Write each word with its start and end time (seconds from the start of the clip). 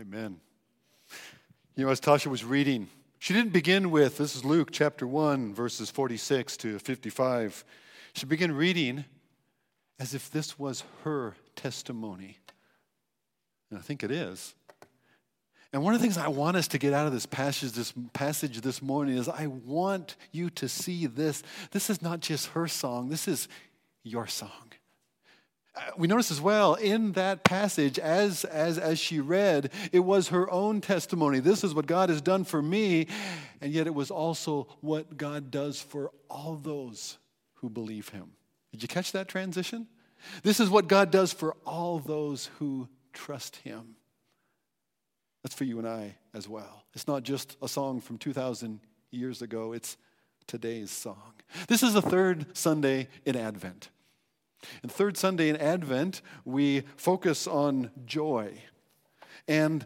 Amen. 0.00 0.40
You 1.76 1.84
know, 1.84 1.90
as 1.90 2.00
Tasha 2.00 2.28
was 2.28 2.44
reading, 2.44 2.88
she 3.18 3.34
didn't 3.34 3.52
begin 3.52 3.90
with, 3.90 4.16
this 4.16 4.34
is 4.34 4.44
Luke 4.44 4.70
chapter 4.72 5.06
1, 5.06 5.54
verses 5.54 5.90
46 5.90 6.56
to 6.58 6.78
55. 6.78 7.64
She 8.14 8.24
began 8.24 8.52
reading 8.52 9.04
as 10.00 10.14
if 10.14 10.30
this 10.30 10.58
was 10.58 10.84
her 11.04 11.34
testimony. 11.56 12.38
And 13.70 13.78
I 13.78 13.82
think 13.82 14.02
it 14.02 14.10
is. 14.10 14.54
And 15.74 15.82
one 15.82 15.94
of 15.94 16.00
the 16.00 16.04
things 16.04 16.18
I 16.18 16.28
want 16.28 16.56
us 16.56 16.68
to 16.68 16.78
get 16.78 16.94
out 16.94 17.06
of 17.06 17.12
this 17.12 17.26
passage, 17.26 17.72
this 17.72 17.92
passage 18.14 18.62
this 18.62 18.80
morning 18.80 19.16
is 19.16 19.28
I 19.28 19.46
want 19.46 20.16
you 20.30 20.48
to 20.50 20.68
see 20.68 21.06
this. 21.06 21.42
This 21.70 21.90
is 21.90 22.00
not 22.00 22.20
just 22.20 22.48
her 22.48 22.66
song, 22.66 23.10
this 23.10 23.28
is 23.28 23.46
your 24.04 24.26
song. 24.26 24.71
Uh, 25.74 25.80
we 25.96 26.06
notice 26.06 26.30
as 26.30 26.40
well 26.40 26.74
in 26.74 27.12
that 27.12 27.44
passage, 27.44 27.98
as, 27.98 28.44
as, 28.44 28.78
as 28.78 28.98
she 28.98 29.20
read, 29.20 29.72
it 29.90 30.00
was 30.00 30.28
her 30.28 30.50
own 30.50 30.80
testimony. 30.82 31.40
This 31.40 31.64
is 31.64 31.74
what 31.74 31.86
God 31.86 32.10
has 32.10 32.20
done 32.20 32.44
for 32.44 32.60
me, 32.60 33.06
and 33.60 33.72
yet 33.72 33.86
it 33.86 33.94
was 33.94 34.10
also 34.10 34.68
what 34.80 35.16
God 35.16 35.50
does 35.50 35.80
for 35.80 36.10
all 36.28 36.56
those 36.56 37.16
who 37.54 37.70
believe 37.70 38.10
Him. 38.10 38.32
Did 38.72 38.82
you 38.82 38.88
catch 38.88 39.12
that 39.12 39.28
transition? 39.28 39.86
This 40.42 40.60
is 40.60 40.68
what 40.68 40.88
God 40.88 41.10
does 41.10 41.32
for 41.32 41.56
all 41.64 41.98
those 41.98 42.50
who 42.58 42.88
trust 43.12 43.56
Him. 43.56 43.96
That's 45.42 45.54
for 45.54 45.64
you 45.64 45.78
and 45.78 45.88
I 45.88 46.16
as 46.34 46.48
well. 46.48 46.84
It's 46.94 47.08
not 47.08 47.22
just 47.22 47.56
a 47.62 47.68
song 47.68 48.00
from 48.00 48.18
2,000 48.18 48.80
years 49.10 49.42
ago, 49.42 49.72
it's 49.72 49.96
today's 50.46 50.90
song. 50.90 51.32
This 51.68 51.82
is 51.82 51.94
the 51.94 52.02
third 52.02 52.56
Sunday 52.56 53.08
in 53.24 53.36
Advent. 53.36 53.90
And 54.82 54.90
third 54.90 55.16
Sunday 55.16 55.48
in 55.48 55.56
Advent, 55.56 56.22
we 56.44 56.82
focus 56.96 57.46
on 57.46 57.90
joy. 58.04 58.58
And 59.48 59.84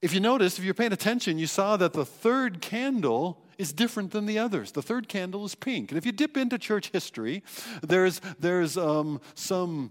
if 0.00 0.12
you 0.12 0.20
notice, 0.20 0.58
if 0.58 0.64
you're 0.64 0.74
paying 0.74 0.92
attention, 0.92 1.38
you 1.38 1.46
saw 1.46 1.76
that 1.76 1.92
the 1.92 2.04
third 2.04 2.60
candle 2.60 3.42
is 3.58 3.72
different 3.72 4.12
than 4.12 4.26
the 4.26 4.38
others. 4.38 4.72
The 4.72 4.82
third 4.82 5.08
candle 5.08 5.44
is 5.44 5.54
pink. 5.54 5.90
And 5.90 5.98
if 5.98 6.06
you 6.06 6.12
dip 6.12 6.36
into 6.36 6.58
church 6.58 6.90
history, 6.90 7.42
there's, 7.82 8.20
there's 8.38 8.76
um, 8.76 9.20
some 9.34 9.90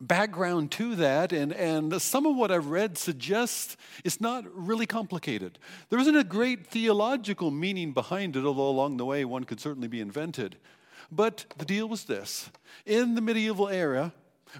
background 0.00 0.70
to 0.72 0.96
that, 0.96 1.32
and, 1.32 1.52
and 1.52 2.00
some 2.00 2.26
of 2.26 2.36
what 2.36 2.50
I've 2.50 2.66
read 2.66 2.98
suggests 2.98 3.76
it's 4.04 4.20
not 4.20 4.44
really 4.54 4.86
complicated. 4.86 5.58
There 5.88 5.98
isn't 5.98 6.16
a 6.16 6.24
great 6.24 6.66
theological 6.66 7.50
meaning 7.50 7.92
behind 7.92 8.36
it, 8.36 8.44
although 8.44 8.68
along 8.68 8.96
the 8.96 9.04
way 9.04 9.24
one 9.24 9.44
could 9.44 9.60
certainly 9.60 9.88
be 9.88 10.00
invented. 10.00 10.56
But 11.10 11.46
the 11.56 11.64
deal 11.64 11.88
was 11.88 12.04
this 12.04 12.50
in 12.86 13.14
the 13.14 13.20
medieval 13.20 13.68
era, 13.68 14.12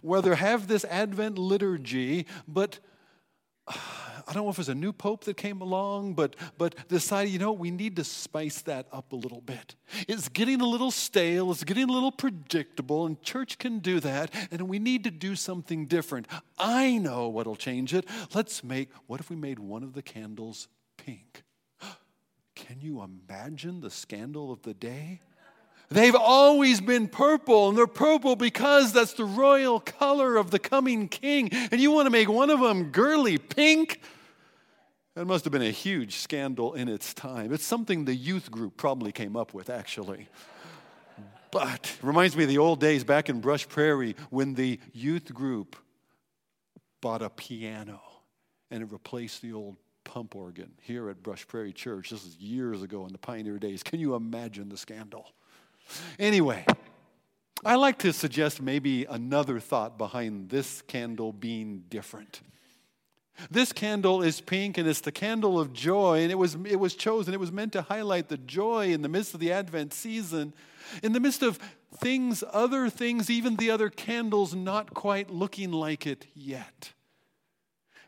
where 0.03 0.23
they 0.23 0.35
have 0.35 0.67
this 0.67 0.85
Advent 0.85 1.39
liturgy, 1.39 2.27
but 2.49 2.79
uh, 3.67 3.75
I 4.27 4.33
don't 4.33 4.45
know 4.45 4.51
if 4.51 4.57
it 4.57 4.59
was 4.59 4.69
a 4.71 4.75
new 4.75 4.93
pope 4.93 5.25
that 5.25 5.37
came 5.37 5.61
along, 5.61 6.15
but, 6.15 6.35
but 6.57 6.89
decided, 6.89 7.31
you 7.31 7.39
know, 7.39 7.53
we 7.53 7.71
need 7.71 7.97
to 7.97 8.05
spice 8.05 8.63
that 8.63 8.87
up 8.91 9.13
a 9.13 9.17
little 9.17 9.43
bit. 9.43 9.75
It's 10.09 10.29
getting 10.29 10.61
a 10.61 10.67
little 10.67 10.91
stale, 10.91 11.51
it's 11.51 11.65
getting 11.65 11.89
a 11.89 11.93
little 11.93 12.13
predictable, 12.13 13.05
and 13.05 13.21
church 13.23 13.59
can 13.59 13.81
do 13.81 14.01
that, 14.01 14.33
and 14.51 14.69
we 14.69 14.79
need 14.79 15.05
to 15.05 15.11
do 15.11 15.37
something 15.37 15.87
different. 15.87 16.27
I 16.59 16.97
know 16.99 17.29
what'll 17.29 17.57
change 17.57 17.93
it. 17.93 18.07
Let's 18.35 18.65
make, 18.65 18.91
what 19.07 19.21
if 19.21 19.29
we 19.29 19.37
made 19.37 19.59
one 19.59 19.83
of 19.83 19.93
the 19.93 20.03
candles 20.03 20.69
pink? 20.97 21.43
Can 22.55 22.81
you 22.81 23.03
imagine 23.03 23.81
the 23.81 23.91
scandal 23.91 24.51
of 24.51 24.63
the 24.63 24.75
day? 24.75 25.21
They've 25.91 26.15
always 26.15 26.81
been 26.81 27.09
purple, 27.09 27.69
and 27.69 27.79
they're 27.79 27.87
purple 27.87 28.37
because 28.37 28.93
that's 28.93 29.13
the 29.13 29.25
royal 29.25 29.81
color 29.81 30.37
of 30.37 30.51
the 30.51 30.59
coming 30.59 31.09
king. 31.09 31.51
And 31.53 31.81
you 31.81 31.91
want 31.91 32.07
to 32.07 32.11
make 32.11 32.29
one 32.29 32.51
of 32.51 32.61
them 32.61 32.85
girly 32.91 33.39
pink? 33.39 34.01
That 35.15 35.27
must 35.27 35.45
have 35.45 35.53
been 35.53 35.63
a 35.63 35.71
huge 35.71 36.17
scandal 36.17 36.75
in 36.75 36.89
its 36.89 37.15
time. 37.15 37.53
It's 37.53 37.65
something 37.65 38.05
the 38.05 38.15
youth 38.15 38.51
group 38.51 38.77
probably 38.77 39.13
came 39.13 39.37
up 39.37 39.55
with, 39.55 39.71
actually. 39.71 40.29
But 41.53 41.97
reminds 42.03 42.37
me 42.37 42.43
of 42.43 42.49
the 42.49 42.59
old 42.59 42.81
days 42.81 43.05
back 43.05 43.29
in 43.29 43.41
Brush 43.41 43.69
Prairie 43.69 44.17
when 44.31 44.55
the 44.55 44.81
youth 44.93 45.33
group 45.33 45.77
bought 47.01 47.23
a 47.23 47.31
piano 47.31 48.01
and 48.73 48.83
it 48.83 48.91
replaced 48.91 49.41
the 49.41 49.53
old 49.53 49.77
pump 50.03 50.35
organ 50.35 50.73
here 50.81 51.09
at 51.11 51.23
Brush 51.23 51.47
Prairie 51.47 51.73
Church. 51.73 52.11
This 52.11 52.25
is 52.25 52.37
years 52.39 52.83
ago 52.83 53.07
in 53.07 53.13
the 53.13 53.19
pioneer 53.19 53.59
days. 53.61 53.85
Can 53.85 54.01
you 54.01 54.17
imagine 54.17 54.69
the 54.69 54.77
scandal? 54.77 55.29
Anyway, 56.19 56.65
I 57.65 57.77
like 57.77 57.99
to 58.01 58.13
suggest 58.13 58.61
maybe 58.61 59.05
another 59.05 59.59
thought 59.61 59.97
behind 59.97 60.51
this 60.51 60.83
candle 60.83 61.33
being 61.33 61.85
different. 61.89 62.41
This 63.51 63.73
candle 63.73 64.23
is 64.23 64.41
pink 64.41 64.79
and 64.79 64.89
it's 64.89 65.01
the 65.01 65.13
candle 65.13 65.59
of 65.59 65.73
joy, 65.73 66.23
and 66.23 66.31
it 66.31 66.37
was, 66.37 66.57
it 66.67 66.79
was 66.79 66.95
chosen, 66.95 67.35
it 67.35 67.41
was 67.41 67.51
meant 67.51 67.73
to 67.73 67.83
highlight 67.83 68.29
the 68.29 68.37
joy 68.37 68.93
in 68.93 69.03
the 69.03 69.09
midst 69.09 69.35
of 69.35 69.41
the 69.41 69.51
Advent 69.51 69.93
season, 69.93 70.55
in 71.03 71.13
the 71.13 71.21
midst 71.21 71.43
of 71.43 71.59
things, 71.97 72.45
other 72.53 72.89
things, 72.89 73.31
even 73.31 73.57
the 73.57 73.71
other 73.71 73.89
candles 73.89 74.55
not 74.55 74.95
quite 74.95 75.31
looking 75.31 75.73
like 75.73 76.07
it 76.07 76.27
yet. 76.35 76.93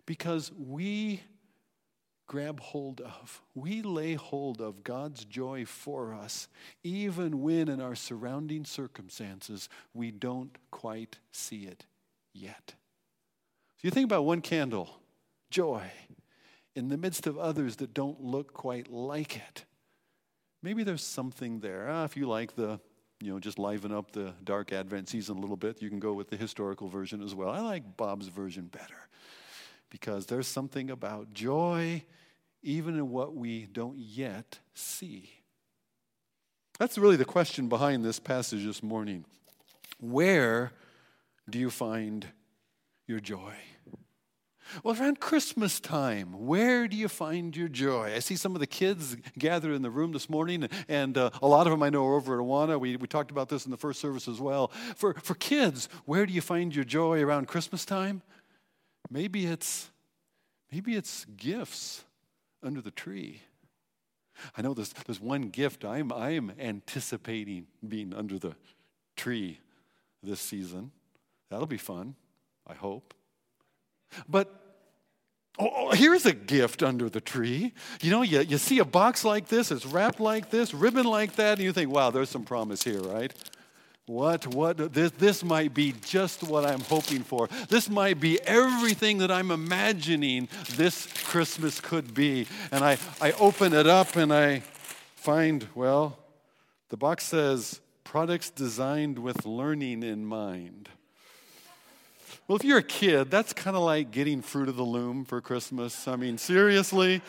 Because 0.05 0.53
we 0.57 1.23
grab 2.27 2.61
hold 2.61 3.01
of. 3.01 3.43
We 3.55 3.83
lay 3.83 4.15
hold 4.15 4.61
of 4.61 4.83
God's 4.83 5.25
joy 5.25 5.65
for 5.65 6.13
us, 6.13 6.49
even 6.83 7.41
when 7.43 7.69
in 7.69 7.81
our 7.81 7.95
surrounding 7.95 8.65
circumstances 8.65 9.69
we 9.95 10.11
don't 10.11 10.57
quite 10.71 11.19
see 11.31 11.65
it 11.65 11.87
yet. 12.33 12.75
So 13.77 13.83
you 13.83 13.91
think 13.91 14.07
about 14.07 14.25
one 14.25 14.41
candle, 14.41 15.01
joy, 15.51 15.83
in 16.75 16.89
the 16.89 16.97
midst 16.97 17.27
of 17.27 17.39
others 17.39 17.77
that 17.77 17.95
don't 17.95 18.21
look 18.23 18.53
quite 18.53 18.91
like 18.91 19.37
it. 19.37 19.65
Maybe 20.63 20.83
there's 20.83 21.05
something 21.05 21.61
there. 21.61 21.89
Ah, 21.89 22.05
if 22.05 22.17
you 22.17 22.27
like 22.29 22.57
the, 22.57 22.81
you 23.21 23.33
know, 23.33 23.39
just 23.39 23.59
liven 23.59 23.93
up 23.93 24.11
the 24.11 24.35
dark 24.43 24.73
Advent 24.73 25.09
season 25.09 25.37
a 25.37 25.41
little 25.41 25.57
bit, 25.57 25.81
you 25.81 25.89
can 25.89 26.01
go 26.01 26.13
with 26.13 26.29
the 26.29 26.37
historical 26.37 26.89
version 26.89 27.23
as 27.23 27.35
well. 27.35 27.51
I 27.51 27.61
like 27.61 27.97
Bob's 27.97 28.29
version 28.29 28.67
better 28.67 29.09
because 30.01 30.27
there's 30.27 30.47
something 30.47 30.91
about 30.91 31.33
joy 31.33 32.03
even 32.63 32.97
in 32.97 33.11
what 33.11 33.35
we 33.35 33.65
don't 33.65 33.97
yet 33.97 34.59
see. 34.75 35.31
That's 36.79 36.99
really 36.99 37.17
the 37.17 37.25
question 37.25 37.71
behind 37.71 38.05
this 38.05 38.21
passage 38.21 38.63
this 38.67 38.83
morning. 38.83 39.25
Where 39.99 40.73
do 41.49 41.59
you 41.59 41.71
find 41.71 42.27
your 43.07 43.21
joy? 43.21 43.55
Well, 44.83 45.01
around 45.01 45.19
Christmas 45.19 45.81
time, 45.81 46.47
where 46.47 46.89
do 46.89 46.97
you 46.97 47.09
find 47.09 47.57
your 47.57 47.69
joy? 47.69 48.13
I 48.15 48.19
see 48.19 48.37
some 48.37 48.55
of 48.55 48.61
the 48.61 48.67
kids 48.67 49.17
gathered 49.39 49.73
in 49.73 49.81
the 49.81 49.91
room 49.91 50.13
this 50.13 50.29
morning, 50.29 50.69
and 50.89 51.17
uh, 51.17 51.31
a 51.41 51.47
lot 51.47 51.67
of 51.67 51.71
them 51.71 51.83
I 51.83 51.89
know 51.89 52.05
are 52.05 52.17
over 52.17 52.35
at 52.35 52.45
Awana. 52.45 52.79
We, 52.79 52.97
we 52.97 53.07
talked 53.07 53.31
about 53.31 53.49
this 53.49 53.65
in 53.65 53.71
the 53.71 53.79
first 53.79 53.99
service 53.99 54.29
as 54.29 54.43
well. 54.43 54.69
For, 54.97 55.15
for 55.15 55.35
kids, 55.37 55.89
where 56.05 56.27
do 56.27 56.35
you 56.35 56.43
find 56.43 56.75
your 56.75 56.85
joy 56.85 57.23
around 57.23 57.49
Christmas 57.49 57.87
time? 57.87 58.21
Maybe 59.11 59.47
it's, 59.47 59.91
maybe 60.73 60.95
it's 60.95 61.25
gifts 61.37 62.05
under 62.63 62.81
the 62.81 62.91
tree. 62.91 63.43
I 64.57 64.63
know 64.63 64.75
there's, 64.75 64.93
there's 65.07 65.21
one 65.21 65.49
gift 65.49 65.85
I'm, 65.85 66.13
I'm 66.13 66.53
anticipating 66.59 67.67
being 67.87 68.13
under 68.15 68.39
the 68.39 68.55
tree 69.17 69.61
this 70.23 70.41
season. 70.41 70.91
That'll 71.51 71.67
be 71.67 71.79
fun, 71.79 72.17
I 72.67 72.75
hope. 72.75 73.15
But 74.29 74.53
oh, 75.59 75.71
oh, 75.75 75.91
here's 75.93 76.27
a 76.27 76.35
gift 76.35 76.83
under 76.83 77.09
the 77.09 77.21
tree. 77.21 77.73
You 78.03 78.11
know, 78.11 78.23
you, 78.23 78.41
you 78.41 78.59
see 78.59 78.79
a 78.79 78.85
box 78.85 79.25
like 79.25 79.49
this, 79.49 79.71
it's 79.71 79.87
wrapped 79.87 80.21
like 80.21 80.51
this, 80.51 80.75
ribbon 80.75 81.07
like 81.07 81.37
that, 81.37 81.59
and 81.59 81.63
you 81.63 81.73
think, 81.73 81.91
wow, 81.91 82.11
there's 82.11 82.31
some 82.31 82.45
promise 82.45 82.83
here, 82.83 83.01
right? 83.01 83.33
What, 84.07 84.47
what, 84.47 84.95
this, 84.95 85.11
this 85.13 85.43
might 85.43 85.75
be 85.75 85.93
just 86.05 86.45
what 86.45 86.65
I'm 86.65 86.81
hoping 86.81 87.25
for. 87.25 87.49
This 87.69 87.91
might 87.91 88.21
be 88.21 88.41
everything 88.43 89.19
that 89.19 89.33
I'm 89.33 89.51
imagining 89.51 90.49
this 90.77 91.09
Christmas 91.25 91.81
could 91.81 92.15
be. 92.15 92.47
And 92.71 92.85
I, 92.85 92.99
I 93.21 93.33
open 93.33 93.73
it 93.73 93.89
up 93.89 94.15
and 94.15 94.33
I 94.33 94.61
find, 95.17 95.67
well, 95.75 96.19
the 96.89 96.97
box 96.97 97.25
says, 97.25 97.81
products 98.05 98.49
designed 98.49 99.19
with 99.19 99.45
learning 99.45 100.05
in 100.05 100.25
mind. 100.25 100.89
Well, 102.47 102.55
if 102.55 102.63
you're 102.63 102.79
a 102.79 102.85
kid, 102.85 103.29
that's 103.29 103.53
kind 103.53 103.77
of 103.77 103.83
like 103.83 104.13
getting 104.13 104.41
Fruit 104.41 104.69
of 104.69 104.77
the 104.77 104.85
Loom 104.85 105.25
for 105.25 105.41
Christmas. 105.41 106.07
I 106.07 106.15
mean, 106.15 106.39
seriously? 106.39 107.23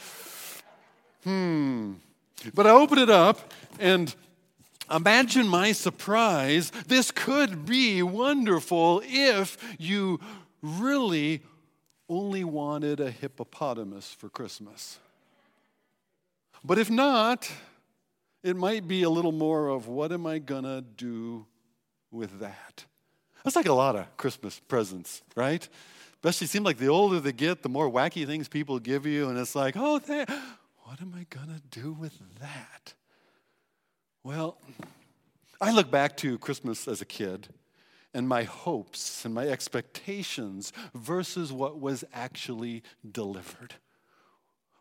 Hmm. 1.23 1.93
But 2.53 2.67
I 2.67 2.69
open 2.69 2.99
it 2.99 3.09
up 3.09 3.51
and 3.79 4.13
Imagine 4.89 5.47
my 5.47 5.71
surprise. 5.71 6.71
This 6.87 7.11
could 7.11 7.65
be 7.65 8.01
wonderful 8.01 9.01
if 9.05 9.57
you 9.77 10.19
really 10.61 11.41
only 12.09 12.43
wanted 12.43 12.99
a 12.99 13.11
hippopotamus 13.11 14.15
for 14.17 14.29
Christmas. 14.29 14.99
But 16.63 16.79
if 16.79 16.89
not, 16.89 17.51
it 18.43 18.55
might 18.55 18.87
be 18.87 19.03
a 19.03 19.09
little 19.09 19.31
more 19.31 19.67
of 19.67 19.87
what 19.87 20.11
am 20.11 20.25
I 20.25 20.39
to 20.63 20.81
do 20.81 21.45
with 22.11 22.39
that? 22.39 22.85
That's 23.43 23.55
like 23.55 23.67
a 23.67 23.73
lot 23.73 23.95
of 23.95 24.15
Christmas 24.17 24.59
presents, 24.67 25.21
right? 25.35 25.67
Especially, 26.15 26.47
seems 26.47 26.65
like 26.65 26.77
the 26.77 26.87
older 26.87 27.19
they 27.19 27.31
get, 27.31 27.61
the 27.61 27.69
more 27.69 27.89
wacky 27.89 28.25
things 28.25 28.47
people 28.47 28.79
give 28.79 29.05
you, 29.05 29.29
and 29.29 29.37
it's 29.37 29.55
like, 29.55 29.75
oh, 29.77 29.99
what 29.99 31.01
am 31.01 31.13
I 31.15 31.25
to 31.47 31.61
do 31.69 31.91
with 31.93 32.17
that? 32.39 32.93
Well, 34.27 34.57
I 35.61 35.71
look 35.71 35.89
back 35.89 36.17
to 36.17 36.37
Christmas 36.37 36.85
as 36.85 36.99
a 36.99 37.05
kid 37.05 37.47
and 38.13 38.27
my 38.27 38.43
hopes 38.43 39.23
and 39.23 39.33
my 39.33 39.47
expectations 39.47 40.73
versus 40.93 41.53
what 41.53 41.79
was 41.79 42.03
actually 42.13 42.83
delivered. 43.09 43.75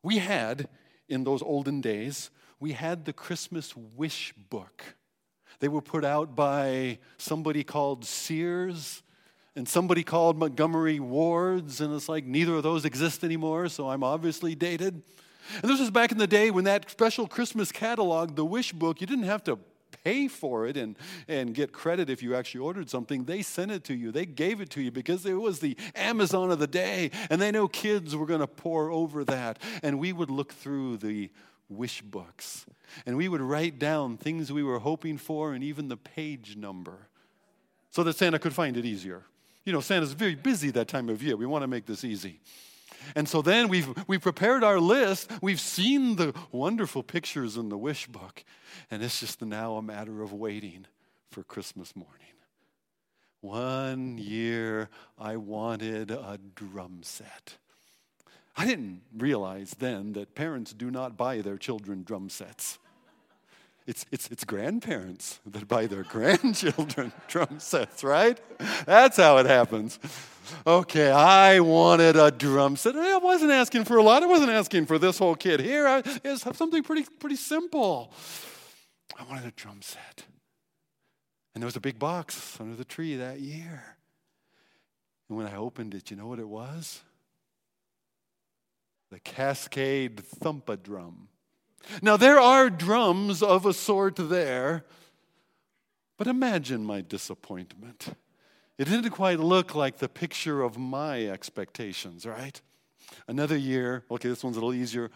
We 0.03 0.19
had, 0.19 0.69
in 1.09 1.23
those 1.23 1.43
olden 1.43 1.81
days, 1.81 2.31
we 2.59 2.73
had 2.73 3.05
the 3.05 3.13
Christmas 3.13 3.73
wish 3.77 4.35
book. 4.51 4.83
They 5.61 5.69
were 5.69 5.81
put 5.81 6.05
out 6.05 6.35
by 6.35 6.99
somebody 7.17 7.63
called 7.63 8.05
Sears 8.05 9.05
and 9.55 9.69
somebody 9.69 10.03
called 10.03 10.37
Montgomery 10.37 10.99
Wards, 10.99 11.81
and 11.81 11.95
it's 11.95 12.09
like 12.09 12.25
neither 12.25 12.57
of 12.57 12.65
those 12.65 12.85
exist 12.85 13.23
anymore, 13.23 13.69
so 13.69 13.91
I'm 13.91 14.03
obviously 14.03 14.57
dated. 14.57 15.05
And 15.63 15.71
this 15.71 15.81
was 15.81 15.91
back 15.91 16.13
in 16.13 16.19
the 16.19 16.27
day 16.27 16.51
when 16.51 16.65
that 16.65 16.91
special 16.91 17.27
Christmas 17.27 17.73
catalog, 17.73 18.37
the 18.37 18.45
Wish 18.45 18.73
Book, 18.73 19.01
you 19.01 19.07
didn't 19.07 19.25
have 19.25 19.45
to 19.45 19.59
pay 20.05 20.29
for 20.29 20.67
it 20.67 20.77
and, 20.77 20.97
and 21.29 21.55
get 21.55 21.73
credit 21.73 22.11
if 22.11 22.23
you 22.23 22.35
actually 22.35 22.61
ordered 22.61 22.89
something. 22.91 23.25
They 23.25 23.43
sent 23.43 23.71
it 23.71 23.85
to 23.85 23.95
you, 23.95 24.13
they 24.13 24.27
gave 24.27 24.61
it 24.61 24.71
to 24.71 24.81
you 24.81 24.91
because 24.91 25.25
it 25.27 25.35
was 25.35 25.61
the 25.61 25.77
Amazon 25.95 26.51
of 26.51 26.59
the 26.59 26.67
day, 26.67 27.11
and 27.31 27.41
they 27.41 27.51
know 27.51 27.69
kids 27.69 28.15
were 28.15 28.27
going 28.27 28.41
to 28.41 28.47
pore 28.47 28.91
over 28.91 29.25
that. 29.25 29.59
And 29.83 29.99
we 29.99 30.13
would 30.13 30.31
look 30.31 30.53
through 30.53 30.99
the 30.99 31.31
wish 31.69 32.01
books 32.03 32.67
and 33.05 33.17
we 33.17 33.29
would 33.29 33.41
write 33.41 33.79
down 33.79 34.17
things 34.17 34.53
we 34.53 34.63
were 34.63 34.79
hoping 34.79 35.19
for 35.19 35.53
and 35.53 35.65
even 35.65 35.89
the 35.89 35.97
page 35.97 36.57
number 36.57 37.09
so 37.91 38.03
that 38.05 38.17
Santa 38.17 38.39
could 38.39 38.55
find 38.55 38.77
it 38.77 38.85
easier. 38.85 39.25
You 39.65 39.73
know, 39.73 39.81
Santa's 39.81 40.13
very 40.13 40.35
busy 40.35 40.71
that 40.71 40.87
time 40.87 41.09
of 41.09 41.23
year. 41.23 41.37
We 41.37 41.47
want 41.47 41.63
to 41.63 41.69
make 41.69 41.87
this 41.87 42.05
easy. 42.05 42.41
And 43.15 43.29
so 43.29 43.43
then 43.43 43.69
we've, 43.69 43.89
we've 44.09 44.21
prepared 44.21 44.65
our 44.65 44.81
list. 44.81 45.31
We've 45.41 45.61
seen 45.61 46.17
the 46.17 46.35
wonderful 46.51 47.03
pictures 47.03 47.57
in 47.57 47.69
the 47.69 47.79
wish 47.79 48.07
book. 48.07 48.45
And 48.91 49.03
it's 49.03 49.21
just 49.21 49.43
now 49.43 49.77
a 49.77 49.83
matter 49.83 50.23
of 50.23 50.33
waiting 50.33 50.87
for 51.31 51.43
Christmas 51.43 51.95
morning. 51.95 52.15
One 53.41 54.19
year 54.19 54.89
I 55.19 55.37
wanted 55.37 56.11
a 56.11 56.39
drum 56.55 57.01
set. 57.03 57.59
I 58.57 58.65
didn't 58.65 59.03
realize 59.17 59.77
then 59.79 60.15
that 60.15 60.35
parents 60.35 60.73
do 60.73 60.91
not 60.91 61.17
buy 61.17 61.43
their 61.43 61.59
children 61.59 62.03
drum 62.03 62.31
sets. 62.31 62.79
It's, 63.87 64.05
it's, 64.11 64.29
it's 64.31 64.45
grandparents 64.45 65.41
that 65.47 65.69
buy 65.69 65.87
their 65.87 66.03
grandchildren 66.09 67.13
drum 67.29 67.61
sets, 67.61 68.03
right? 68.03 68.41
That's 68.85 69.17
how 69.17 69.37
it 69.39 69.47
happens. 69.47 69.99
Okay, 70.67 71.11
I 71.11 71.61
wanted 71.61 72.17
a 72.17 72.31
drum 72.31 72.77
set. 72.77 72.97
I 72.97 73.19
wasn't 73.19 73.53
asking 73.53 73.85
for 73.85 73.97
a 73.97 74.03
lot. 74.03 74.23
I 74.23 74.27
wasn't 74.27 74.51
asking 74.51 74.87
for 74.87 74.99
this 74.99 75.19
whole 75.19 75.35
kit 75.35 75.61
here. 75.61 75.87
I, 75.87 76.03
it's 76.25 76.43
something 76.57 76.83
pretty, 76.83 77.05
pretty 77.19 77.37
simple. 77.37 78.13
I 79.19 79.25
wanted 79.25 79.47
a 79.47 79.53
drum 79.53 79.83
set. 79.83 80.25
And 81.55 81.63
there 81.63 81.67
was 81.67 81.77
a 81.77 81.81
big 81.81 81.99
box 81.99 82.59
under 82.61 82.77
the 82.77 82.85
tree 82.85 83.17
that 83.17 83.41
year. 83.41 83.97
And 85.29 85.39
when 85.39 85.47
I 85.47 85.57
opened 85.57 85.95
it, 85.95 86.11
you 86.11 86.17
know 86.17 86.27
what 86.27 86.39
it 86.39 86.49
was? 86.49 87.03
The 89.11 89.21
Cascade 89.21 90.21
Thump-a-Drum. 90.21 91.29
Now, 92.03 92.17
there 92.17 92.41
are 92.41 92.69
drums 92.69 93.43
of 93.43 93.65
a 93.65 93.73
sort 93.73 94.17
there, 94.17 94.85
but 96.19 96.27
imagine 96.27 96.85
my 96.85 97.01
disappointment. 97.01 98.17
It 98.79 98.85
didn't 98.85 99.11
quite 99.11 99.41
look 99.41 99.75
like 99.75 99.99
the 99.99 100.09
picture 100.09 100.63
of 100.63 100.77
my 100.77 101.27
expectations, 101.27 102.27
right? 102.27 102.61
Another 103.27 103.57
year, 103.57 104.05
okay, 104.11 104.29
this 104.29 104.45
one's 104.45 104.57
a 104.57 104.61
little 104.61 104.75
easier. 104.75 105.11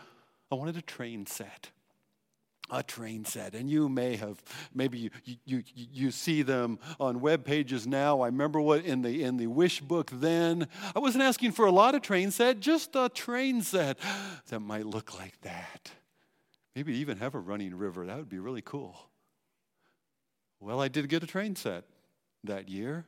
I 0.51 0.55
wanted 0.55 0.77
a 0.77 0.83
train 0.83 1.27
set. 1.27 1.71
A 2.71 2.83
train 2.83 3.25
set. 3.25 3.55
And 3.55 3.69
you 3.69 3.89
may 3.89 4.17
have, 4.17 4.43
maybe 4.73 4.99
you, 4.99 5.11
you, 5.45 5.63
you 5.75 6.11
see 6.11 6.43
them 6.43 6.79
on 6.99 7.21
web 7.21 7.45
pages 7.45 7.87
now. 7.87 8.21
I 8.23 8.27
remember 8.27 8.61
what 8.61 8.85
in 8.85 9.03
the, 9.03 9.25
in 9.25 9.37
the 9.37 9.49
wish 9.49 9.81
book 9.81 10.11
then. 10.13 10.69
I 10.95 11.01
wasn't 11.01 11.25
asking 11.25 11.53
for 11.53 11.67
a 11.67 11.73
lot 11.73 11.95
of 11.95 12.03
train 12.03 12.31
set, 12.31 12.61
just 12.61 12.95
a 12.95 13.09
train 13.09 13.63
set 13.63 13.99
that 14.49 14.61
might 14.61 14.87
look 14.87 15.19
like 15.19 15.41
that. 15.43 15.91
Maybe 16.77 16.97
even 16.97 17.19
have 17.19 17.35
a 17.35 17.41
running 17.41 17.77
river. 17.77 18.07
That 18.07 18.17
would 18.17 18.29
be 18.29 18.39
really 18.39 18.63
cool. 18.63 18.97
Well, 20.61 20.81
I 20.81 20.89
did 20.89 21.09
get 21.09 21.23
a 21.23 21.27
train 21.27 21.57
set 21.57 21.85
that 22.45 22.69
year. 22.69 23.05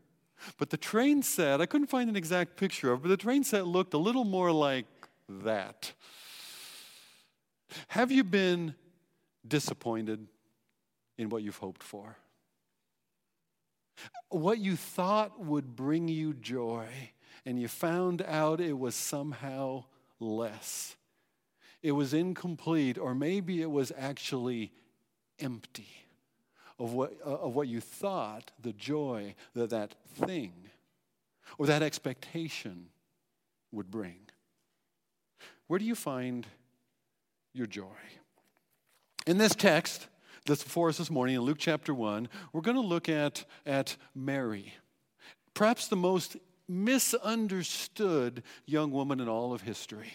But 0.58 0.70
the 0.70 0.76
train 0.76 1.22
set, 1.22 1.60
I 1.60 1.66
couldn't 1.66 1.88
find 1.88 2.10
an 2.10 2.16
exact 2.16 2.56
picture 2.56 2.92
of, 2.92 3.02
but 3.02 3.08
the 3.08 3.16
train 3.16 3.44
set 3.44 3.66
looked 3.66 3.94
a 3.94 3.98
little 3.98 4.24
more 4.24 4.52
like 4.52 4.86
that. 5.28 5.92
Have 7.88 8.12
you 8.12 8.24
been 8.24 8.74
disappointed 9.46 10.26
in 11.16 11.28
what 11.28 11.42
you've 11.42 11.56
hoped 11.56 11.82
for? 11.82 12.16
What 14.28 14.58
you 14.58 14.76
thought 14.76 15.38
would 15.38 15.76
bring 15.76 16.08
you 16.08 16.34
joy, 16.34 16.88
and 17.46 17.60
you 17.60 17.68
found 17.68 18.22
out 18.22 18.60
it 18.60 18.78
was 18.78 18.94
somehow 18.94 19.84
less 20.18 20.96
it 21.82 21.92
was 21.92 22.14
incomplete, 22.14 22.96
or 22.96 23.14
maybe 23.14 23.60
it 23.60 23.70
was 23.70 23.92
actually 23.98 24.72
empty 25.40 26.01
of 26.78 26.92
what, 26.92 27.12
uh, 27.24 27.30
of 27.30 27.54
what 27.54 27.68
you 27.68 27.80
thought 27.80 28.50
the 28.60 28.72
joy 28.72 29.34
that 29.54 29.70
that 29.70 29.94
thing 30.14 30.52
or 31.58 31.66
that 31.66 31.82
expectation 31.82 32.86
would 33.70 33.90
bring. 33.90 34.20
Where 35.66 35.78
do 35.78 35.84
you 35.84 35.94
find 35.94 36.46
your 37.52 37.66
joy? 37.66 37.86
In 39.26 39.38
this 39.38 39.54
text 39.54 40.08
that's 40.46 40.64
before 40.64 40.88
us 40.88 40.98
this 40.98 41.10
morning 41.10 41.36
in 41.36 41.42
Luke 41.42 41.58
chapter 41.58 41.94
1, 41.94 42.28
we're 42.52 42.60
going 42.60 42.76
to 42.76 42.80
look 42.80 43.08
at, 43.08 43.44
at 43.64 43.96
Mary, 44.14 44.74
perhaps 45.54 45.88
the 45.88 45.96
most 45.96 46.36
misunderstood 46.68 48.42
young 48.66 48.90
woman 48.90 49.20
in 49.20 49.28
all 49.28 49.52
of 49.52 49.62
history. 49.62 50.12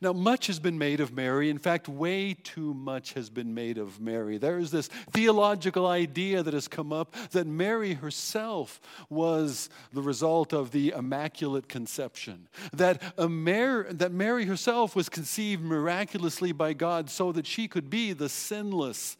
Now, 0.00 0.12
much 0.12 0.46
has 0.46 0.58
been 0.58 0.78
made 0.78 1.00
of 1.00 1.12
Mary. 1.12 1.50
In 1.50 1.58
fact, 1.58 1.88
way 1.88 2.34
too 2.34 2.74
much 2.74 3.12
has 3.14 3.30
been 3.30 3.54
made 3.54 3.78
of 3.78 4.00
Mary. 4.00 4.38
There 4.38 4.58
is 4.58 4.70
this 4.70 4.88
theological 4.88 5.86
idea 5.86 6.42
that 6.42 6.54
has 6.54 6.68
come 6.68 6.92
up 6.92 7.14
that 7.30 7.46
Mary 7.46 7.94
herself 7.94 8.80
was 9.08 9.70
the 9.92 10.02
result 10.02 10.52
of 10.52 10.70
the 10.70 10.90
Immaculate 10.96 11.68
Conception, 11.68 12.48
that, 12.72 13.18
Mar- 13.18 13.86
that 13.90 14.12
Mary 14.12 14.46
herself 14.46 14.96
was 14.96 15.08
conceived 15.08 15.62
miraculously 15.62 16.52
by 16.52 16.72
God 16.72 17.10
so 17.10 17.32
that 17.32 17.46
she 17.46 17.68
could 17.68 17.90
be 17.90 18.12
the 18.12 18.28
sinless 18.28 19.16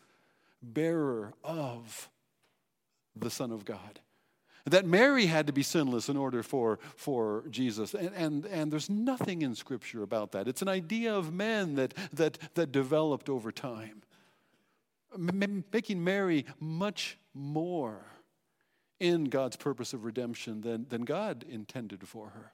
bearer 0.62 1.32
of 1.42 2.08
the 3.16 3.30
Son 3.30 3.52
of 3.52 3.64
God 3.64 4.00
that 4.64 4.86
Mary 4.86 5.26
had 5.26 5.46
to 5.48 5.52
be 5.52 5.62
sinless 5.62 6.08
in 6.08 6.16
order 6.16 6.42
for, 6.42 6.78
for 6.96 7.44
Jesus. 7.50 7.94
And, 7.94 8.14
and, 8.14 8.46
and 8.46 8.72
there's 8.72 8.88
nothing 8.88 9.42
in 9.42 9.54
Scripture 9.54 10.02
about 10.02 10.32
that. 10.32 10.46
It's 10.46 10.62
an 10.62 10.68
idea 10.68 11.14
of 11.14 11.32
men 11.32 11.74
that, 11.74 11.94
that, 12.12 12.38
that 12.54 12.70
developed 12.70 13.28
over 13.28 13.50
time, 13.50 14.02
M- 15.14 15.64
making 15.72 16.02
Mary 16.02 16.46
much 16.60 17.18
more 17.34 18.06
in 19.00 19.24
God's 19.24 19.56
purpose 19.56 19.92
of 19.92 20.04
redemption 20.04 20.60
than, 20.60 20.86
than 20.88 21.02
God 21.02 21.44
intended 21.48 22.06
for 22.06 22.28
her. 22.28 22.52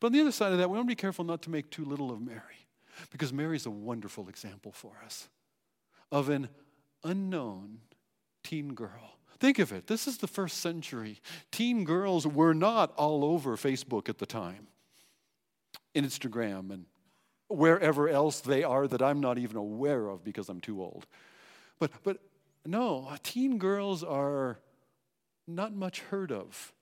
But 0.00 0.08
on 0.08 0.12
the 0.12 0.20
other 0.20 0.32
side 0.32 0.52
of 0.52 0.58
that, 0.58 0.68
we 0.68 0.76
want 0.76 0.88
to 0.88 0.90
be 0.90 0.96
careful 0.96 1.24
not 1.24 1.42
to 1.42 1.50
make 1.50 1.70
too 1.70 1.84
little 1.84 2.10
of 2.10 2.20
Mary, 2.20 2.66
because 3.10 3.32
Mary's 3.32 3.66
a 3.66 3.70
wonderful 3.70 4.28
example 4.28 4.72
for 4.72 4.92
us 5.04 5.28
of 6.10 6.30
an 6.30 6.48
unknown 7.04 7.78
teen 8.42 8.74
girl 8.74 9.18
Think 9.38 9.58
of 9.58 9.72
it. 9.72 9.86
This 9.86 10.06
is 10.06 10.18
the 10.18 10.26
first 10.26 10.58
century. 10.58 11.20
Teen 11.50 11.84
girls 11.84 12.26
were 12.26 12.54
not 12.54 12.92
all 12.96 13.24
over 13.24 13.56
Facebook 13.56 14.08
at 14.08 14.18
the 14.18 14.26
time, 14.26 14.68
and 15.94 16.06
Instagram, 16.06 16.70
and 16.70 16.86
wherever 17.48 18.08
else 18.08 18.40
they 18.40 18.62
are 18.64 18.86
that 18.88 19.02
I'm 19.02 19.20
not 19.20 19.38
even 19.38 19.56
aware 19.56 20.08
of 20.08 20.24
because 20.24 20.48
I'm 20.48 20.60
too 20.60 20.82
old. 20.82 21.06
But, 21.78 21.90
but 22.02 22.18
no, 22.64 23.10
teen 23.22 23.58
girls 23.58 24.02
are 24.02 24.58
not 25.46 25.74
much 25.74 26.00
heard 26.00 26.32
of 26.32 26.72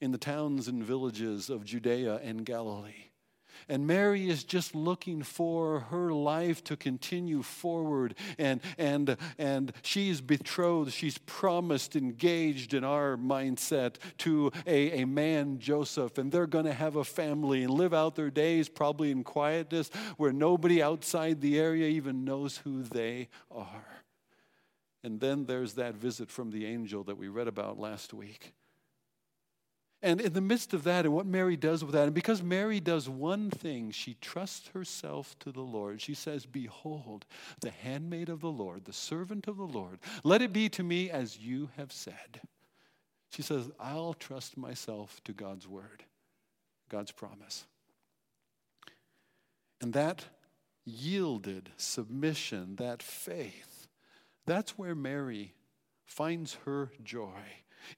in 0.00 0.12
the 0.12 0.18
towns 0.18 0.66
and 0.66 0.82
villages 0.82 1.50
of 1.50 1.64
Judea 1.64 2.16
and 2.16 2.44
Galilee. 2.44 3.09
And 3.68 3.86
Mary 3.86 4.28
is 4.28 4.44
just 4.44 4.74
looking 4.74 5.22
for 5.22 5.80
her 5.80 6.12
life 6.12 6.62
to 6.64 6.76
continue 6.76 7.42
forward. 7.42 8.14
And, 8.38 8.60
and, 8.78 9.16
and 9.38 9.72
she's 9.82 10.20
betrothed, 10.20 10.92
she's 10.92 11.18
promised, 11.18 11.96
engaged 11.96 12.74
in 12.74 12.84
our 12.84 13.16
mindset 13.16 13.96
to 14.18 14.52
a, 14.66 15.02
a 15.02 15.04
man, 15.06 15.58
Joseph. 15.58 16.18
And 16.18 16.30
they're 16.30 16.46
going 16.46 16.66
to 16.66 16.74
have 16.74 16.96
a 16.96 17.04
family 17.04 17.62
and 17.62 17.72
live 17.72 17.94
out 17.94 18.14
their 18.14 18.30
days 18.30 18.68
probably 18.68 19.10
in 19.10 19.24
quietness 19.24 19.90
where 20.16 20.32
nobody 20.32 20.82
outside 20.82 21.40
the 21.40 21.58
area 21.58 21.88
even 21.88 22.24
knows 22.24 22.58
who 22.58 22.82
they 22.82 23.28
are. 23.50 24.02
And 25.02 25.20
then 25.20 25.46
there's 25.46 25.74
that 25.74 25.94
visit 25.94 26.30
from 26.30 26.50
the 26.50 26.66
angel 26.66 27.04
that 27.04 27.16
we 27.16 27.28
read 27.28 27.48
about 27.48 27.78
last 27.78 28.12
week. 28.12 28.52
And 30.02 30.20
in 30.20 30.32
the 30.32 30.40
midst 30.40 30.72
of 30.72 30.84
that, 30.84 31.04
and 31.04 31.14
what 31.14 31.26
Mary 31.26 31.56
does 31.56 31.84
with 31.84 31.92
that, 31.92 32.04
and 32.04 32.14
because 32.14 32.42
Mary 32.42 32.80
does 32.80 33.06
one 33.06 33.50
thing, 33.50 33.90
she 33.90 34.14
trusts 34.14 34.68
herself 34.68 35.38
to 35.40 35.52
the 35.52 35.60
Lord. 35.60 36.00
She 36.00 36.14
says, 36.14 36.46
Behold, 36.46 37.26
the 37.60 37.70
handmaid 37.70 38.30
of 38.30 38.40
the 38.40 38.50
Lord, 38.50 38.86
the 38.86 38.94
servant 38.94 39.46
of 39.46 39.58
the 39.58 39.66
Lord, 39.66 39.98
let 40.24 40.40
it 40.40 40.54
be 40.54 40.70
to 40.70 40.82
me 40.82 41.10
as 41.10 41.38
you 41.38 41.68
have 41.76 41.92
said. 41.92 42.40
She 43.30 43.42
says, 43.42 43.70
I'll 43.78 44.14
trust 44.14 44.56
myself 44.56 45.20
to 45.24 45.32
God's 45.32 45.68
word, 45.68 46.02
God's 46.88 47.12
promise. 47.12 47.66
And 49.82 49.92
that 49.92 50.24
yielded 50.86 51.70
submission, 51.76 52.76
that 52.76 53.02
faith, 53.02 53.86
that's 54.46 54.78
where 54.78 54.94
Mary 54.94 55.52
finds 56.06 56.54
her 56.64 56.90
joy 57.04 57.42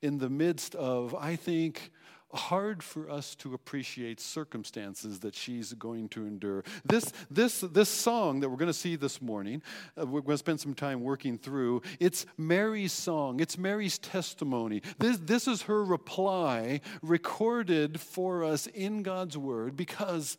in 0.01 0.19
the 0.19 0.31
midst 0.31 0.75
of, 0.75 1.15
I 1.15 1.37
think, 1.37 1.91
hard 2.35 2.83
for 2.83 3.11
us 3.11 3.35
to 3.37 3.55
appreciate 3.55 4.21
circumstances 4.21 5.21
that 5.21 5.35
she's 5.35 5.73
going 5.75 6.09
to 6.11 6.27
endure. 6.27 6.65
This, 6.85 7.13
this, 7.31 7.61
this 7.61 7.89
song 7.89 8.41
that 8.41 8.49
we're 8.49 8.57
going 8.57 8.69
to 8.69 8.73
see 8.73 8.97
this 8.97 9.21
morning, 9.21 9.63
uh, 10.01 10.07
we're 10.07 10.21
going 10.21 10.35
to 10.35 10.39
spend 10.39 10.61
some 10.61 10.75
time 10.75 11.03
working 11.03 11.39
through, 11.39 11.83
it's 12.01 12.25
Mary's 12.39 12.93
song, 12.93 13.41
it's 13.41 13.59
Mary's 13.59 13.99
testimony. 13.99 14.83
This, 14.99 15.19
this 15.19 15.47
is 15.47 15.63
her 15.63 15.85
reply 15.85 16.81
recorded 17.03 18.01
for 18.01 18.45
us 18.45 18.67
in 18.69 19.03
God's 19.03 19.37
Word 19.37 19.77
because 19.77 20.39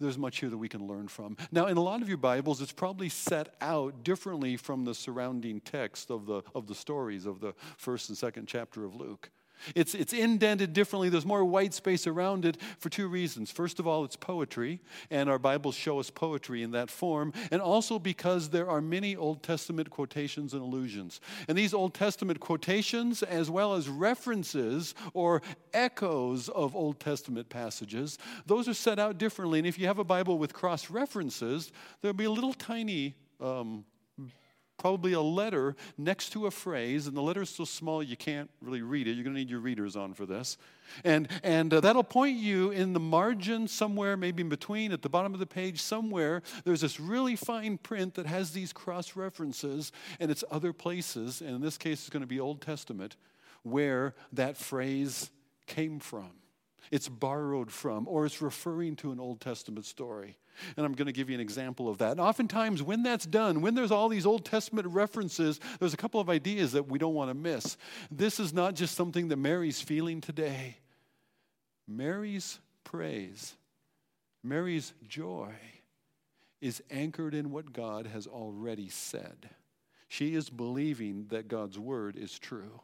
there's 0.00 0.18
much 0.18 0.40
here 0.40 0.50
that 0.50 0.58
we 0.58 0.68
can 0.68 0.86
learn 0.86 1.08
from. 1.08 1.36
Now, 1.50 1.66
in 1.66 1.76
a 1.76 1.82
lot 1.82 2.02
of 2.02 2.08
your 2.08 2.18
Bibles, 2.18 2.60
it's 2.60 2.72
probably 2.72 3.08
set 3.08 3.54
out 3.60 4.04
differently 4.04 4.56
from 4.56 4.84
the 4.84 4.94
surrounding 4.94 5.60
text 5.60 6.10
of 6.10 6.26
the, 6.26 6.42
of 6.54 6.66
the 6.66 6.74
stories 6.74 7.26
of 7.26 7.40
the 7.40 7.54
first 7.76 8.08
and 8.08 8.18
second 8.18 8.46
chapter 8.46 8.84
of 8.84 8.94
Luke. 8.94 9.30
It's, 9.74 9.94
it's 9.94 10.12
indented 10.12 10.72
differently. 10.72 11.08
There's 11.08 11.26
more 11.26 11.44
white 11.44 11.74
space 11.74 12.06
around 12.06 12.44
it 12.44 12.56
for 12.78 12.88
two 12.88 13.08
reasons. 13.08 13.50
First 13.50 13.78
of 13.80 13.86
all, 13.86 14.04
it's 14.04 14.16
poetry, 14.16 14.80
and 15.10 15.28
our 15.28 15.38
Bibles 15.38 15.74
show 15.74 15.98
us 15.98 16.10
poetry 16.10 16.62
in 16.62 16.70
that 16.72 16.90
form, 16.90 17.32
and 17.50 17.60
also 17.60 17.98
because 17.98 18.50
there 18.50 18.68
are 18.68 18.80
many 18.80 19.16
Old 19.16 19.42
Testament 19.42 19.90
quotations 19.90 20.52
and 20.52 20.62
allusions. 20.62 21.20
And 21.48 21.56
these 21.56 21.74
Old 21.74 21.94
Testament 21.94 22.40
quotations, 22.40 23.22
as 23.22 23.50
well 23.50 23.74
as 23.74 23.88
references 23.88 24.94
or 25.14 25.42
echoes 25.72 26.48
of 26.48 26.76
Old 26.76 27.00
Testament 27.00 27.48
passages, 27.48 28.18
those 28.46 28.68
are 28.68 28.74
set 28.74 28.98
out 28.98 29.18
differently. 29.18 29.58
And 29.58 29.66
if 29.66 29.78
you 29.78 29.86
have 29.86 29.98
a 29.98 30.04
Bible 30.04 30.38
with 30.38 30.52
cross 30.52 30.90
references, 30.90 31.72
there'll 32.00 32.14
be 32.14 32.24
a 32.24 32.30
little 32.30 32.52
tiny 32.52 33.14
um, 33.40 33.84
probably 34.78 35.12
a 35.12 35.20
letter 35.20 35.74
next 35.96 36.30
to 36.30 36.46
a 36.46 36.50
phrase, 36.50 37.06
and 37.06 37.16
the 37.16 37.22
letter 37.22 37.42
is 37.42 37.50
so 37.50 37.64
small 37.64 38.02
you 38.02 38.16
can't 38.16 38.50
really 38.60 38.82
read 38.82 39.06
it. 39.06 39.12
You're 39.12 39.24
going 39.24 39.34
to 39.34 39.40
need 39.40 39.50
your 39.50 39.60
readers 39.60 39.96
on 39.96 40.14
for 40.14 40.26
this. 40.26 40.58
And, 41.04 41.28
and 41.42 41.72
uh, 41.72 41.80
that'll 41.80 42.04
point 42.04 42.36
you 42.36 42.70
in 42.70 42.92
the 42.92 43.00
margin 43.00 43.68
somewhere, 43.68 44.16
maybe 44.16 44.42
in 44.42 44.48
between, 44.48 44.92
at 44.92 45.02
the 45.02 45.08
bottom 45.08 45.34
of 45.34 45.40
the 45.40 45.46
page, 45.46 45.80
somewhere. 45.82 46.42
There's 46.64 46.80
this 46.82 47.00
really 47.00 47.36
fine 47.36 47.78
print 47.78 48.14
that 48.14 48.26
has 48.26 48.52
these 48.52 48.72
cross 48.72 49.16
references, 49.16 49.92
and 50.20 50.30
it's 50.30 50.44
other 50.50 50.72
places, 50.72 51.40
and 51.40 51.50
in 51.50 51.60
this 51.60 51.78
case, 51.78 52.00
it's 52.00 52.10
going 52.10 52.22
to 52.22 52.26
be 52.26 52.40
Old 52.40 52.60
Testament, 52.60 53.16
where 53.62 54.14
that 54.32 54.56
phrase 54.56 55.30
came 55.66 55.98
from. 55.98 56.30
It's 56.90 57.08
borrowed 57.08 57.72
from, 57.72 58.06
or 58.06 58.26
it's 58.26 58.40
referring 58.40 58.96
to 58.96 59.10
an 59.10 59.18
Old 59.18 59.40
Testament 59.40 59.86
story. 59.86 60.36
And 60.76 60.84
I'm 60.84 60.92
going 60.92 61.06
to 61.06 61.12
give 61.12 61.28
you 61.28 61.34
an 61.34 61.40
example 61.40 61.88
of 61.88 61.98
that. 61.98 62.12
And 62.12 62.20
oftentimes, 62.20 62.82
when 62.82 63.02
that's 63.02 63.26
done, 63.26 63.60
when 63.60 63.74
there's 63.74 63.90
all 63.90 64.08
these 64.08 64.26
Old 64.26 64.44
Testament 64.44 64.88
references, 64.88 65.60
there's 65.78 65.94
a 65.94 65.98
couple 65.98 66.20
of 66.20 66.28
ideas 66.28 66.72
that 66.72 66.88
we 66.88 66.98
don't 66.98 67.14
want 67.14 67.30
to 67.30 67.34
miss. 67.34 67.76
This 68.10 68.40
is 68.40 68.52
not 68.52 68.74
just 68.74 68.94
something 68.94 69.28
that 69.28 69.36
Mary's 69.36 69.80
feeling 69.80 70.20
today. 70.20 70.78
Mary's 71.88 72.58
praise, 72.84 73.54
Mary's 74.42 74.92
joy 75.08 75.52
is 76.60 76.82
anchored 76.90 77.34
in 77.34 77.50
what 77.50 77.72
God 77.72 78.06
has 78.06 78.26
already 78.26 78.88
said. 78.88 79.50
She 80.08 80.34
is 80.34 80.50
believing 80.50 81.26
that 81.28 81.48
God's 81.48 81.78
word 81.78 82.16
is 82.16 82.38
true. 82.38 82.80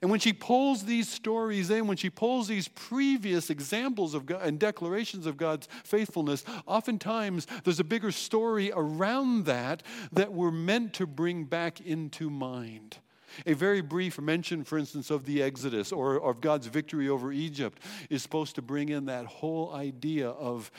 And 0.00 0.10
when 0.10 0.20
she 0.20 0.32
pulls 0.32 0.84
these 0.84 1.08
stories 1.08 1.70
in, 1.70 1.86
when 1.86 1.98
she 1.98 2.08
pulls 2.08 2.48
these 2.48 2.68
previous 2.68 3.50
examples 3.50 4.14
of 4.14 4.24
God 4.24 4.42
and 4.42 4.58
declarations 4.58 5.26
of 5.26 5.36
God's 5.36 5.68
faithfulness, 5.84 6.44
oftentimes 6.66 7.46
there's 7.64 7.80
a 7.80 7.84
bigger 7.84 8.10
story 8.10 8.72
around 8.74 9.44
that 9.44 9.82
that 10.12 10.32
we're 10.32 10.50
meant 10.50 10.94
to 10.94 11.06
bring 11.06 11.44
back 11.44 11.80
into 11.82 12.30
mind. 12.30 12.98
A 13.46 13.54
very 13.54 13.80
brief 13.80 14.20
mention, 14.20 14.64
for 14.64 14.78
instance, 14.78 15.10
of 15.10 15.24
the 15.24 15.42
Exodus 15.42 15.92
or 15.92 16.16
of 16.16 16.40
God's 16.40 16.66
victory 16.66 17.08
over 17.08 17.32
Egypt 17.32 17.80
is 18.10 18.22
supposed 18.22 18.54
to 18.56 18.62
bring 18.62 18.88
in 18.88 19.06
that 19.06 19.26
whole 19.26 19.72
idea 19.74 20.28
of 20.28 20.70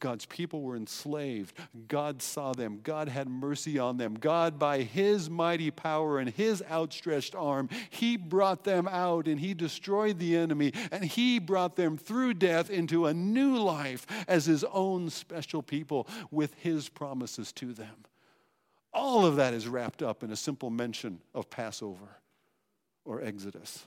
God's 0.00 0.26
people 0.26 0.62
were 0.62 0.76
enslaved. 0.76 1.56
God 1.88 2.20
saw 2.20 2.52
them. 2.52 2.80
God 2.82 3.08
had 3.08 3.28
mercy 3.28 3.78
on 3.78 3.96
them. 3.96 4.14
God, 4.14 4.58
by 4.58 4.82
His 4.82 5.30
mighty 5.30 5.70
power 5.70 6.18
and 6.18 6.28
His 6.28 6.62
outstretched 6.70 7.34
arm, 7.34 7.68
He 7.90 8.16
brought 8.16 8.64
them 8.64 8.88
out 8.88 9.26
and 9.26 9.40
He 9.40 9.54
destroyed 9.54 10.18
the 10.18 10.36
enemy 10.36 10.72
and 10.90 11.04
He 11.04 11.38
brought 11.38 11.76
them 11.76 11.96
through 11.96 12.34
death 12.34 12.70
into 12.70 13.06
a 13.06 13.14
new 13.14 13.56
life 13.56 14.06
as 14.28 14.46
His 14.46 14.64
own 14.64 15.08
special 15.10 15.62
people 15.62 16.06
with 16.30 16.54
His 16.54 16.88
promises 16.88 17.52
to 17.52 17.72
them. 17.72 18.04
All 18.96 19.26
of 19.26 19.36
that 19.36 19.52
is 19.52 19.68
wrapped 19.68 20.02
up 20.02 20.24
in 20.24 20.32
a 20.32 20.36
simple 20.36 20.70
mention 20.70 21.20
of 21.34 21.50
Passover 21.50 22.16
or 23.04 23.22
Exodus. 23.22 23.86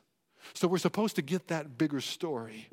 So 0.53 0.67
we're 0.67 0.77
supposed 0.77 1.15
to 1.15 1.23
get 1.23 1.47
that 1.47 1.79
bigger 1.79 1.99
story. 1.99 2.69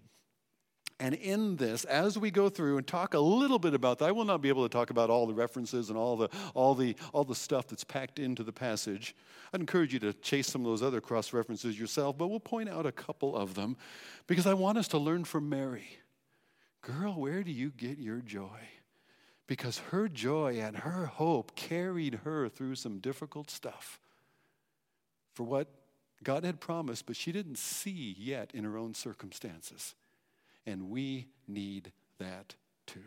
And 1.01 1.15
in 1.15 1.57
this, 1.57 1.85
as 1.85 2.19
we 2.19 2.31
go 2.31 2.51
through 2.51 2.77
and 2.77 2.87
talk 2.87 3.15
a 3.15 3.19
little 3.19 3.59
bit 3.59 3.73
about 3.73 3.99
that, 3.99 4.07
I 4.07 4.13
will 4.13 4.27
not 4.27 4.43
be 4.43 4.51
able 4.51 4.69
to 4.69 4.73
talk 4.73 4.91
about 4.91 5.09
all 5.09 5.27
the 5.27 5.33
references 5.33 5.89
and 5.89 5.99
all 5.99 6.17
the, 6.17 6.29
all 6.55 6.75
the, 6.75 6.95
all 7.15 7.25
the 7.25 7.35
stuff 7.35 7.69
that's 7.69 7.85
packed 7.85 8.19
into 8.19 8.43
the 8.43 8.53
passage. 8.53 9.17
I'd 9.55 9.61
encourage 9.61 9.95
you 9.95 9.99
to 10.01 10.13
chase 10.13 10.47
some 10.47 10.61
of 10.61 10.67
those 10.67 10.83
other 10.83 11.01
cross 11.01 11.33
references 11.33 11.79
yourself, 11.79 12.19
but 12.19 12.29
we'll 12.29 12.39
point 12.39 12.69
out 12.69 12.85
a 12.85 12.93
couple 12.93 13.35
of 13.35 13.55
them 13.55 13.79
because 14.27 14.47
I 14.47 14.53
want 14.55 14.77
us 14.77 14.89
to 14.89 14.99
learn 14.99 15.25
from 15.25 15.49
Mary. 15.49 15.89
Girl, 16.83 17.15
where 17.15 17.43
do 17.43 17.51
you 17.51 17.71
get 17.71 17.99
your 17.99 18.21
joy? 18.21 18.61
Because 19.47 19.79
her 19.91 20.09
joy 20.09 20.59
and 20.61 20.79
her 20.79 21.07
hope 21.07 21.55
carried 21.55 22.21
her 22.25 22.49
through 22.49 22.75
some 22.75 22.99
difficult 22.99 23.51
stuff 23.51 24.01
for 25.35 25.45
what 25.45 25.69
God 26.23 26.45
had 26.45 26.61
promised, 26.61 27.07
but 27.07 27.17
she 27.17 27.31
didn't 27.31 27.59
see 27.59 28.17
yet 28.19 28.51
in 28.55 28.65
her 28.65 28.77
own 28.77 28.95
circumstances. 28.95 29.95
And 30.65 30.91
we 30.91 31.29
need 31.47 31.93
that 32.19 32.55
too. 32.87 33.01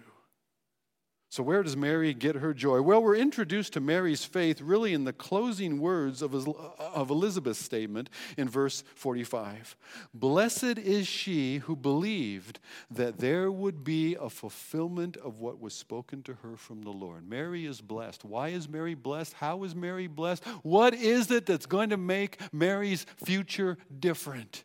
So, 1.31 1.43
where 1.43 1.62
does 1.62 1.77
Mary 1.77 2.15
get 2.15 2.38
her 2.38 2.55
joy? 2.55 2.81
Well, 2.81 3.03
we're 3.03 3.15
introduced 3.15 3.74
to 3.74 3.79
Mary's 3.79 4.25
faith 4.25 4.62
really 4.62 4.95
in 4.95 5.03
the 5.03 5.13
closing 5.13 5.79
words 5.79 6.24
of, 6.24 6.33
of 6.33 7.12
Elizabeth's 7.12 7.63
statement 7.63 8.09
in 8.36 8.50
verse 8.50 8.83
45. 8.95 9.77
Blessed 10.12 10.79
is 10.79 11.07
she 11.07 11.59
who 11.59 11.75
believed 11.75 12.59
that 12.89 13.19
there 13.19 13.51
would 13.51 13.83
be 13.83 14.15
a 14.19 14.27
fulfillment 14.27 15.17
of 15.17 15.39
what 15.39 15.62
was 15.62 15.75
spoken 15.75 16.24
to 16.24 16.33
her 16.41 16.57
from 16.57 16.81
the 16.81 16.89
Lord. 16.89 17.29
Mary 17.29 17.67
is 17.67 17.79
blessed. 17.79 18.25
Why 18.25 18.48
is 18.48 18.67
Mary 18.67 18.95
blessed? 18.95 19.33
How 19.33 19.63
is 19.63 19.75
Mary 19.75 20.07
blessed? 20.07 20.43
What 20.63 20.95
is 20.95 21.29
it 21.29 21.45
that's 21.45 21.67
going 21.67 21.91
to 21.91 21.98
make 21.98 22.39
Mary's 22.51 23.05
future 23.24 23.77
different? 24.00 24.63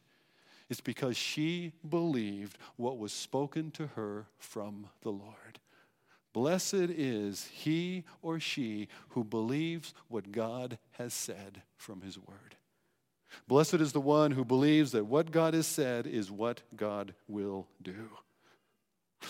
It's 0.70 0.80
because 0.80 1.18
she 1.18 1.72
believed 1.86 2.56
what 2.76 2.96
was 2.96 3.12
spoken 3.12 3.70
to 3.72 3.88
her 3.88 4.28
from 4.38 4.86
the 5.02 5.10
Lord. 5.10 5.43
Blessed 6.34 6.74
is 6.74 7.48
he 7.52 8.02
or 8.20 8.40
she 8.40 8.88
who 9.10 9.22
believes 9.24 9.94
what 10.08 10.32
God 10.32 10.78
has 10.98 11.14
said 11.14 11.62
from 11.76 12.02
his 12.02 12.18
word. 12.18 12.56
Blessed 13.46 13.74
is 13.74 13.92
the 13.92 14.00
one 14.00 14.32
who 14.32 14.44
believes 14.44 14.92
that 14.92 15.06
what 15.06 15.30
God 15.30 15.54
has 15.54 15.66
said 15.66 16.06
is 16.06 16.30
what 16.30 16.62
God 16.76 17.14
will 17.28 17.68
do. 17.80 18.10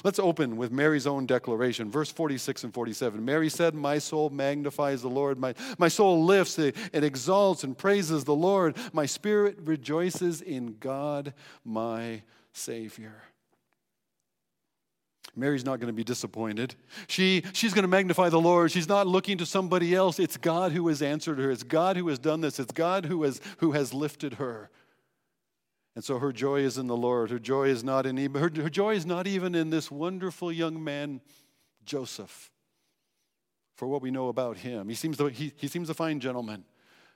Let's 0.02 0.18
open 0.18 0.56
with 0.56 0.72
Mary's 0.72 1.06
own 1.06 1.26
declaration, 1.26 1.90
verse 1.90 2.10
46 2.10 2.64
and 2.64 2.74
47. 2.74 3.22
Mary 3.22 3.50
said, 3.50 3.74
My 3.74 3.98
soul 3.98 4.30
magnifies 4.30 5.02
the 5.02 5.08
Lord. 5.08 5.38
My, 5.38 5.54
my 5.78 5.88
soul 5.88 6.24
lifts 6.24 6.58
and 6.58 7.04
exalts 7.04 7.64
and 7.64 7.76
praises 7.76 8.24
the 8.24 8.34
Lord. 8.34 8.76
My 8.92 9.06
spirit 9.06 9.58
rejoices 9.62 10.40
in 10.40 10.78
God, 10.80 11.34
my 11.64 12.22
Savior. 12.52 13.22
Mary's 15.36 15.64
not 15.64 15.80
going 15.80 15.88
to 15.88 15.94
be 15.94 16.04
disappointed. 16.04 16.74
She, 17.08 17.42
she's 17.52 17.74
going 17.74 17.82
to 17.82 17.88
magnify 17.88 18.28
the 18.28 18.40
Lord. 18.40 18.70
She's 18.70 18.88
not 18.88 19.06
looking 19.06 19.38
to 19.38 19.46
somebody 19.46 19.94
else. 19.94 20.18
It's 20.18 20.36
God 20.36 20.72
who 20.72 20.88
has 20.88 21.02
answered 21.02 21.38
her. 21.38 21.50
It's 21.50 21.62
God 21.62 21.96
who 21.96 22.08
has 22.08 22.18
done 22.18 22.40
this. 22.40 22.58
It's 22.58 22.72
God 22.72 23.06
who 23.06 23.22
has, 23.24 23.40
who 23.58 23.72
has 23.72 23.92
lifted 23.92 24.34
her. 24.34 24.70
And 25.94 26.04
so 26.04 26.18
her 26.18 26.32
joy 26.32 26.60
is 26.60 26.78
in 26.78 26.86
the 26.86 26.96
Lord. 26.96 27.30
Her 27.30 27.38
joy 27.38 27.68
is 27.68 27.84
not 27.84 28.06
in 28.06 28.16
her, 28.16 28.50
her 28.56 28.70
joy 28.70 28.94
is 28.94 29.06
not 29.06 29.26
even 29.26 29.54
in 29.54 29.70
this 29.70 29.90
wonderful 29.90 30.50
young 30.50 30.82
man, 30.82 31.20
Joseph. 31.84 32.50
For 33.76 33.88
what 33.88 34.02
we 34.02 34.10
know 34.10 34.28
about 34.28 34.58
him, 34.58 34.88
he 34.88 34.94
seems, 34.94 35.16
to, 35.18 35.26
he, 35.26 35.52
he 35.56 35.66
seems 35.68 35.90
a 35.90 35.94
fine 35.94 36.20
gentleman. 36.20 36.64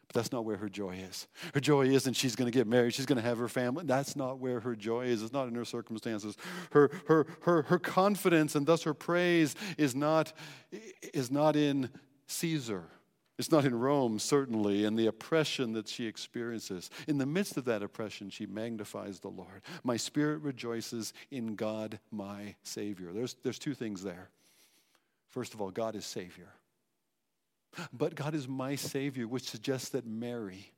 But 0.09 0.15
that's 0.15 0.33
not 0.33 0.45
where 0.45 0.57
her 0.57 0.71
joy 0.71 0.97
is. 0.97 1.27
Her 1.53 1.61
joy 1.61 1.87
isn't 1.87 2.15
she's 2.15 2.35
going 2.35 2.51
to 2.51 2.57
get 2.57 2.67
married, 2.67 2.95
she's 2.95 3.07
going 3.07 3.21
to 3.21 3.23
have 3.23 3.39
her 3.39 3.49
family. 3.49 3.85
That's 3.87 4.17
not 4.17 4.39
where 4.39 4.61
her 4.61 4.75
joy 4.75 5.07
is. 5.07 5.23
It's 5.23 5.33
not 5.33 5.49
in 5.49 5.55
her 5.55 5.67
circumstances. 5.67 6.37
Her, 6.73 6.91
her, 7.09 7.27
her, 7.43 7.63
her 7.63 7.79
confidence 7.79 8.55
and 8.55 8.67
thus 8.67 8.83
her 8.85 8.95
praise 8.95 9.55
is 9.77 9.95
not, 9.95 10.33
is 11.13 11.31
not 11.31 11.57
in 11.57 11.91
Caesar. 12.27 12.85
It's 13.39 13.53
not 13.53 13.65
in 13.65 13.79
Rome, 13.79 14.19
certainly, 14.19 14.85
and 14.85 14.99
the 14.99 15.07
oppression 15.07 15.73
that 15.75 15.87
she 15.89 16.07
experiences. 16.07 16.91
In 17.07 17.19
the 17.19 17.27
midst 17.27 17.57
of 17.57 17.67
that 17.67 17.85
oppression, 17.85 18.31
she 18.31 18.47
magnifies 18.47 19.21
the 19.21 19.29
Lord. 19.29 19.63
My 19.85 19.97
spirit 19.97 20.41
rejoices 20.43 21.13
in 21.31 21.55
God, 21.55 22.01
my 22.11 22.57
Savior. 22.65 23.13
There's, 23.13 23.37
there's 23.45 23.61
two 23.61 23.75
things 23.75 24.03
there. 24.03 24.31
First 25.29 25.55
of 25.55 25.61
all, 25.61 25.71
God 25.71 25.95
is 25.95 26.05
Savior. 26.05 26.49
But 27.93 28.15
God 28.15 28.35
is 28.35 28.49
my 28.49 28.75
Savior, 28.75 29.29
which 29.29 29.49
suggests 29.49 29.91
that 29.91 30.07
Mary, 30.07 30.73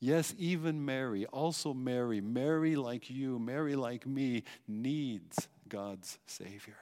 yes, 0.00 0.34
even 0.38 0.84
Mary, 0.84 1.26
also 1.26 1.72
Mary, 1.74 2.20
Mary 2.20 2.76
like 2.76 3.10
you, 3.10 3.38
Mary 3.38 3.76
like 3.76 4.06
me, 4.06 4.44
needs 4.66 5.48
God's 5.68 6.18
Savior. 6.26 6.78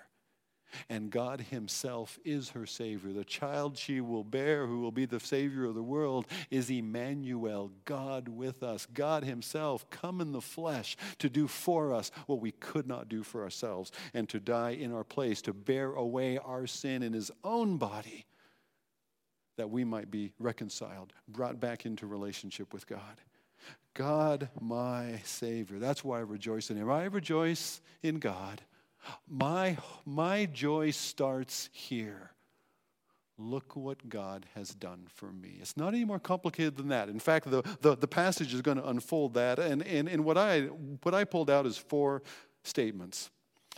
And 0.89 1.11
God 1.11 1.41
Himself 1.41 2.19
is 2.25 2.51
her 2.51 2.67
Savior. 2.67 3.13
The 3.13 3.25
child 3.25 3.77
she 3.77 4.01
will 4.01 4.25
bear, 4.25 4.67
who 4.67 4.81
will 4.81 4.93
be 4.93 5.05
the 5.05 5.21
Savior 5.21 5.65
of 5.65 5.75
the 5.75 5.83
world, 5.83 6.27
is 6.51 6.71
Emmanuel, 6.71 7.73
God 7.85 8.29
with 8.29 8.63
us. 8.63 8.87
God 8.95 9.25
Himself 9.25 9.89
come 9.91 10.21
in 10.21 10.33
the 10.33 10.41
flesh 10.41 10.97
to 11.19 11.29
do 11.29 11.49
for 11.49 11.93
us 11.93 12.11
what 12.27 12.41
we 12.41 12.53
could 12.53 12.87
not 12.87 13.09
do 13.09 13.23
for 13.23 13.43
ourselves, 13.43 13.91
and 14.15 14.29
to 14.29 14.41
die 14.41 14.71
in 14.71 14.93
our 14.93 15.05
place, 15.05 15.43
to 15.43 15.53
bear 15.53 15.93
away 15.93 16.39
our 16.39 16.67
sin 16.67 17.03
in 17.03 17.13
His 17.13 17.31
own 17.43 17.77
body, 17.77 18.25
that 19.61 19.71
we 19.71 19.85
might 19.85 20.11
be 20.11 20.33
reconciled, 20.39 21.13
brought 21.29 21.61
back 21.61 21.87
into 21.87 22.07
relationship 22.07 22.73
with 22.73 22.87
God. 22.87 23.21
God, 23.95 24.49
my 24.61 25.21
Savior. 25.25 25.79
That's 25.79 26.03
why 26.03 26.19
I 26.19 26.23
rejoice 26.23 26.71
in 26.71 26.77
Him. 26.77 26.91
I 26.91 27.05
rejoice 27.05 27.81
in 28.03 28.19
God 28.19 28.63
my, 29.29 29.77
my 30.05 30.47
joy 30.47 30.91
starts 30.91 31.69
here. 31.73 32.31
Look 33.39 33.75
what 33.75 34.09
God 34.09 34.47
has 34.55 34.75
done 34.75 35.07
for 35.09 35.33
me. 35.33 35.57
It's 35.61 35.77
not 35.77 35.95
any 35.95 36.05
more 36.05 36.19
complicated 36.19 36.77
than 36.77 36.89
that. 36.89 37.09
In 37.09 37.19
fact, 37.19 37.51
the, 37.51 37.63
the, 37.81 37.97
the 37.97 38.09
passage 38.09 38.53
is 38.53 38.61
going 38.61 38.77
to 38.77 38.87
unfold 38.87 39.35
that. 39.35 39.59
And, 39.59 39.83
and, 39.83 40.09
and 40.09 40.25
what, 40.25 40.37
I, 40.37 40.63
what 41.03 41.15
I 41.15 41.25
pulled 41.25 41.49
out 41.49 41.65
is 41.65 41.79
four 41.79 42.23
statements. 42.65 43.31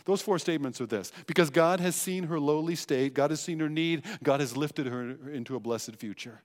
Those 0.05 0.21
four 0.21 0.39
statements 0.39 0.81
are 0.81 0.85
this 0.85 1.11
because 1.27 1.49
God 1.49 1.79
has 1.79 1.95
seen 1.95 2.25
her 2.25 2.39
lowly 2.39 2.75
state, 2.75 3.13
God 3.13 3.29
has 3.29 3.41
seen 3.41 3.59
her 3.59 3.69
need, 3.69 4.05
God 4.23 4.39
has 4.39 4.57
lifted 4.57 4.87
her 4.87 5.15
into 5.31 5.55
a 5.55 5.59
blessed 5.59 5.95
future. 5.95 6.41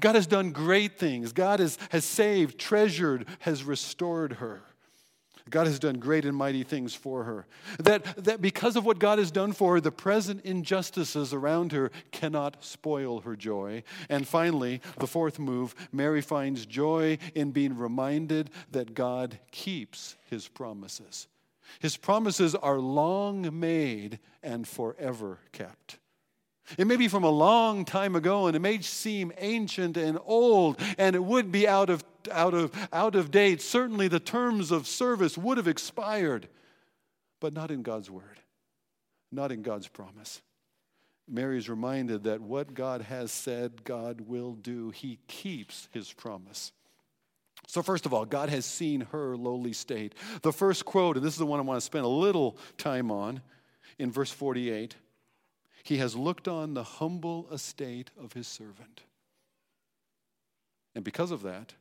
God 0.00 0.14
has 0.14 0.26
done 0.26 0.52
great 0.52 0.98
things. 0.98 1.32
God 1.32 1.60
has, 1.60 1.78
has 1.90 2.04
saved, 2.04 2.58
treasured, 2.58 3.26
has 3.40 3.62
restored 3.62 4.34
her. 4.34 4.62
God 5.48 5.66
has 5.66 5.78
done 5.78 5.98
great 5.98 6.24
and 6.24 6.36
mighty 6.36 6.64
things 6.64 6.94
for 6.94 7.22
her. 7.22 7.46
That, 7.78 8.24
that 8.24 8.42
because 8.42 8.74
of 8.74 8.84
what 8.84 8.98
God 8.98 9.20
has 9.20 9.30
done 9.30 9.52
for 9.52 9.74
her, 9.74 9.80
the 9.80 9.92
present 9.92 10.44
injustices 10.44 11.32
around 11.32 11.70
her 11.70 11.92
cannot 12.10 12.64
spoil 12.64 13.20
her 13.20 13.36
joy. 13.36 13.84
And 14.08 14.26
finally, 14.26 14.80
the 14.98 15.06
fourth 15.06 15.38
move 15.38 15.74
Mary 15.92 16.20
finds 16.20 16.66
joy 16.66 17.18
in 17.34 17.52
being 17.52 17.76
reminded 17.76 18.50
that 18.72 18.94
God 18.94 19.38
keeps 19.52 20.16
his 20.28 20.48
promises. 20.48 21.28
His 21.80 21.96
promises 21.96 22.54
are 22.54 22.78
long 22.78 23.58
made 23.58 24.18
and 24.42 24.66
forever 24.66 25.40
kept. 25.52 25.98
It 26.76 26.86
may 26.86 26.96
be 26.96 27.08
from 27.08 27.24
a 27.24 27.30
long 27.30 27.84
time 27.84 28.16
ago 28.16 28.46
and 28.46 28.56
it 28.56 28.60
may 28.60 28.80
seem 28.80 29.32
ancient 29.38 29.96
and 29.96 30.18
old 30.24 30.80
and 30.98 31.14
it 31.14 31.22
would 31.22 31.52
be 31.52 31.68
out 31.68 31.90
of, 31.90 32.02
out 32.32 32.54
of, 32.54 32.72
out 32.92 33.14
of 33.14 33.30
date. 33.30 33.62
Certainly 33.62 34.08
the 34.08 34.20
terms 34.20 34.70
of 34.70 34.86
service 34.86 35.38
would 35.38 35.58
have 35.58 35.68
expired, 35.68 36.48
but 37.40 37.52
not 37.52 37.70
in 37.70 37.82
God's 37.82 38.10
word, 38.10 38.40
not 39.30 39.52
in 39.52 39.62
God's 39.62 39.86
promise. 39.86 40.42
Mary 41.28 41.58
is 41.58 41.68
reminded 41.68 42.24
that 42.24 42.40
what 42.40 42.74
God 42.74 43.02
has 43.02 43.32
said, 43.32 43.84
God 43.84 44.22
will 44.22 44.54
do. 44.54 44.90
He 44.90 45.18
keeps 45.26 45.88
his 45.92 46.12
promise. 46.12 46.72
So, 47.66 47.82
first 47.82 48.06
of 48.06 48.14
all, 48.14 48.24
God 48.24 48.48
has 48.48 48.64
seen 48.64 49.02
her 49.12 49.36
lowly 49.36 49.72
state. 49.72 50.14
The 50.42 50.52
first 50.52 50.84
quote, 50.84 51.16
and 51.16 51.24
this 51.24 51.34
is 51.34 51.38
the 51.38 51.46
one 51.46 51.58
I 51.58 51.64
want 51.64 51.78
to 51.78 51.84
spend 51.84 52.04
a 52.04 52.08
little 52.08 52.56
time 52.78 53.10
on, 53.10 53.42
in 53.98 54.10
verse 54.10 54.30
48 54.30 54.96
he 55.86 55.98
has 55.98 56.16
looked 56.16 56.48
on 56.48 56.74
the 56.74 56.82
humble 56.82 57.46
estate 57.52 58.10
of 58.20 58.32
his 58.32 58.48
servant. 58.48 59.02
And 60.96 61.04
because 61.04 61.30
of 61.30 61.42
that, 61.42 61.74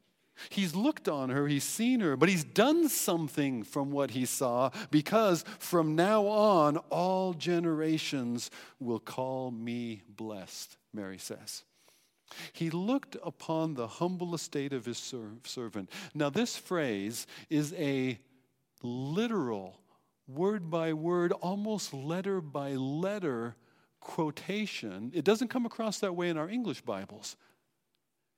He's 0.49 0.75
looked 0.75 1.07
on 1.07 1.29
her, 1.29 1.47
he's 1.47 1.63
seen 1.63 2.01
her, 2.01 2.17
but 2.17 2.27
he's 2.27 2.43
done 2.43 2.89
something 2.89 3.63
from 3.63 3.91
what 3.91 4.11
he 4.11 4.25
saw 4.25 4.69
because 4.91 5.45
from 5.59 5.95
now 5.95 6.27
on, 6.27 6.75
all 6.89 7.33
generations 7.33 8.51
will 8.77 8.99
call 8.99 9.49
me 9.49 10.01
blessed, 10.09 10.75
Mary 10.93 11.17
says. 11.17 11.63
He 12.53 12.69
looked 12.69 13.17
upon 13.23 13.73
the 13.73 13.87
humble 13.87 14.35
estate 14.35 14.73
of 14.73 14.85
his 14.85 14.97
servant. 15.43 15.89
Now, 16.13 16.29
this 16.29 16.57
phrase 16.57 17.27
is 17.49 17.73
a 17.73 18.19
literal, 18.81 19.79
word 20.27 20.69
by 20.69 20.93
word, 20.93 21.31
almost 21.31 21.93
letter 21.93 22.41
by 22.41 22.73
letter 22.73 23.55
quotation. 23.99 25.11
It 25.13 25.23
doesn't 25.23 25.49
come 25.49 25.65
across 25.65 25.99
that 25.99 26.15
way 26.15 26.29
in 26.29 26.37
our 26.37 26.49
English 26.49 26.81
Bibles. 26.81 27.35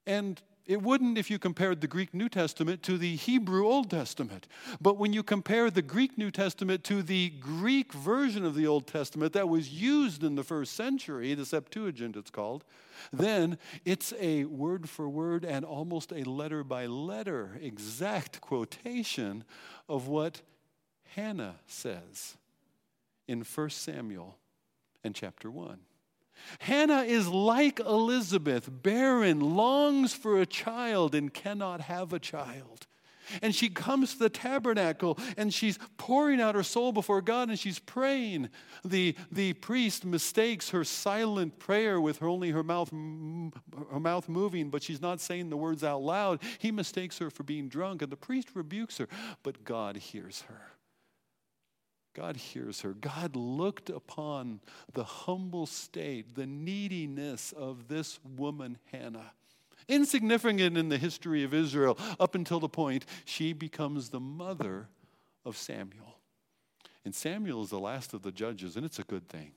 And 0.05 0.41
it 0.67 0.81
wouldn't 0.81 1.17
if 1.17 1.31
you 1.31 1.39
compared 1.39 1.79
the 1.79 1.87
Greek 1.87 2.13
New 2.13 2.27
Testament 2.27 2.83
to 2.83 2.97
the 2.97 3.15
Hebrew 3.15 3.65
Old 3.65 3.89
Testament. 3.89 4.47
But 4.81 4.97
when 4.97 5.13
you 5.13 5.23
compare 5.23 5.71
the 5.71 5.81
Greek 5.81 6.17
New 6.17 6.29
Testament 6.29 6.83
to 6.85 7.01
the 7.01 7.29
Greek 7.29 7.93
version 7.93 8.43
of 8.45 8.53
the 8.53 8.67
Old 8.67 8.85
Testament 8.85 9.31
that 9.33 9.47
was 9.47 9.69
used 9.69 10.23
in 10.23 10.35
the 10.35 10.43
first 10.43 10.73
century, 10.73 11.33
the 11.33 11.45
Septuagint 11.45 12.17
it's 12.17 12.29
called, 12.29 12.65
then 13.13 13.57
it's 13.85 14.13
a 14.19 14.43
word 14.43 14.89
for 14.89 15.07
word 15.07 15.45
and 15.45 15.63
almost 15.63 16.11
a 16.11 16.23
letter 16.23 16.65
by 16.65 16.85
letter 16.85 17.57
exact 17.61 18.41
quotation 18.41 19.45
of 19.87 20.07
what 20.07 20.41
Hannah 21.15 21.55
says 21.65 22.35
in 23.25 23.41
1 23.41 23.69
Samuel 23.69 24.37
and 25.03 25.15
chapter 25.15 25.49
1. 25.49 25.79
Hannah 26.59 27.03
is 27.03 27.27
like 27.27 27.79
Elizabeth, 27.79 28.69
barren, 28.71 29.39
longs 29.39 30.13
for 30.13 30.41
a 30.41 30.45
child, 30.45 31.15
and 31.15 31.33
cannot 31.33 31.81
have 31.81 32.13
a 32.13 32.19
child. 32.19 32.87
And 33.41 33.53
she 33.53 33.69
comes 33.69 34.13
to 34.13 34.19
the 34.19 34.29
tabernacle 34.29 35.17
and 35.35 35.53
she's 35.53 35.77
pouring 35.97 36.39
out 36.39 36.55
her 36.55 36.63
soul 36.63 36.91
before 36.91 37.21
God 37.21 37.49
and 37.49 37.59
she's 37.59 37.79
praying. 37.79 38.49
The, 38.85 39.15
the 39.31 39.53
priest 39.53 40.05
mistakes 40.05 40.69
her 40.69 40.83
silent 40.83 41.59
prayer 41.59 41.99
with 41.99 42.19
her 42.19 42.27
only 42.27 42.51
her 42.51 42.63
mouth, 42.63 42.89
her 42.91 43.99
mouth 43.99 44.29
moving, 44.29 44.69
but 44.69 44.83
she's 44.83 45.01
not 45.01 45.19
saying 45.19 45.49
the 45.49 45.57
words 45.57 45.83
out 45.83 46.01
loud. 46.01 46.41
He 46.59 46.71
mistakes 46.71 47.17
her 47.19 47.29
for 47.29 47.43
being 47.43 47.67
drunk 47.67 48.01
and 48.01 48.11
the 48.11 48.17
priest 48.17 48.49
rebukes 48.53 48.97
her, 48.97 49.07
but 49.43 49.63
God 49.63 49.97
hears 49.97 50.41
her. 50.47 50.76
God 52.17 52.35
hears 52.35 52.81
her. 52.81 52.93
God 52.93 53.35
looked 53.35 53.91
upon 53.91 54.59
the 54.93 55.03
humble 55.03 55.67
state, 55.67 56.33
the 56.33 56.47
neediness 56.47 57.51
of 57.51 57.89
this 57.89 58.19
woman, 58.35 58.79
Hannah. 58.91 59.33
Insignificant 59.87 60.77
in 60.77 60.89
the 60.89 60.97
history 60.97 61.43
of 61.43 61.53
Israel 61.53 61.95
up 62.19 62.33
until 62.33 62.59
the 62.59 62.67
point 62.67 63.05
she 63.23 63.53
becomes 63.53 64.09
the 64.09 64.19
mother 64.19 64.87
of 65.45 65.55
Samuel. 65.55 66.17
And 67.05 67.13
Samuel 67.13 67.63
is 67.63 67.69
the 67.69 67.79
last 67.79 68.15
of 68.15 68.23
the 68.23 68.31
judges, 68.31 68.75
and 68.75 68.83
it's 68.85 68.99
a 68.99 69.03
good 69.03 69.29
thing 69.29 69.51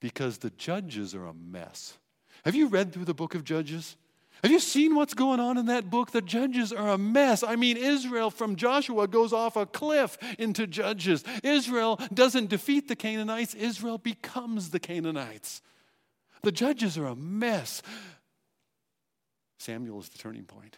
because 0.00 0.38
the 0.38 0.50
judges 0.50 1.14
are 1.14 1.26
a 1.26 1.32
mess. 1.32 1.96
Have 2.44 2.56
you 2.56 2.66
read 2.66 2.92
through 2.92 3.04
the 3.04 3.14
book 3.14 3.36
of 3.36 3.44
Judges? 3.44 3.96
Have 4.42 4.52
you 4.52 4.60
seen 4.60 4.94
what's 4.94 5.14
going 5.14 5.40
on 5.40 5.56
in 5.56 5.66
that 5.66 5.90
book? 5.90 6.10
The 6.10 6.22
judges 6.22 6.72
are 6.72 6.90
a 6.90 6.98
mess. 6.98 7.42
I 7.42 7.56
mean, 7.56 7.76
Israel 7.76 8.30
from 8.30 8.56
Joshua 8.56 9.08
goes 9.08 9.32
off 9.32 9.56
a 9.56 9.66
cliff 9.66 10.18
into 10.38 10.66
judges. 10.66 11.24
Israel 11.42 11.98
doesn't 12.12 12.50
defeat 12.50 12.88
the 12.88 12.96
Canaanites, 12.96 13.54
Israel 13.54 13.98
becomes 13.98 14.70
the 14.70 14.80
Canaanites. 14.80 15.62
The 16.42 16.52
judges 16.52 16.96
are 16.98 17.06
a 17.06 17.16
mess. 17.16 17.82
Samuel 19.58 20.00
is 20.00 20.08
the 20.10 20.18
turning 20.18 20.44
point. 20.44 20.76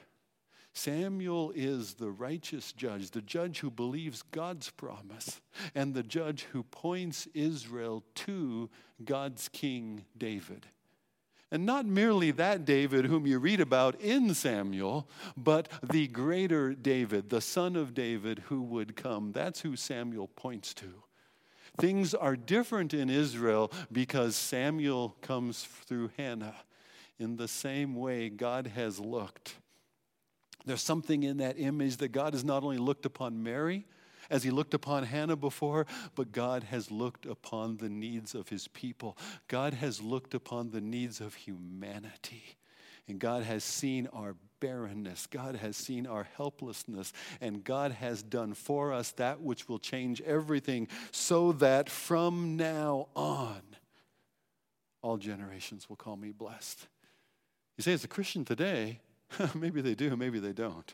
Samuel 0.72 1.52
is 1.56 1.94
the 1.94 2.10
righteous 2.10 2.72
judge, 2.72 3.10
the 3.10 3.20
judge 3.20 3.58
who 3.58 3.70
believes 3.70 4.22
God's 4.30 4.70
promise, 4.70 5.40
and 5.74 5.92
the 5.92 6.04
judge 6.04 6.46
who 6.52 6.62
points 6.62 7.26
Israel 7.34 8.04
to 8.14 8.70
God's 9.04 9.48
king 9.48 10.04
David. 10.16 10.66
And 11.50 11.64
not 11.64 11.86
merely 11.86 12.30
that 12.32 12.64
David 12.64 13.06
whom 13.06 13.26
you 13.26 13.38
read 13.38 13.60
about 13.60 13.98
in 14.00 14.34
Samuel, 14.34 15.08
but 15.36 15.68
the 15.82 16.06
greater 16.06 16.74
David, 16.74 17.30
the 17.30 17.40
son 17.40 17.74
of 17.74 17.94
David 17.94 18.40
who 18.48 18.60
would 18.62 18.96
come. 18.96 19.32
That's 19.32 19.60
who 19.60 19.74
Samuel 19.74 20.28
points 20.28 20.74
to. 20.74 21.02
Things 21.78 22.12
are 22.12 22.36
different 22.36 22.92
in 22.92 23.08
Israel 23.08 23.72
because 23.90 24.36
Samuel 24.36 25.16
comes 25.22 25.64
through 25.86 26.10
Hannah. 26.18 26.56
In 27.18 27.36
the 27.36 27.48
same 27.48 27.94
way, 27.94 28.28
God 28.28 28.66
has 28.68 29.00
looked 29.00 29.54
There's 30.66 30.82
something 30.82 31.22
in 31.22 31.38
that 31.38 31.58
image 31.58 31.96
that 31.96 32.08
God 32.08 32.34
has 32.34 32.44
not 32.44 32.62
only 32.62 32.76
looked 32.76 33.06
upon 33.06 33.42
Mary 33.42 33.86
as 34.30 34.42
he 34.42 34.50
looked 34.50 34.74
upon 34.74 35.04
Hannah 35.04 35.36
before, 35.36 35.86
but 36.14 36.32
God 36.32 36.64
has 36.64 36.90
looked 36.90 37.26
upon 37.26 37.78
the 37.78 37.88
needs 37.88 38.34
of 38.34 38.48
his 38.48 38.68
people. 38.68 39.16
God 39.48 39.74
has 39.74 40.02
looked 40.02 40.34
upon 40.34 40.70
the 40.70 40.80
needs 40.80 41.20
of 41.20 41.34
humanity. 41.34 42.56
And 43.06 43.18
God 43.18 43.42
has 43.42 43.64
seen 43.64 44.06
our 44.12 44.36
barrenness. 44.60 45.26
God 45.26 45.56
has 45.56 45.76
seen 45.76 46.06
our 46.06 46.28
helplessness. 46.36 47.12
And 47.40 47.64
God 47.64 47.92
has 47.92 48.22
done 48.22 48.52
for 48.52 48.92
us 48.92 49.12
that 49.12 49.40
which 49.40 49.68
will 49.68 49.78
change 49.78 50.20
everything 50.22 50.88
so 51.10 51.52
that 51.52 51.88
from 51.88 52.56
now 52.56 53.08
on, 53.16 53.62
all 55.00 55.16
generations 55.16 55.88
will 55.88 55.96
call 55.96 56.16
me 56.16 56.32
blessed. 56.32 56.86
You 57.76 57.82
say, 57.82 57.92
as 57.92 58.04
a 58.04 58.08
Christian 58.08 58.44
today, 58.44 59.00
maybe 59.54 59.80
they 59.80 59.94
do, 59.94 60.16
maybe 60.16 60.38
they 60.38 60.52
don't. 60.52 60.92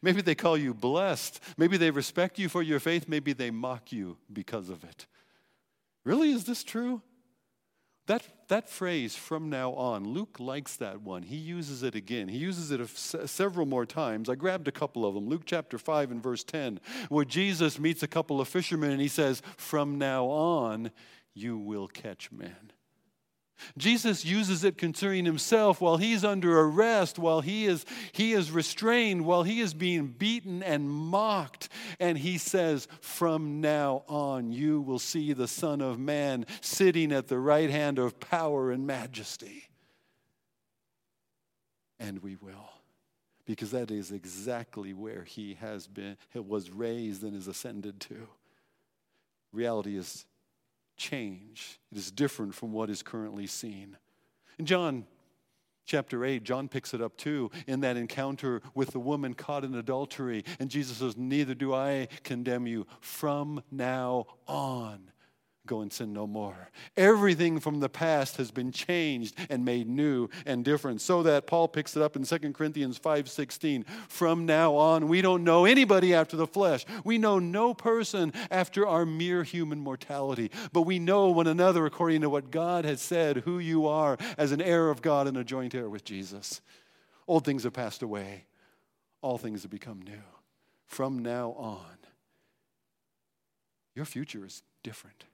Maybe 0.00 0.22
they 0.22 0.34
call 0.34 0.56
you 0.56 0.74
blessed. 0.74 1.40
Maybe 1.56 1.76
they 1.76 1.90
respect 1.90 2.38
you 2.38 2.48
for 2.48 2.62
your 2.62 2.80
faith. 2.80 3.08
Maybe 3.08 3.32
they 3.32 3.50
mock 3.50 3.92
you 3.92 4.16
because 4.32 4.68
of 4.68 4.84
it. 4.84 5.06
Really, 6.04 6.32
is 6.32 6.44
this 6.44 6.64
true? 6.64 7.02
That, 8.06 8.24
that 8.48 8.68
phrase, 8.68 9.14
from 9.14 9.48
now 9.48 9.72
on, 9.74 10.08
Luke 10.08 10.40
likes 10.40 10.74
that 10.76 11.02
one. 11.02 11.22
He 11.22 11.36
uses 11.36 11.84
it 11.84 11.94
again. 11.94 12.26
He 12.26 12.38
uses 12.38 12.72
it 12.72 12.88
several 13.28 13.64
more 13.64 13.86
times. 13.86 14.28
I 14.28 14.34
grabbed 14.34 14.66
a 14.66 14.72
couple 14.72 15.06
of 15.06 15.14
them. 15.14 15.28
Luke 15.28 15.42
chapter 15.46 15.78
5 15.78 16.10
and 16.10 16.22
verse 16.22 16.42
10, 16.42 16.80
where 17.10 17.24
Jesus 17.24 17.78
meets 17.78 18.02
a 18.02 18.08
couple 18.08 18.40
of 18.40 18.48
fishermen 18.48 18.90
and 18.90 19.00
he 19.00 19.08
says, 19.08 19.40
From 19.56 19.98
now 19.98 20.26
on, 20.26 20.90
you 21.32 21.56
will 21.56 21.86
catch 21.86 22.32
men. 22.32 22.71
Jesus 23.78 24.24
uses 24.24 24.64
it 24.64 24.76
concerning 24.76 25.24
himself 25.24 25.80
while 25.80 25.96
he's 25.96 26.24
under 26.24 26.60
arrest, 26.60 27.18
while 27.18 27.40
he 27.40 27.66
is, 27.66 27.84
he 28.12 28.32
is 28.32 28.50
restrained, 28.50 29.24
while 29.24 29.42
he 29.42 29.60
is 29.60 29.74
being 29.74 30.08
beaten 30.08 30.62
and 30.62 30.90
mocked. 30.90 31.68
And 32.00 32.18
he 32.18 32.38
says, 32.38 32.88
From 33.00 33.60
now 33.60 34.04
on, 34.08 34.52
you 34.52 34.80
will 34.80 34.98
see 34.98 35.32
the 35.32 35.48
Son 35.48 35.80
of 35.80 35.98
Man 35.98 36.46
sitting 36.60 37.12
at 37.12 37.28
the 37.28 37.38
right 37.38 37.70
hand 37.70 37.98
of 37.98 38.18
power 38.20 38.70
and 38.70 38.86
majesty. 38.86 39.68
And 41.98 42.22
we 42.22 42.36
will. 42.36 42.70
Because 43.44 43.72
that 43.72 43.90
is 43.90 44.12
exactly 44.12 44.92
where 44.92 45.24
he 45.24 45.54
has 45.54 45.86
been, 45.86 46.16
he 46.30 46.38
was 46.38 46.70
raised 46.70 47.22
and 47.22 47.36
is 47.36 47.48
ascended 47.48 48.00
to. 48.00 48.28
Reality 49.52 49.96
is 49.96 50.24
change. 50.96 51.80
It 51.90 51.98
is 51.98 52.10
different 52.10 52.54
from 52.54 52.72
what 52.72 52.90
is 52.90 53.02
currently 53.02 53.46
seen. 53.46 53.96
In 54.58 54.66
John 54.66 55.06
chapter 55.86 56.24
8, 56.24 56.42
John 56.42 56.68
picks 56.68 56.94
it 56.94 57.00
up 57.00 57.16
too 57.16 57.50
in 57.66 57.80
that 57.80 57.96
encounter 57.96 58.62
with 58.74 58.90
the 58.90 59.00
woman 59.00 59.34
caught 59.34 59.64
in 59.64 59.74
adultery. 59.74 60.44
And 60.58 60.70
Jesus 60.70 60.98
says, 60.98 61.16
Neither 61.16 61.54
do 61.54 61.74
I 61.74 62.08
condemn 62.24 62.66
you. 62.66 62.86
From 63.00 63.62
now 63.70 64.26
on, 64.46 65.11
go 65.66 65.80
and 65.80 65.92
sin 65.92 66.12
no 66.12 66.26
more. 66.26 66.70
Everything 66.96 67.60
from 67.60 67.80
the 67.80 67.88
past 67.88 68.36
has 68.36 68.50
been 68.50 68.72
changed 68.72 69.36
and 69.48 69.64
made 69.64 69.88
new 69.88 70.28
and 70.44 70.64
different. 70.64 71.00
So 71.00 71.22
that 71.22 71.46
Paul 71.46 71.68
picks 71.68 71.96
it 71.96 72.02
up 72.02 72.16
in 72.16 72.24
2 72.24 72.54
Corinthians 72.54 72.98
5:16. 72.98 73.84
From 74.08 74.44
now 74.44 74.74
on, 74.74 75.08
we 75.08 75.22
don't 75.22 75.44
know 75.44 75.64
anybody 75.64 76.14
after 76.14 76.36
the 76.36 76.46
flesh. 76.46 76.84
We 77.04 77.18
know 77.18 77.38
no 77.38 77.74
person 77.74 78.32
after 78.50 78.86
our 78.86 79.06
mere 79.06 79.44
human 79.44 79.78
mortality, 79.78 80.50
but 80.72 80.82
we 80.82 80.98
know 80.98 81.30
one 81.30 81.46
another 81.46 81.86
according 81.86 82.22
to 82.22 82.30
what 82.30 82.50
God 82.50 82.84
has 82.84 83.00
said 83.00 83.38
who 83.38 83.58
you 83.58 83.86
are 83.86 84.18
as 84.36 84.52
an 84.52 84.60
heir 84.60 84.90
of 84.90 85.02
God 85.02 85.26
and 85.28 85.36
a 85.36 85.44
joint 85.44 85.74
heir 85.74 85.88
with 85.88 86.04
Jesus. 86.04 86.60
Old 87.28 87.44
things 87.44 87.62
have 87.62 87.72
passed 87.72 88.02
away. 88.02 88.46
All 89.20 89.38
things 89.38 89.62
have 89.62 89.70
become 89.70 90.02
new. 90.02 90.22
From 90.86 91.20
now 91.20 91.52
on, 91.52 91.96
your 93.94 94.04
future 94.04 94.44
is 94.44 94.62
different. 94.82 95.24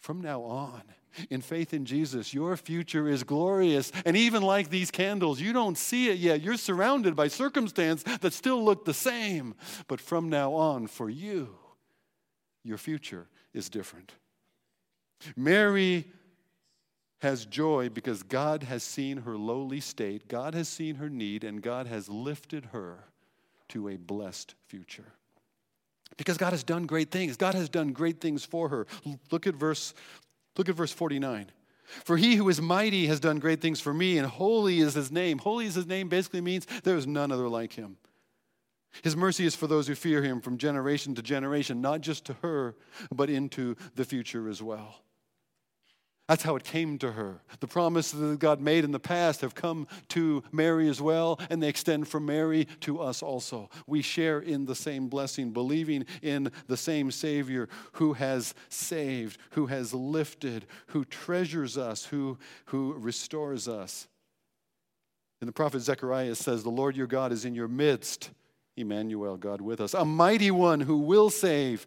From 0.00 0.20
now 0.20 0.42
on, 0.42 0.82
in 1.30 1.40
faith 1.40 1.74
in 1.74 1.84
Jesus, 1.84 2.32
your 2.32 2.56
future 2.56 3.08
is 3.08 3.24
glorious. 3.24 3.90
And 4.04 4.16
even 4.16 4.42
like 4.42 4.70
these 4.70 4.90
candles, 4.90 5.40
you 5.40 5.52
don't 5.52 5.76
see 5.76 6.08
it 6.08 6.18
yet. 6.18 6.40
You're 6.40 6.56
surrounded 6.56 7.16
by 7.16 7.28
circumstance 7.28 8.02
that 8.20 8.32
still 8.32 8.64
look 8.64 8.84
the 8.84 8.94
same. 8.94 9.54
But 9.88 10.00
from 10.00 10.28
now 10.28 10.52
on, 10.54 10.86
for 10.86 11.10
you, 11.10 11.56
your 12.62 12.78
future 12.78 13.26
is 13.52 13.68
different. 13.68 14.12
Mary 15.36 16.06
has 17.20 17.44
joy 17.46 17.88
because 17.88 18.22
God 18.22 18.62
has 18.62 18.84
seen 18.84 19.18
her 19.18 19.36
lowly 19.36 19.80
state, 19.80 20.28
God 20.28 20.54
has 20.54 20.68
seen 20.68 20.96
her 20.96 21.10
need, 21.10 21.42
and 21.42 21.60
God 21.60 21.88
has 21.88 22.08
lifted 22.08 22.66
her 22.66 23.06
to 23.70 23.88
a 23.88 23.96
blessed 23.96 24.54
future. 24.68 25.14
Because 26.16 26.36
God 26.36 26.52
has 26.52 26.64
done 26.64 26.86
great 26.86 27.10
things. 27.10 27.36
God 27.36 27.54
has 27.54 27.68
done 27.68 27.92
great 27.92 28.20
things 28.20 28.44
for 28.44 28.68
her. 28.68 28.86
Look 29.30 29.46
at 29.46 29.54
verse 29.54 29.94
look 30.56 30.68
at 30.68 30.74
verse 30.74 30.92
49. 30.92 31.52
For 32.04 32.16
he 32.16 32.36
who 32.36 32.48
is 32.48 32.60
mighty 32.60 33.06
has 33.06 33.20
done 33.20 33.38
great 33.38 33.60
things 33.60 33.80
for 33.80 33.94
me, 33.94 34.18
and 34.18 34.26
holy 34.26 34.80
is 34.80 34.94
his 34.94 35.10
name. 35.10 35.38
Holy 35.38 35.66
is 35.66 35.74
his 35.74 35.86
name 35.86 36.08
basically 36.08 36.40
means 36.40 36.66
there 36.82 36.96
is 36.96 37.06
none 37.06 37.32
other 37.32 37.48
like 37.48 37.72
him. 37.72 37.96
His 39.02 39.16
mercy 39.16 39.46
is 39.46 39.54
for 39.54 39.66
those 39.66 39.86
who 39.86 39.94
fear 39.94 40.22
him 40.22 40.40
from 40.40 40.58
generation 40.58 41.14
to 41.14 41.22
generation, 41.22 41.80
not 41.80 42.00
just 42.00 42.24
to 42.26 42.34
her, 42.42 42.74
but 43.14 43.30
into 43.30 43.76
the 43.94 44.04
future 44.04 44.48
as 44.48 44.62
well. 44.62 44.96
That's 46.28 46.42
how 46.42 46.56
it 46.56 46.64
came 46.64 46.98
to 46.98 47.12
her. 47.12 47.40
The 47.60 47.66
promises 47.66 48.20
that 48.20 48.38
God 48.38 48.60
made 48.60 48.84
in 48.84 48.92
the 48.92 49.00
past 49.00 49.40
have 49.40 49.54
come 49.54 49.88
to 50.08 50.44
Mary 50.52 50.86
as 50.90 51.00
well, 51.00 51.40
and 51.48 51.62
they 51.62 51.68
extend 51.68 52.06
from 52.06 52.26
Mary 52.26 52.66
to 52.80 53.00
us 53.00 53.22
also. 53.22 53.70
We 53.86 54.02
share 54.02 54.38
in 54.38 54.66
the 54.66 54.74
same 54.74 55.08
blessing, 55.08 55.52
believing 55.52 56.04
in 56.20 56.52
the 56.66 56.76
same 56.76 57.10
Savior 57.10 57.70
who 57.92 58.12
has 58.12 58.54
saved, 58.68 59.38
who 59.52 59.66
has 59.66 59.94
lifted, 59.94 60.66
who 60.88 61.06
treasures 61.06 61.78
us, 61.78 62.04
who, 62.04 62.38
who 62.66 62.92
restores 62.98 63.66
us. 63.66 64.06
And 65.40 65.48
the 65.48 65.52
prophet 65.52 65.80
Zechariah 65.80 66.34
says, 66.34 66.62
The 66.62 66.68
Lord 66.68 66.94
your 66.94 67.06
God 67.06 67.32
is 67.32 67.46
in 67.46 67.54
your 67.54 67.68
midst. 67.68 68.30
Emmanuel, 68.76 69.36
God 69.36 69.60
with 69.60 69.80
us, 69.80 69.92
a 69.92 70.04
mighty 70.04 70.50
one 70.50 70.80
who 70.80 70.98
will 70.98 71.30
save. 71.30 71.84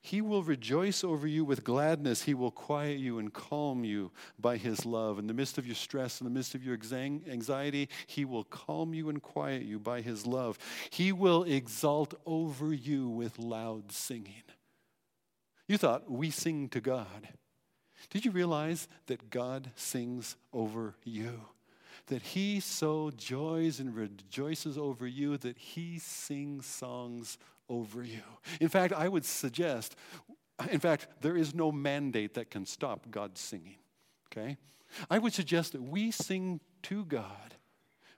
He 0.00 0.20
will 0.20 0.42
rejoice 0.42 1.02
over 1.02 1.26
you 1.26 1.44
with 1.44 1.64
gladness. 1.64 2.22
He 2.22 2.34
will 2.34 2.50
quiet 2.50 2.98
you 2.98 3.18
and 3.18 3.32
calm 3.32 3.84
you 3.84 4.12
by 4.38 4.56
His 4.56 4.86
love. 4.86 5.18
In 5.18 5.26
the 5.26 5.34
midst 5.34 5.58
of 5.58 5.66
your 5.66 5.74
stress, 5.74 6.20
in 6.20 6.24
the 6.24 6.30
midst 6.30 6.54
of 6.54 6.62
your 6.62 6.74
anxiety, 6.74 7.88
He 8.06 8.24
will 8.24 8.44
calm 8.44 8.94
you 8.94 9.08
and 9.08 9.20
quiet 9.20 9.62
you 9.62 9.78
by 9.78 10.00
His 10.00 10.26
love. 10.26 10.58
He 10.90 11.10
will 11.12 11.42
exalt 11.42 12.14
over 12.24 12.72
you 12.72 13.08
with 13.08 13.38
loud 13.38 13.90
singing. 13.90 14.44
You 15.66 15.76
thought 15.78 16.10
we 16.10 16.30
sing 16.30 16.68
to 16.70 16.80
God. 16.80 17.28
Did 18.10 18.24
you 18.24 18.30
realize 18.30 18.88
that 19.06 19.30
God 19.30 19.72
sings 19.74 20.36
over 20.52 20.94
you? 21.04 21.40
That 22.06 22.22
He 22.22 22.60
so 22.60 23.10
joys 23.10 23.80
and 23.80 23.94
rejoices 23.94 24.78
over 24.78 25.06
you 25.06 25.36
that 25.38 25.58
He 25.58 25.98
sings 25.98 26.64
songs 26.64 27.36
over 27.68 28.02
you. 28.02 28.22
In 28.60 28.68
fact, 28.68 28.92
I 28.92 29.08
would 29.08 29.24
suggest, 29.24 29.96
in 30.70 30.80
fact, 30.80 31.08
there 31.20 31.36
is 31.36 31.54
no 31.54 31.70
mandate 31.70 32.34
that 32.34 32.50
can 32.50 32.66
stop 32.66 33.10
God 33.10 33.36
singing, 33.38 33.76
okay? 34.32 34.56
I 35.10 35.18
would 35.18 35.32
suggest 35.32 35.72
that 35.72 35.82
we 35.82 36.10
sing 36.10 36.60
to 36.84 37.04
God 37.04 37.54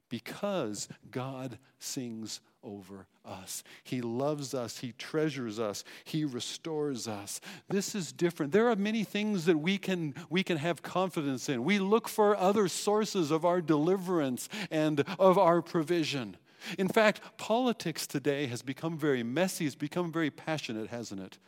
because 0.08 0.88
God 1.10 1.58
sings 1.78 2.40
over 2.62 3.06
us. 3.24 3.62
He 3.84 4.02
loves 4.02 4.54
us, 4.54 4.78
He 4.78 4.92
treasures 4.92 5.58
us, 5.58 5.84
He 6.04 6.24
restores 6.24 7.08
us. 7.08 7.40
This 7.68 7.94
is 7.94 8.12
different. 8.12 8.52
There 8.52 8.68
are 8.68 8.76
many 8.76 9.04
things 9.04 9.46
that 9.46 9.58
we 9.58 9.78
can, 9.78 10.14
we 10.28 10.42
can 10.42 10.58
have 10.58 10.82
confidence 10.82 11.48
in. 11.48 11.64
We 11.64 11.78
look 11.78 12.08
for 12.08 12.36
other 12.36 12.68
sources 12.68 13.30
of 13.30 13.44
our 13.44 13.62
deliverance 13.62 14.48
and 14.70 15.04
of 15.18 15.38
our 15.38 15.62
provision. 15.62 16.36
In 16.78 16.88
fact, 16.88 17.20
politics 17.36 18.06
today 18.06 18.46
has 18.46 18.62
become 18.62 18.98
very 18.98 19.22
messy, 19.22 19.66
it's 19.66 19.74
become 19.74 20.12
very 20.12 20.30
passionate, 20.30 20.88
hasn't 20.88 21.20
it? 21.20 21.38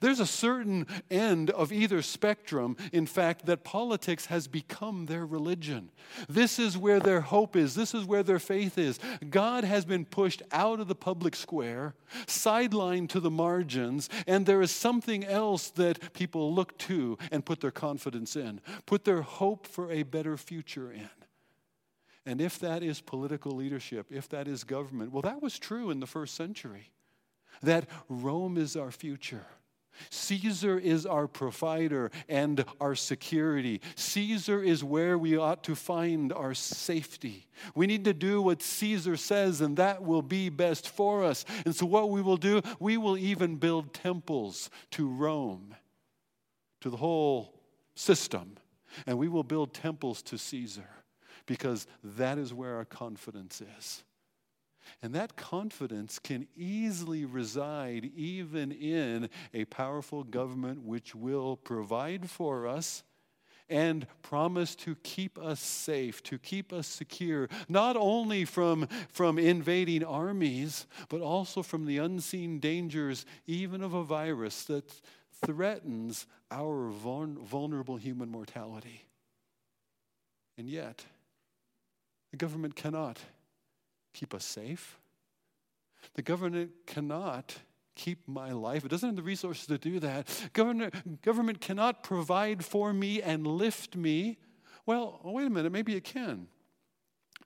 There's 0.00 0.20
a 0.20 0.26
certain 0.26 0.86
end 1.10 1.50
of 1.50 1.72
either 1.72 2.02
spectrum, 2.02 2.76
in 2.92 3.06
fact, 3.06 3.46
that 3.46 3.64
politics 3.64 4.26
has 4.26 4.46
become 4.46 5.06
their 5.06 5.26
religion. 5.26 5.90
This 6.28 6.58
is 6.58 6.78
where 6.78 7.00
their 7.00 7.20
hope 7.20 7.56
is. 7.56 7.74
This 7.74 7.94
is 7.94 8.04
where 8.04 8.22
their 8.22 8.38
faith 8.38 8.78
is. 8.78 8.98
God 9.28 9.64
has 9.64 9.84
been 9.84 10.04
pushed 10.04 10.42
out 10.52 10.80
of 10.80 10.88
the 10.88 10.94
public 10.94 11.34
square, 11.34 11.94
sidelined 12.26 13.08
to 13.10 13.20
the 13.20 13.30
margins, 13.30 14.08
and 14.26 14.46
there 14.46 14.62
is 14.62 14.70
something 14.70 15.24
else 15.24 15.70
that 15.70 16.12
people 16.12 16.54
look 16.54 16.78
to 16.78 17.18
and 17.30 17.44
put 17.44 17.60
their 17.60 17.70
confidence 17.70 18.36
in, 18.36 18.60
put 18.86 19.04
their 19.04 19.22
hope 19.22 19.66
for 19.66 19.90
a 19.90 20.04
better 20.04 20.36
future 20.36 20.92
in. 20.92 21.10
And 22.24 22.40
if 22.40 22.58
that 22.60 22.82
is 22.82 23.00
political 23.00 23.52
leadership, 23.52 24.06
if 24.10 24.28
that 24.28 24.46
is 24.46 24.64
government, 24.64 25.12
well, 25.12 25.22
that 25.22 25.42
was 25.42 25.58
true 25.58 25.90
in 25.90 26.00
the 26.00 26.06
first 26.06 26.34
century. 26.34 26.92
That 27.62 27.88
Rome 28.08 28.56
is 28.56 28.76
our 28.76 28.90
future. 28.90 29.46
Caesar 30.10 30.78
is 30.78 31.04
our 31.04 31.26
provider 31.26 32.10
and 32.28 32.64
our 32.80 32.94
security. 32.94 33.80
Caesar 33.94 34.62
is 34.62 34.82
where 34.82 35.18
we 35.18 35.36
ought 35.36 35.62
to 35.64 35.74
find 35.74 36.32
our 36.32 36.54
safety. 36.54 37.46
We 37.74 37.86
need 37.86 38.04
to 38.04 38.14
do 38.14 38.40
what 38.40 38.62
Caesar 38.62 39.16
says, 39.16 39.60
and 39.60 39.76
that 39.76 40.02
will 40.02 40.22
be 40.22 40.48
best 40.48 40.88
for 40.88 41.24
us. 41.24 41.44
And 41.66 41.74
so, 41.74 41.86
what 41.86 42.10
we 42.10 42.22
will 42.22 42.38
do, 42.38 42.62
we 42.80 42.96
will 42.96 43.18
even 43.18 43.56
build 43.56 43.92
temples 43.92 44.70
to 44.92 45.06
Rome, 45.06 45.74
to 46.80 46.88
the 46.88 46.96
whole 46.96 47.60
system, 47.94 48.56
and 49.06 49.18
we 49.18 49.28
will 49.28 49.44
build 49.44 49.74
temples 49.74 50.22
to 50.22 50.38
Caesar 50.38 50.88
because 51.46 51.86
that 52.02 52.38
is 52.38 52.52
where 52.54 52.76
our 52.76 52.84
confidence 52.84 53.62
is. 53.78 54.04
And 55.00 55.14
that 55.14 55.36
confidence 55.36 56.18
can 56.18 56.48
easily 56.56 57.24
reside 57.24 58.10
even 58.16 58.72
in 58.72 59.30
a 59.54 59.64
powerful 59.66 60.24
government 60.24 60.82
which 60.82 61.14
will 61.14 61.56
provide 61.56 62.28
for 62.28 62.66
us 62.66 63.04
and 63.68 64.06
promise 64.20 64.74
to 64.74 64.94
keep 64.96 65.38
us 65.38 65.60
safe, 65.60 66.22
to 66.24 66.38
keep 66.38 66.72
us 66.72 66.86
secure, 66.86 67.48
not 67.68 67.96
only 67.96 68.44
from, 68.44 68.86
from 69.08 69.38
invading 69.38 70.04
armies, 70.04 70.86
but 71.08 71.20
also 71.20 71.62
from 71.62 71.86
the 71.86 71.98
unseen 71.98 72.58
dangers, 72.58 73.24
even 73.46 73.82
of 73.82 73.94
a 73.94 74.04
virus 74.04 74.64
that 74.64 74.92
threatens 75.44 76.26
our 76.50 76.90
vulnerable 76.90 77.96
human 77.96 78.28
mortality. 78.28 79.06
And 80.58 80.68
yet, 80.68 81.06
the 82.32 82.36
government 82.36 82.74
cannot 82.74 83.20
keep 84.12 84.34
us 84.34 84.44
safe. 84.44 84.98
The 86.14 86.22
government 86.22 86.72
cannot 86.86 87.54
keep 87.94 88.26
my 88.26 88.52
life. 88.52 88.84
It 88.84 88.88
doesn't 88.88 89.10
have 89.10 89.16
the 89.16 89.22
resources 89.22 89.66
to 89.66 89.78
do 89.78 90.00
that. 90.00 90.26
Government, 90.52 91.22
government 91.22 91.60
cannot 91.60 92.02
provide 92.02 92.64
for 92.64 92.92
me 92.92 93.22
and 93.22 93.46
lift 93.46 93.94
me. 93.94 94.38
Well, 94.86 95.20
wait 95.22 95.46
a 95.46 95.50
minute, 95.50 95.70
maybe 95.70 95.94
it 95.94 96.04
can. 96.04 96.48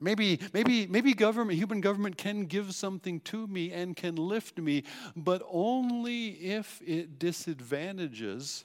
Maybe, 0.01 0.41
maybe, 0.53 0.87
maybe 0.87 1.15
government, 1.15 1.59
human 1.59 1.81
government 1.81 2.17
can 2.19 2.45
give 2.45 2.75
something 2.75 3.21
to 3.21 3.47
me 3.47 3.73
and 3.73 3.97
can 3.97 4.17
lift 4.17 4.59
me, 4.59 4.85
but 5.17 5.43
only 5.51 6.29
if 6.29 6.83
it 6.87 7.19
disadvantages 7.19 8.65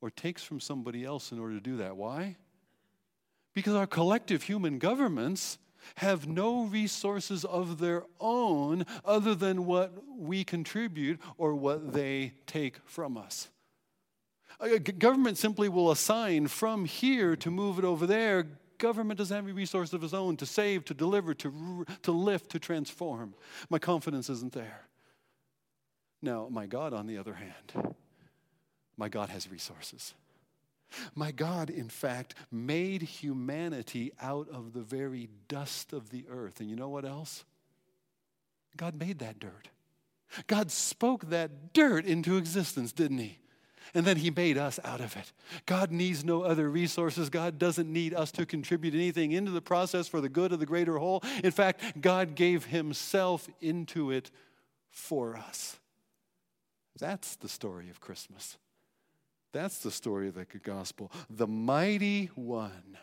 or 0.00 0.10
takes 0.10 0.42
from 0.42 0.58
somebody 0.58 1.04
else 1.04 1.30
in 1.30 1.38
order 1.38 1.54
to 1.54 1.60
do 1.60 1.76
that. 1.76 1.96
Why? 1.96 2.36
Because 3.54 3.74
our 3.74 3.86
collective 3.86 4.44
human 4.44 4.78
governments 4.78 5.58
have 5.96 6.26
no 6.26 6.64
resources 6.64 7.44
of 7.44 7.78
their 7.78 8.04
own 8.20 8.86
other 9.04 9.34
than 9.34 9.66
what 9.66 9.92
we 10.16 10.44
contribute 10.44 11.20
or 11.36 11.54
what 11.54 11.92
they 11.92 12.32
take 12.46 12.78
from 12.84 13.16
us. 13.16 13.48
A 14.60 14.78
government 14.78 15.38
simply 15.38 15.68
will 15.68 15.90
assign 15.90 16.46
from 16.46 16.84
here 16.84 17.34
to 17.36 17.50
move 17.50 17.78
it 17.78 17.84
over 17.84 18.06
there. 18.06 18.46
Government 18.78 19.18
doesn't 19.18 19.34
have 19.34 19.44
any 19.44 19.52
resource 19.52 19.92
of 19.92 20.04
its 20.04 20.14
own 20.14 20.36
to 20.36 20.46
save, 20.46 20.84
to 20.86 20.94
deliver, 20.94 21.34
to, 21.34 21.84
to 22.02 22.12
lift, 22.12 22.50
to 22.50 22.58
transform. 22.58 23.34
My 23.70 23.78
confidence 23.78 24.30
isn't 24.30 24.52
there. 24.52 24.86
Now, 26.20 26.48
my 26.50 26.66
God, 26.66 26.92
on 26.92 27.06
the 27.06 27.18
other 27.18 27.34
hand, 27.34 27.96
my 28.96 29.08
God 29.08 29.30
has 29.30 29.50
resources. 29.50 30.14
My 31.14 31.32
God, 31.32 31.70
in 31.70 31.88
fact, 31.88 32.34
made 32.50 33.02
humanity 33.02 34.12
out 34.20 34.48
of 34.48 34.72
the 34.72 34.82
very 34.82 35.28
dust 35.48 35.92
of 35.92 36.10
the 36.10 36.24
earth. 36.28 36.60
And 36.60 36.68
you 36.68 36.76
know 36.76 36.88
what 36.88 37.04
else? 37.04 37.44
God 38.76 38.98
made 38.98 39.18
that 39.18 39.38
dirt. 39.38 39.68
God 40.46 40.70
spoke 40.70 41.28
that 41.30 41.72
dirt 41.72 42.06
into 42.06 42.36
existence, 42.36 42.92
didn't 42.92 43.18
He? 43.18 43.38
And 43.94 44.06
then 44.06 44.16
He 44.16 44.30
made 44.30 44.56
us 44.56 44.80
out 44.84 45.00
of 45.00 45.16
it. 45.16 45.32
God 45.66 45.90
needs 45.90 46.24
no 46.24 46.42
other 46.42 46.70
resources. 46.70 47.28
God 47.28 47.58
doesn't 47.58 47.92
need 47.92 48.14
us 48.14 48.32
to 48.32 48.46
contribute 48.46 48.94
anything 48.94 49.32
into 49.32 49.50
the 49.50 49.60
process 49.60 50.08
for 50.08 50.20
the 50.20 50.28
good 50.28 50.52
of 50.52 50.60
the 50.60 50.66
greater 50.66 50.98
whole. 50.98 51.22
In 51.44 51.50
fact, 51.50 52.00
God 52.00 52.34
gave 52.34 52.66
Himself 52.66 53.48
into 53.60 54.10
it 54.10 54.30
for 54.90 55.36
us. 55.36 55.76
That's 56.98 57.36
the 57.36 57.48
story 57.48 57.90
of 57.90 58.00
Christmas. 58.00 58.56
That's 59.52 59.78
the 59.78 59.90
story 59.90 60.28
of 60.28 60.34
the 60.34 60.44
gospel. 60.44 61.10
The 61.28 61.46
mighty 61.46 62.30
one. 62.34 62.98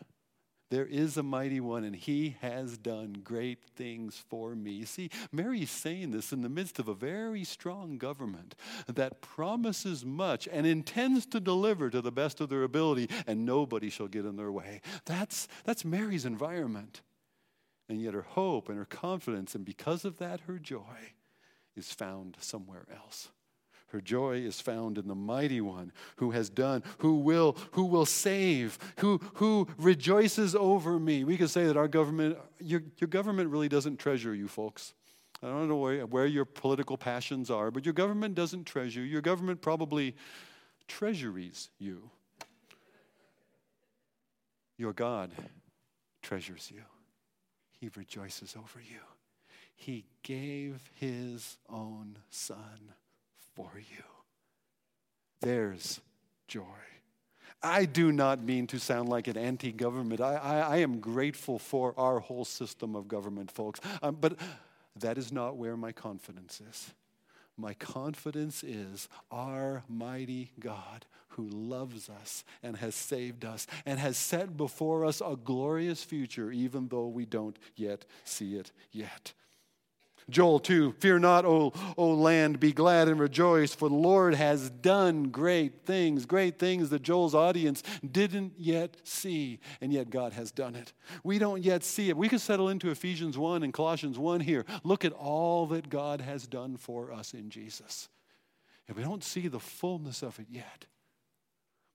There 0.71 0.85
is 0.85 1.17
a 1.17 1.23
mighty 1.23 1.59
one, 1.59 1.83
and 1.83 1.95
he 1.95 2.37
has 2.41 2.77
done 2.77 3.21
great 3.23 3.63
things 3.75 4.23
for 4.29 4.53
me. 4.53 4.85
See, 4.85 5.09
Mary's 5.31 5.71
saying 5.71 6.11
this 6.11 6.31
in 6.31 6.43
the 6.43 6.49
midst 6.49 6.77
of 6.77 6.87
a 6.87 6.93
very 6.93 7.43
strong 7.43 7.97
government 7.97 8.53
that 8.87 9.19
promises 9.19 10.05
much 10.05 10.47
and 10.51 10.67
intends 10.67 11.25
to 11.27 11.39
deliver 11.39 11.89
to 11.89 12.01
the 12.01 12.11
best 12.11 12.39
of 12.39 12.49
their 12.49 12.61
ability, 12.61 13.09
and 13.25 13.47
nobody 13.47 13.89
shall 13.89 14.07
get 14.07 14.25
in 14.25 14.35
their 14.35 14.51
way. 14.51 14.81
That's, 15.05 15.47
that's 15.63 15.83
Mary's 15.83 16.25
environment. 16.25 17.01
And 17.87 17.99
yet 17.99 18.13
her 18.13 18.21
hope 18.21 18.69
and 18.69 18.77
her 18.77 18.85
confidence, 18.85 19.55
and 19.55 19.65
because 19.65 20.05
of 20.05 20.17
that, 20.17 20.41
her 20.41 20.59
joy, 20.59 21.13
is 21.75 21.91
found 21.91 22.37
somewhere 22.39 22.85
else. 22.95 23.29
Her 23.89 24.01
joy 24.01 24.37
is 24.37 24.61
found 24.61 24.97
in 24.97 25.07
the 25.07 25.15
mighty 25.15 25.61
one 25.61 25.91
who 26.17 26.31
has 26.31 26.49
done, 26.49 26.83
who 26.99 27.15
will, 27.15 27.57
who 27.71 27.85
will 27.85 28.05
save, 28.05 28.77
who, 28.99 29.19
who 29.35 29.67
rejoices 29.77 30.55
over 30.55 30.99
me. 30.99 31.23
We 31.23 31.37
could 31.37 31.49
say 31.49 31.65
that 31.65 31.75
our 31.75 31.87
government, 31.87 32.37
your, 32.59 32.83
your 32.97 33.07
government 33.07 33.49
really 33.49 33.69
doesn't 33.69 33.97
treasure 33.97 34.35
you 34.35 34.47
folks. 34.47 34.93
I 35.41 35.47
don't 35.47 35.69
know 35.69 35.77
where, 35.77 36.05
where 36.05 36.25
your 36.25 36.45
political 36.45 36.97
passions 36.97 37.49
are, 37.49 37.71
but 37.71 37.85
your 37.85 37.93
government 37.93 38.35
doesn't 38.35 38.65
treasure 38.65 38.99
you. 38.99 39.07
Your 39.07 39.21
government 39.21 39.61
probably 39.61 40.15
treasuries 40.87 41.69
you. 41.79 42.09
Your 44.77 44.93
God 44.93 45.31
treasures 46.21 46.71
you. 46.73 46.81
He 47.79 47.89
rejoices 47.95 48.55
over 48.57 48.79
you. 48.79 48.99
He 49.75 50.05
gave 50.23 50.89
his 50.99 51.57
own 51.69 52.17
son 52.29 52.93
for 53.59 53.77
you. 53.77 54.03
There's 55.41 55.99
joy. 56.47 56.63
I 57.61 57.83
do 57.83 58.13
not 58.13 58.41
mean 58.41 58.67
to 58.67 58.79
sound 58.79 59.09
like 59.09 59.27
an 59.27 59.35
anti 59.35 59.73
government. 59.73 60.21
I, 60.21 60.35
I, 60.35 60.59
I, 60.59 60.77
am 60.77 60.99
grateful 60.99 61.59
for 61.59 61.93
our 61.97 62.19
whole 62.19 62.45
system 62.45 62.95
of 62.95 63.09
government, 63.09 63.51
folks. 63.51 63.81
Um, 64.01 64.17
but 64.21 64.37
that 64.95 65.17
is 65.17 65.33
not 65.33 65.57
where 65.57 65.75
my 65.75 65.91
confidence 65.91 66.61
is. 66.61 66.93
My 67.57 67.73
confidence 67.73 68.63
is 68.63 69.09
our 69.29 69.83
mighty 69.89 70.51
God 70.57 71.05
who 71.29 71.49
loves 71.49 72.09
us 72.09 72.45
and 72.63 72.77
has 72.77 72.95
saved 72.95 73.43
us 73.43 73.67
and 73.85 73.99
has 73.99 74.15
set 74.15 74.55
before 74.55 75.03
us 75.03 75.21
a 75.21 75.35
glorious 75.35 76.01
future, 76.01 76.49
even 76.49 76.87
though 76.87 77.07
we 77.07 77.25
don't 77.25 77.59
yet 77.75 78.05
see 78.23 78.55
it 78.55 78.71
yet. 78.93 79.33
Joel 80.29 80.59
2 80.59 80.93
Fear 80.99 81.19
not, 81.19 81.45
O, 81.45 81.73
o 81.97 82.09
land, 82.11 82.59
be 82.59 82.71
glad 82.71 83.07
and 83.07 83.19
rejoice, 83.19 83.73
for 83.73 83.89
the 83.89 83.95
Lord 83.95 84.35
has 84.35 84.69
done 84.69 85.29
great 85.29 85.85
things, 85.85 86.25
great 86.25 86.59
things 86.59 86.89
that 86.89 87.01
Joel's 87.01 87.35
audience 87.35 87.83
didn't 88.09 88.53
yet 88.57 88.97
see, 89.03 89.59
and 89.81 89.91
yet 89.91 90.09
God 90.09 90.33
has 90.33 90.51
done 90.51 90.75
it. 90.75 90.93
We 91.23 91.39
don't 91.39 91.63
yet 91.63 91.83
see 91.83 92.09
it. 92.09 92.17
We 92.17 92.29
could 92.29 92.41
settle 92.41 92.69
into 92.69 92.91
Ephesians 92.91 93.37
1 93.37 93.63
and 93.63 93.73
Colossians 93.73 94.17
1 94.17 94.41
here. 94.41 94.65
Look 94.83 95.05
at 95.05 95.13
all 95.13 95.65
that 95.67 95.89
God 95.89 96.21
has 96.21 96.47
done 96.47 96.77
for 96.77 97.11
us 97.11 97.33
in 97.33 97.49
Jesus. 97.49 98.09
And 98.87 98.97
we 98.97 99.03
don't 99.03 99.23
see 99.23 99.47
the 99.47 99.59
fullness 99.59 100.23
of 100.23 100.39
it 100.39 100.47
yet. 100.49 100.85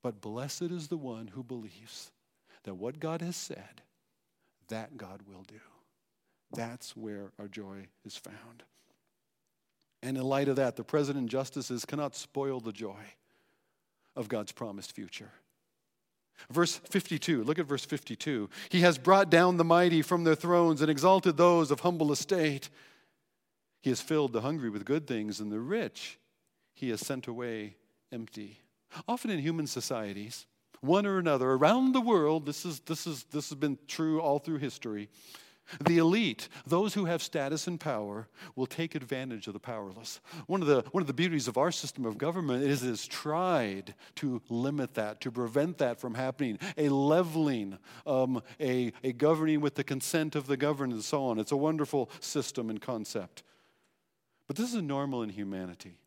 But 0.03 0.21
blessed 0.21 0.63
is 0.63 0.89
the 0.89 0.97
one 0.97 1.29
who 1.29 1.43
believes 1.43 2.13
that 2.65 2.75
what 2.75 3.01
God 3.01 3.23
has 3.23 3.37
said, 3.37 3.83
that 4.69 4.97
God 4.97 5.23
will 5.27 5.43
do. 5.43 5.61
That's 6.55 6.97
where 6.97 7.33
our 7.39 7.49
joy 7.49 7.89
is 8.05 8.17
found. 8.17 8.63
And 10.03 10.17
in 10.17 10.23
light 10.23 10.49
of 10.49 10.57
that, 10.57 10.77
the 10.77 10.85
president 10.85 11.31
justices 11.31 11.85
cannot 11.85 12.15
spoil 12.15 12.61
the 12.61 12.73
joy 12.73 13.15
of 14.15 14.29
God's 14.29 14.53
promised 14.53 14.93
future. 14.93 15.31
Verse 16.51 16.77
52, 16.77 17.45
look 17.45 17.59
at 17.59 17.67
verse 17.67 17.85
52. 17.85 18.51
He 18.69 18.81
has 18.81 18.99
brought 18.99 19.31
down 19.31 19.57
the 19.57 19.65
mighty 19.65 20.03
from 20.03 20.25
their 20.25 20.35
thrones 20.35 20.81
and 20.83 20.91
exalted 20.91 21.37
those 21.37 21.71
of 21.71 21.81
humble 21.81 22.13
estate. 22.13 22.69
He 23.81 23.91
has 23.91 24.01
filled 24.01 24.33
the 24.33 24.41
hungry 24.41 24.69
with 24.69 24.85
good 24.85 25.07
things, 25.07 25.41
and 25.41 25.51
the 25.51 25.61
rich 25.61 26.19
he 26.75 26.91
has 26.91 27.01
sent 27.01 27.27
away 27.27 27.77
empty. 28.13 28.61
Often 29.09 29.31
in 29.31 29.39
human 29.39 29.67
societies, 29.67 30.47
one 30.81 31.07
or 31.07 31.19
another, 31.19 31.51
around 31.51 31.93
the 31.93 32.01
world, 32.01 32.47
this, 32.47 32.67
is, 32.67 32.81
this, 32.81 33.07
is, 33.07 33.25
this 33.25 33.49
has 33.49 33.59
been 33.59 33.79
true 33.89 34.21
all 34.21 34.39
through 34.39 34.59
history. 34.59 35.09
The 35.81 35.99
elite, 35.99 36.49
those 36.67 36.95
who 36.95 37.07
have 37.07 37.23
status 37.23 37.67
and 37.67 37.81
power, 37.81 38.29
will 38.55 38.67
take 38.67 38.95
advantage 38.95 39.47
of 39.47 39.53
the 39.53 39.61
powerless. 39.61 40.21
One 40.47 40.61
of 40.61 40.69
the, 40.69 40.85
one 40.93 41.03
of 41.03 41.07
the 41.07 41.13
beauties 41.13 41.49
of 41.49 41.57
our 41.57 41.73
system 41.73 42.05
of 42.05 42.19
government 42.19 42.65
is 42.65 42.83
it 42.83 42.89
has 42.89 43.07
tried 43.07 43.95
to 44.17 44.43
limit 44.49 44.95
that, 44.95 45.21
to 45.23 45.31
prevent 45.31 45.79
that 45.79 46.01
from 46.01 46.15
happening. 46.15 46.59
A 46.77 46.89
leveling, 46.89 47.79
um, 48.07 48.43
a, 48.61 48.93
a 49.03 49.13
governing 49.13 49.61
with 49.61 49.75
the 49.75 49.85
consent 49.85 50.37
of 50.37 50.47
the 50.47 50.57
governed, 50.57 50.93
and 50.93 51.05
so 51.05 51.25
on. 51.25 51.39
It's 51.39 51.53
a 51.53 51.57
wonderful 51.57 52.11
system 52.21 52.71
and 52.71 52.81
concept. 52.81 53.43
But 54.47 54.57
this 54.57 54.75
is 54.75 54.83
normal 54.83 55.23
in 55.23 55.31
humanity. 55.31 55.99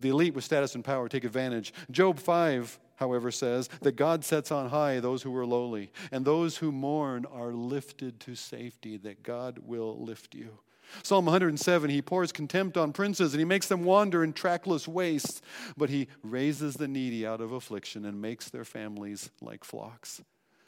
The 0.00 0.10
elite 0.10 0.34
with 0.34 0.44
status 0.44 0.74
and 0.74 0.84
power 0.84 1.08
take 1.08 1.24
advantage. 1.24 1.72
Job 1.90 2.18
5, 2.18 2.78
however, 2.96 3.30
says 3.30 3.68
that 3.80 3.96
God 3.96 4.24
sets 4.24 4.52
on 4.52 4.70
high 4.70 5.00
those 5.00 5.22
who 5.22 5.34
are 5.36 5.46
lowly, 5.46 5.90
and 6.12 6.24
those 6.24 6.58
who 6.58 6.70
mourn 6.70 7.26
are 7.26 7.52
lifted 7.52 8.20
to 8.20 8.34
safety, 8.34 8.96
that 8.98 9.22
God 9.22 9.58
will 9.64 10.02
lift 10.02 10.34
you. 10.34 10.58
Psalm 11.02 11.26
107, 11.26 11.90
he 11.90 12.02
pours 12.02 12.32
contempt 12.32 12.76
on 12.76 12.92
princes 12.92 13.34
and 13.34 13.40
he 13.40 13.44
makes 13.44 13.68
them 13.68 13.84
wander 13.84 14.24
in 14.24 14.32
trackless 14.32 14.88
wastes, 14.88 15.42
but 15.76 15.90
he 15.90 16.08
raises 16.22 16.74
the 16.76 16.88
needy 16.88 17.26
out 17.26 17.40
of 17.40 17.52
affliction 17.52 18.04
and 18.04 18.20
makes 18.20 18.48
their 18.48 18.64
families 18.64 19.30
like 19.40 19.64
flocks. 19.64 20.22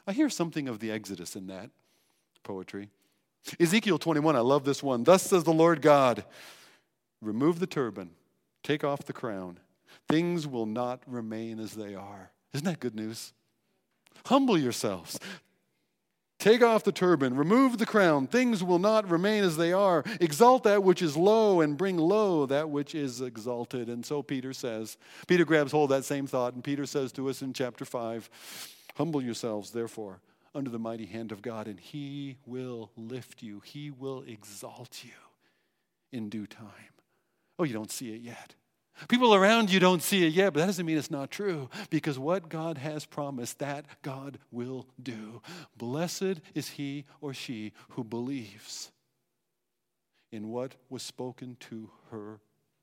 I 0.05 0.13
hear 0.13 0.29
something 0.29 0.67
of 0.67 0.79
the 0.79 0.91
Exodus 0.91 1.35
in 1.35 1.47
that 1.47 1.69
poetry. 2.43 2.89
Ezekiel 3.59 3.97
21, 3.97 4.35
I 4.35 4.39
love 4.39 4.63
this 4.63 4.83
one. 4.83 5.03
Thus 5.03 5.23
says 5.23 5.43
the 5.43 5.53
Lord 5.53 5.81
God 5.81 6.23
remove 7.21 7.59
the 7.59 7.67
turban, 7.67 8.11
take 8.63 8.83
off 8.83 9.05
the 9.05 9.13
crown. 9.13 9.59
Things 10.07 10.47
will 10.47 10.65
not 10.65 11.01
remain 11.07 11.59
as 11.59 11.73
they 11.73 11.95
are. 11.95 12.31
Isn't 12.53 12.65
that 12.65 12.79
good 12.79 12.95
news? 12.95 13.33
Humble 14.25 14.57
yourselves. 14.57 15.19
Take 16.41 16.63
off 16.63 16.83
the 16.83 16.91
turban, 16.91 17.35
remove 17.35 17.77
the 17.77 17.85
crown. 17.85 18.25
Things 18.25 18.63
will 18.63 18.79
not 18.79 19.07
remain 19.07 19.43
as 19.43 19.57
they 19.57 19.73
are. 19.73 20.03
Exalt 20.19 20.63
that 20.63 20.81
which 20.83 21.03
is 21.03 21.15
low 21.15 21.61
and 21.61 21.77
bring 21.77 21.97
low 21.97 22.47
that 22.47 22.67
which 22.71 22.95
is 22.95 23.21
exalted. 23.21 23.89
And 23.89 24.03
so 24.03 24.23
Peter 24.23 24.51
says, 24.51 24.97
Peter 25.27 25.45
grabs 25.45 25.71
hold 25.71 25.91
of 25.91 25.97
that 25.99 26.03
same 26.03 26.25
thought, 26.25 26.55
and 26.55 26.63
Peter 26.63 26.87
says 26.87 27.11
to 27.11 27.29
us 27.29 27.43
in 27.43 27.53
chapter 27.53 27.85
5 27.85 28.27
Humble 28.95 29.21
yourselves, 29.21 29.69
therefore, 29.69 30.19
under 30.55 30.71
the 30.71 30.79
mighty 30.79 31.05
hand 31.05 31.31
of 31.31 31.43
God, 31.43 31.67
and 31.67 31.79
he 31.79 32.37
will 32.47 32.89
lift 32.97 33.43
you, 33.43 33.61
he 33.63 33.91
will 33.91 34.23
exalt 34.27 35.03
you 35.03 35.11
in 36.11 36.27
due 36.27 36.47
time. 36.47 36.90
Oh, 37.61 37.63
you 37.63 37.73
don't 37.73 37.91
see 37.91 38.11
it 38.11 38.21
yet. 38.21 38.55
People 39.07 39.35
around 39.35 39.71
you 39.71 39.79
don't 39.79 40.01
see 40.01 40.25
it 40.25 40.33
yet, 40.33 40.51
but 40.51 40.61
that 40.61 40.65
doesn't 40.65 40.83
mean 40.83 40.97
it's 40.97 41.11
not 41.11 41.29
true 41.29 41.69
because 41.91 42.17
what 42.17 42.49
God 42.49 42.79
has 42.79 43.05
promised, 43.05 43.59
that 43.59 43.85
God 44.01 44.39
will 44.49 44.87
do. 45.01 45.43
Blessed 45.77 46.41
is 46.55 46.69
he 46.69 47.05
or 47.19 47.35
she 47.35 47.73
who 47.89 48.03
believes 48.03 48.91
in 50.31 50.47
what 50.47 50.73
was 50.89 51.03
spoken 51.03 51.55
to 51.59 51.91
her 52.09 52.39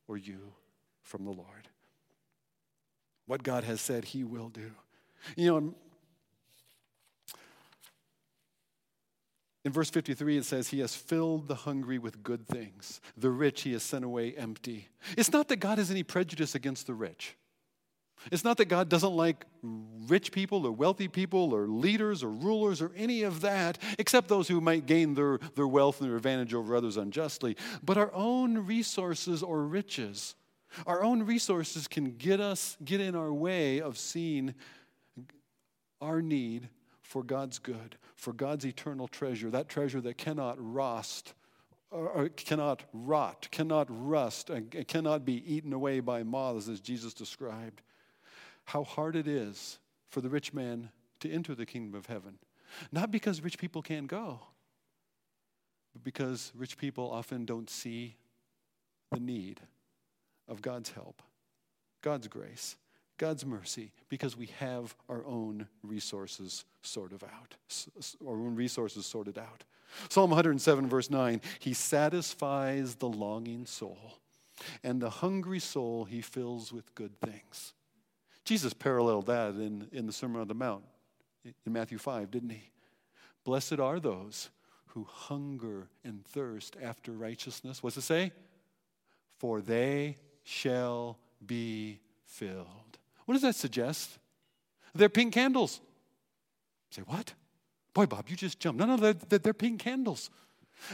or 0.07 0.17
you 0.17 0.53
from 1.03 1.25
the 1.25 1.33
Lord. 1.33 1.69
What 3.27 3.43
God 3.43 3.64
has 3.64 3.81
said, 3.81 4.05
he 4.05 4.23
will 4.23 4.49
do. 4.49 4.71
You 5.37 5.61
know, 5.61 5.75
In 9.69 9.73
verse 9.75 9.91
53, 9.91 10.39
it 10.39 10.47
says, 10.47 10.69
He 10.69 10.79
has 10.79 10.95
filled 10.95 11.47
the 11.47 11.55
hungry 11.55 11.99
with 11.99 12.23
good 12.23 12.49
things. 12.49 13.03
The 13.19 13.29
rich 13.29 13.61
He 13.61 13.75
has 13.75 13.83
sent 13.83 14.03
away 14.03 14.33
empty. 14.35 14.89
It's 15.15 15.31
not 15.31 15.49
that 15.49 15.57
God 15.57 15.77
has 15.77 15.91
any 15.91 16.03
prejudice 16.03 16.55
against 16.55 16.87
the 16.87 16.95
rich. 16.95 17.37
It's 18.33 18.45
not 18.45 18.57
that 18.57 18.71
God 18.71 18.89
doesn't 18.89 19.13
like 19.13 19.45
rich 19.63 20.33
people 20.33 20.65
or 20.65 20.73
wealthy 20.73 21.07
people 21.07 21.53
or 21.53 21.67
leaders 21.69 22.23
or 22.23 22.31
rulers 22.31 22.81
or 22.81 22.93
any 22.97 23.25
of 23.25 23.43
that, 23.43 23.77
except 23.99 24.29
those 24.29 24.49
who 24.49 24.63
might 24.63 24.87
gain 24.87 25.13
their, 25.13 25.37
their 25.55 25.69
wealth 25.69 26.01
and 26.01 26.09
their 26.09 26.17
advantage 26.17 26.55
over 26.55 26.75
others 26.75 26.97
unjustly. 26.97 27.55
But 27.83 27.99
our 27.99 28.11
own 28.15 28.65
resources 28.65 29.43
or 29.43 29.65
riches, 29.65 30.35
our 30.87 31.05
own 31.05 31.25
resources 31.25 31.87
can 31.87 32.17
get 32.17 32.41
us, 32.41 32.79
get 32.83 33.03
in 33.03 33.15
our 33.15 33.35
way 33.35 33.83
of 33.83 33.99
seeing 33.99 34.55
our 36.01 36.23
need 36.23 36.71
for 37.09 37.23
God's 37.23 37.59
good, 37.59 37.97
for 38.16 38.35
God's 38.35 38.66
eternal 38.66 39.09
treasure, 39.09 39.51
that 39.51 39.71
treasure 39.71 39.99
that 40.03 40.18
cannot 40.18 40.57
rust, 40.59 41.33
cannot 42.37 42.85
rot, 42.92 43.49
cannot 43.51 43.87
rust, 43.88 44.51
and 44.51 44.87
cannot 44.87 45.25
be 45.25 45.42
eaten 45.55 45.73
away 45.73 46.01
by 46.01 46.23
moths, 46.23 46.68
as 46.68 46.81
Jesus 46.81 47.14
described. 47.14 47.81
How 48.66 48.85
hard 48.85 49.16
it 49.16 49.27
is 49.27 49.79
for 50.11 50.21
the 50.21 50.29
rich 50.29 50.53
man 50.53 50.90
to 51.21 51.33
enter 51.33 51.55
the 51.55 51.64
kingdom 51.64 51.99
of 51.99 52.05
heaven. 52.05 52.37
Not 52.92 53.11
because 53.11 53.40
rich 53.40 53.57
people 53.57 53.81
can't 53.81 54.07
go, 54.07 54.40
but 55.94 56.05
because 56.05 56.53
rich 56.55 56.77
people 56.77 57.11
often 57.11 57.47
don't 57.47 57.71
see 57.71 58.16
the 59.12 59.18
need 59.18 59.61
of 60.47 60.61
God's 60.61 60.90
help, 60.90 61.23
God's 62.03 62.29
grace. 62.29 62.77
God's 63.19 63.45
mercy 63.45 63.93
because 64.09 64.37
we 64.37 64.47
have 64.59 64.95
our 65.09 65.25
own 65.27 65.67
resources 65.83 66.65
sorted 66.83 67.23
out, 67.23 67.57
our 68.27 68.35
own 68.35 68.55
resources 68.55 69.05
sorted 69.05 69.37
out. 69.37 69.65
Psalm 70.09 70.31
107, 70.31 70.89
verse 70.89 71.11
9 71.11 71.41
He 71.59 71.75
satisfies 71.75 72.95
the 72.95 73.09
longing 73.09 73.67
soul, 73.67 74.15
and 74.83 75.01
the 75.03 75.11
hungry 75.11 75.59
soul 75.59 76.05
He 76.05 76.23
fills 76.23 76.73
with 76.73 76.95
good 76.95 77.21
things. 77.21 77.75
Jesus 78.45 78.73
paralleled 78.73 79.27
that 79.27 79.51
in, 79.51 79.89
in 79.93 80.07
the 80.07 80.13
Sermon 80.13 80.41
on 80.41 80.49
the 80.49 80.55
Mount 80.55 80.85
in 81.45 81.73
Matthew 81.73 81.99
5, 81.99 82.31
didn't 82.31 82.51
he? 82.51 82.71
Blessed 83.45 83.79
are 83.79 84.01
those 84.01 84.49
who 84.89 85.05
hunger 85.05 85.89
and 86.05 86.25
thirst 86.25 86.77
after 86.83 87.13
righteousness. 87.13 87.83
What's 87.83 87.97
it 87.97 88.03
say? 88.03 88.33
For 89.39 89.61
they 89.61 90.17
shall 90.45 91.19
be 91.45 92.01
filled. 92.25 92.88
What 93.29 93.35
does 93.35 93.43
that 93.43 93.57
suggest? 93.57 94.17
They're 94.95 95.11
pink 95.11 95.35
candles. 95.35 95.83
say, 96.88 97.03
what? 97.03 97.35
Boy, 97.93 98.07
Bob, 98.07 98.31
you 98.31 98.37
just 98.37 98.59
jumped. 98.59 98.81
No, 98.81 98.87
no, 98.87 98.97
they're, 98.97 99.38
they're 99.38 99.53
pink 99.53 99.81
candles. 99.81 100.31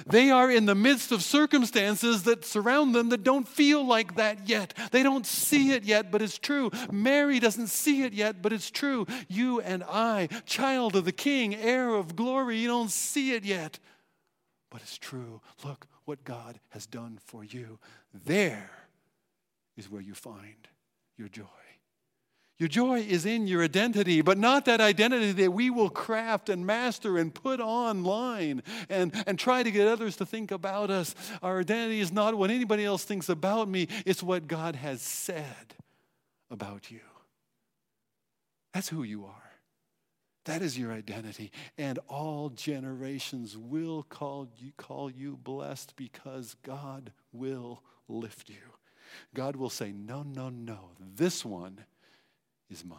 They 0.05 0.33
are 0.33 0.51
in 0.51 0.67
the 0.67 0.75
midst 0.75 1.13
of 1.13 1.23
circumstances 1.23 2.25
that 2.25 2.45
surround 2.45 2.93
them 2.93 3.11
that 3.11 3.23
don't 3.23 3.47
feel 3.47 3.87
like 3.87 4.17
that 4.17 4.49
yet. 4.49 4.75
They 4.91 5.05
don't 5.05 5.25
see 5.25 5.71
it 5.75 5.85
yet, 5.85 6.11
but 6.11 6.23
it's 6.23 6.37
true. 6.37 6.73
Mary 6.91 7.39
doesn't 7.39 7.69
see 7.69 8.03
it 8.03 8.13
yet, 8.13 8.43
but 8.43 8.53
it's 8.53 8.69
true. 8.69 9.07
You 9.29 9.61
and 9.61 9.85
I, 9.85 10.27
child 10.45 10.97
of 10.97 11.05
the 11.05 11.13
King, 11.13 11.55
heir 11.55 11.91
of 11.91 12.17
glory, 12.17 12.59
you 12.59 12.67
don't 12.67 12.91
see 12.91 13.35
it 13.35 13.45
yet, 13.45 13.79
but 14.71 14.81
it's 14.83 14.99
true. 14.99 15.41
Look 15.65 15.87
what 16.05 16.25
God 16.25 16.59
has 16.71 16.85
done 16.85 17.21
for 17.25 17.45
you. 17.45 17.79
There 18.13 18.73
is 19.77 19.89
where 19.89 20.03
you 20.03 20.15
find 20.15 20.67
your 21.17 21.29
joy. 21.29 21.45
Your 22.59 22.69
joy 22.69 23.01
is 23.01 23.27
in 23.27 23.49
your 23.49 23.65
identity, 23.65 24.21
but 24.23 24.39
not 24.39 24.65
that 24.67 24.81
identity 24.81 25.33
that 25.33 25.53
we 25.53 25.71
will 25.71 25.91
craft 25.91 26.49
and 26.49 26.65
master 26.65 27.19
and 27.19 27.35
put 27.35 27.61
online 27.61 28.63
and, 28.89 29.13
and 29.27 29.37
try 29.37 29.65
to 29.65 29.71
get 29.73 29.89
others 29.89 30.17
to 30.17 30.27
think 30.27 30.53
about 30.53 30.89
us. 30.89 31.17
Our 31.43 31.61
identity 31.61 31.99
is 31.99 32.13
not 32.13 32.37
what 32.37 32.51
anybody 32.51 32.85
else 32.85 33.03
thinks 33.03 33.29
about 33.29 33.69
me, 33.69 33.89
it's 34.07 34.23
what 34.23 34.47
God 34.47 34.77
has 34.77 35.03
said 35.03 35.75
about 36.49 36.93
you. 36.93 37.01
That's 38.73 38.89
who 38.89 39.03
you 39.03 39.25
are. 39.25 39.35
That 40.45 40.63
is 40.63 40.79
your 40.79 40.93
identity. 40.93 41.51
And 41.77 41.99
all 42.09 42.51
generations 42.51 43.57
will 43.57 44.05
call 44.05 44.49
you, 44.59 44.73
call 44.77 45.11
you 45.11 45.39
blessed 45.43 45.97
because 45.97 46.55
God 46.63 47.13
will 47.33 47.83
lift 48.09 48.49
you. 48.49 48.57
God 49.35 49.57
will 49.57 49.71
say, 49.71 49.93
No, 49.93 50.23
no, 50.23 50.51
no. 50.51 50.91
This 51.01 51.45
one 51.45 51.85
is 52.71 52.85
mine. 52.85 52.99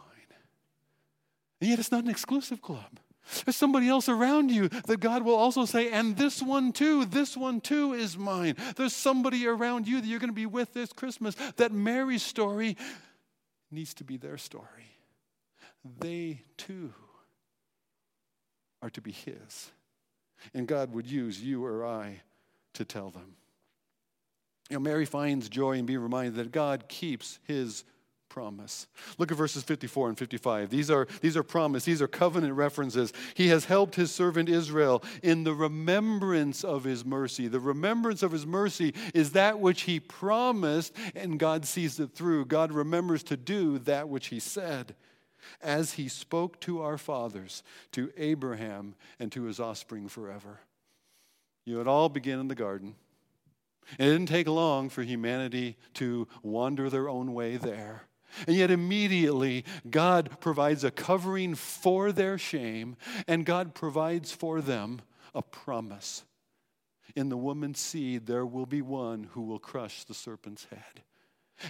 And 1.62 1.70
yet 1.70 1.80
it's 1.80 1.92
not 1.92 2.04
an 2.04 2.10
exclusive 2.10 2.62
club. 2.62 3.00
There's 3.44 3.56
somebody 3.56 3.88
else 3.90 4.08
around 4.08 4.52
you 4.52 4.70
that 4.70 5.00
God 5.00 5.24
will 5.24 5.36
also 5.36 5.66
say, 5.66 5.90
and 5.90 6.16
this 6.16 6.42
one 6.42 6.72
too, 6.72 7.06
this 7.06 7.36
one 7.36 7.60
too 7.60 7.94
is 7.94 8.18
mine. 8.18 8.56
There's 8.76 8.96
somebody 8.96 9.48
around 9.48 9.88
you 9.88 10.00
that 10.00 10.08
you're 10.08 10.20
going 10.20 10.30
to 10.30 10.34
be 10.34 10.46
with 10.46 10.74
this 10.74 10.94
Christmas. 10.94 11.36
That 11.56 11.72
Mary's 11.72 12.22
story 12.22 12.78
needs 13.72 13.94
to 13.96 14.04
be 14.04 14.18
their 14.18 14.38
story. 14.38 14.68
They 16.00 16.42
too 16.58 16.94
are 18.82 18.92
to 18.92 19.02
be 19.02 19.12
His. 19.12 19.72
And 20.54 20.68
God 20.68 20.94
would 20.94 21.08
use 21.08 21.42
you 21.42 21.66
or 21.66 21.86
I 21.86 22.22
to 22.74 22.86
tell 22.86 23.10
them. 23.10 23.36
You 24.70 24.76
know, 24.76 24.82
Mary 24.82 25.06
finds 25.06 25.50
joy 25.50 25.74
in 25.74 25.86
being 25.86 26.00
reminded 26.00 26.36
that 26.36 26.52
God 26.52 26.88
keeps 26.88 27.40
His 27.44 27.84
promise. 28.36 28.88
Look 29.18 29.32
at 29.32 29.38
verses 29.38 29.64
54 29.64 30.10
and 30.10 30.18
55. 30.18 30.70
These 30.70 30.92
are, 30.92 31.08
these 31.22 31.38
are 31.38 31.42
promise, 31.42 31.86
these 31.86 32.02
are 32.02 32.08
covenant 32.10 32.54
references. 32.54 33.14
He 33.34 33.48
has 33.48 33.64
helped 33.64 33.96
his 33.96 34.12
servant 34.12 34.50
Israel 34.50 35.02
in 35.24 35.46
the 35.46 35.54
remembrance 35.54 36.62
of 36.66 36.84
his 36.84 37.06
mercy. 37.06 37.48
The 37.48 37.62
remembrance 37.62 38.24
of 38.24 38.34
his 38.34 38.46
mercy 38.46 38.94
is 39.14 39.32
that 39.32 39.62
which 39.62 39.84
he 39.84 40.02
promised, 40.02 40.94
and 41.16 41.40
God 41.40 41.66
sees 41.66 41.98
it 41.98 42.12
through. 42.14 42.48
God 42.48 42.74
remembers 42.74 43.24
to 43.24 43.38
do 43.38 43.80
that 43.80 44.10
which 44.10 44.28
he 44.28 44.42
said. 44.42 44.96
As 45.62 45.94
he 45.94 46.10
spoke 46.10 46.60
to 46.62 46.82
our 46.82 46.98
fathers, 46.98 47.64
to 47.94 48.12
Abraham, 48.18 48.96
and 49.18 49.32
to 49.32 49.44
his 49.44 49.62
offspring 49.62 50.10
forever. 50.10 50.60
You 51.64 51.80
it 51.80 51.88
all 51.88 52.10
began 52.10 52.40
in 52.40 52.50
the 52.50 52.56
garden. 52.56 52.96
It 53.98 54.04
didn't 54.04 54.26
take 54.26 54.48
long 54.50 54.90
for 54.90 55.04
humanity 55.04 55.78
to 55.94 56.28
wander 56.44 56.90
their 56.90 57.08
own 57.08 57.34
way 57.34 57.56
there. 57.56 58.08
And 58.48 58.56
yet, 58.56 58.72
immediately, 58.72 59.66
God 59.90 60.40
provides 60.40 60.84
a 60.84 60.92
covering 60.92 61.56
for 61.56 62.12
their 62.12 62.38
shame, 62.38 62.96
and 63.28 63.46
God 63.46 63.74
provides 63.74 64.32
for 64.32 64.62
them 64.62 65.02
a 65.34 65.42
promise. 65.42 66.24
In 67.16 67.30
the 67.30 67.38
woman's 67.38 67.80
seed, 67.80 68.26
there 68.26 68.46
will 68.46 68.66
be 68.66 68.82
one 68.82 69.30
who 69.32 69.42
will 69.42 69.60
crush 69.60 70.04
the 70.04 70.14
serpent's 70.14 70.66
head. 70.66 71.04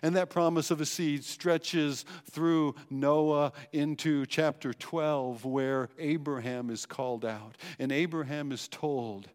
And 0.02 0.16
that 0.16 0.30
promise 0.32 0.72
of 0.72 0.82
a 0.82 0.86
seed 0.86 1.24
stretches 1.24 2.06
through 2.32 2.76
Noah 2.90 3.52
into 3.72 4.26
chapter 4.26 4.74
12, 4.74 5.46
where 5.46 5.90
Abraham 6.00 6.72
is 6.72 6.86
called 6.86 7.24
out. 7.24 7.58
And 7.78 7.92
Abraham 7.92 8.52
is 8.52 8.68
told, 8.68 9.30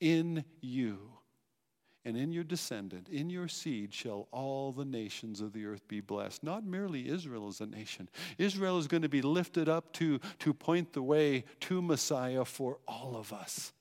In 0.00 0.44
you 0.60 1.15
and 2.06 2.16
in 2.16 2.30
your 2.30 2.44
descendant, 2.44 3.08
in 3.08 3.28
your 3.28 3.48
seed, 3.48 3.92
shall 3.92 4.28
all 4.30 4.70
the 4.70 4.84
nations 4.84 5.40
of 5.40 5.52
the 5.52 5.66
earth 5.66 5.88
be 5.88 6.00
blessed. 6.00 6.44
Not 6.44 6.64
merely 6.64 7.08
Israel 7.08 7.48
as 7.48 7.60
a 7.60 7.66
nation. 7.66 8.08
Israel 8.38 8.78
is 8.78 8.86
going 8.86 9.02
to 9.02 9.08
be 9.08 9.22
lifted 9.22 9.68
up 9.68 9.92
to, 9.94 10.20
to 10.38 10.54
point 10.54 10.92
the 10.92 11.02
way 11.02 11.44
to 11.62 11.82
Messiah 11.82 12.44
for 12.44 12.78
all 12.86 13.16
of 13.16 13.32
us. 13.32 13.72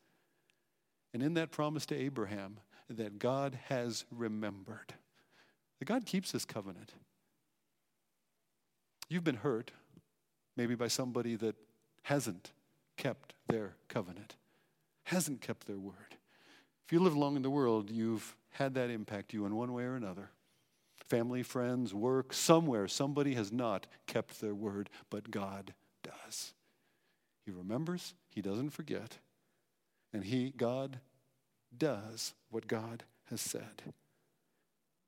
And 1.13 1.21
in 1.21 1.36
that 1.36 1.51
promise 1.51 1.86
to 1.86 1.95
Abraham, 1.95 2.57
that 2.89 3.19
God 3.19 3.59
has 3.65 4.05
remembered. 4.09 4.95
That 5.78 5.86
God 5.86 6.07
keeps 6.07 6.32
his 6.32 6.45
covenant. 6.45 6.93
You've 9.07 9.23
been 9.23 9.36
hurt, 9.36 9.69
maybe 10.57 10.73
by 10.73 10.88
somebody 10.88 11.36
that 11.36 11.55
hasn't 12.01 12.53
kept 12.97 13.36
their 13.47 13.76
covenant, 13.88 14.36
hasn't 15.03 15.41
kept 15.41 15.67
their 15.67 15.78
word. 15.78 16.17
If 16.86 16.94
you 16.94 17.00
live 17.00 17.18
long 17.18 17.36
in 17.36 17.42
the 17.42 17.50
world, 17.50 17.90
you've 17.90 18.36
had 18.52 18.76
that 18.76 18.90
impact 18.90 19.34
you 19.34 19.46
in 19.46 19.56
one 19.56 19.74
way 19.74 19.84
or 19.84 19.96
another. 19.96 20.30
Family, 21.08 21.44
friends, 21.44 21.94
work, 21.94 22.32
somewhere, 22.32 22.88
somebody 22.88 23.34
has 23.36 23.52
not 23.52 23.88
kept 24.08 24.40
their 24.40 24.56
word, 24.56 24.90
but 25.10 25.32
God 25.32 25.74
does. 26.04 26.54
He 27.46 27.52
remembers, 27.52 28.14
He 28.30 28.42
doesn't 28.42 28.72
forget, 28.72 29.18
and 30.14 30.24
He, 30.24 30.54
God, 30.56 31.00
does 31.76 32.34
what 32.50 32.68
God 32.68 33.04
has 33.30 33.42
said. 33.42 33.94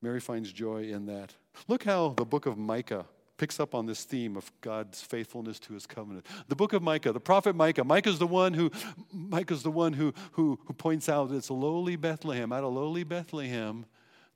Mary 0.02 0.20
finds 0.20 0.52
joy 0.52 0.84
in 0.84 1.06
that. 1.08 1.34
Look 1.68 1.84
how 1.84 2.14
the 2.18 2.26
book 2.26 2.46
of 2.46 2.58
Micah 2.58 3.06
picks 3.38 3.60
up 3.60 3.76
on 3.76 3.86
this 3.86 4.04
theme 4.04 4.36
of 4.36 4.52
God's 4.62 5.02
faithfulness 5.02 5.60
to 5.62 5.74
his 5.74 5.86
covenant. 5.86 6.26
The 6.48 6.56
book 6.56 6.74
of 6.74 6.82
Micah, 6.82 7.12
the 7.12 7.20
prophet 7.20 7.56
Micah, 7.56 7.84
Micah's 7.84 8.20
the 8.20 8.28
one 8.28 8.54
who 8.54 8.72
Micah's 9.12 9.64
the 9.64 9.72
one 9.72 9.94
who, 9.94 10.14
who, 10.34 10.60
who 10.66 10.74
points 10.74 11.08
out 11.08 11.30
that 11.30 11.36
it's 11.36 11.50
lowly 11.50 11.96
Bethlehem. 11.96 12.52
Out 12.52 12.64
of 12.64 12.74
lowly 12.74 13.04
Bethlehem, 13.04 13.86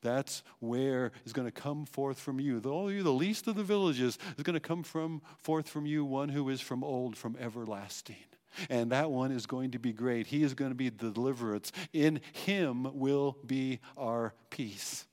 that's 0.01 0.43
where 0.59 1.11
is 1.25 1.33
going 1.33 1.47
to 1.47 1.51
come 1.51 1.85
forth 1.85 2.19
from 2.19 2.39
you. 2.39 2.59
Though 2.59 2.87
you, 2.87 3.03
the 3.03 3.11
least 3.11 3.47
of 3.47 3.55
the 3.55 3.63
villages, 3.63 4.17
is 4.37 4.43
going 4.43 4.55
to 4.55 4.59
come 4.59 4.83
from 4.83 5.21
forth 5.37 5.67
from 5.67 5.85
you 5.85 6.05
one 6.05 6.29
who 6.29 6.49
is 6.49 6.61
from 6.61 6.83
old, 6.83 7.17
from 7.17 7.35
everlasting. 7.39 8.15
And 8.69 8.91
that 8.91 9.09
one 9.09 9.31
is 9.31 9.45
going 9.45 9.71
to 9.71 9.79
be 9.79 9.93
great. 9.93 10.27
He 10.27 10.43
is 10.43 10.53
going 10.53 10.71
to 10.71 10.75
be 10.75 10.89
the 10.89 11.09
deliverance. 11.09 11.71
In 11.93 12.19
him 12.33 12.99
will 12.99 13.37
be 13.45 13.79
our 13.95 14.33
peace. 14.49 15.07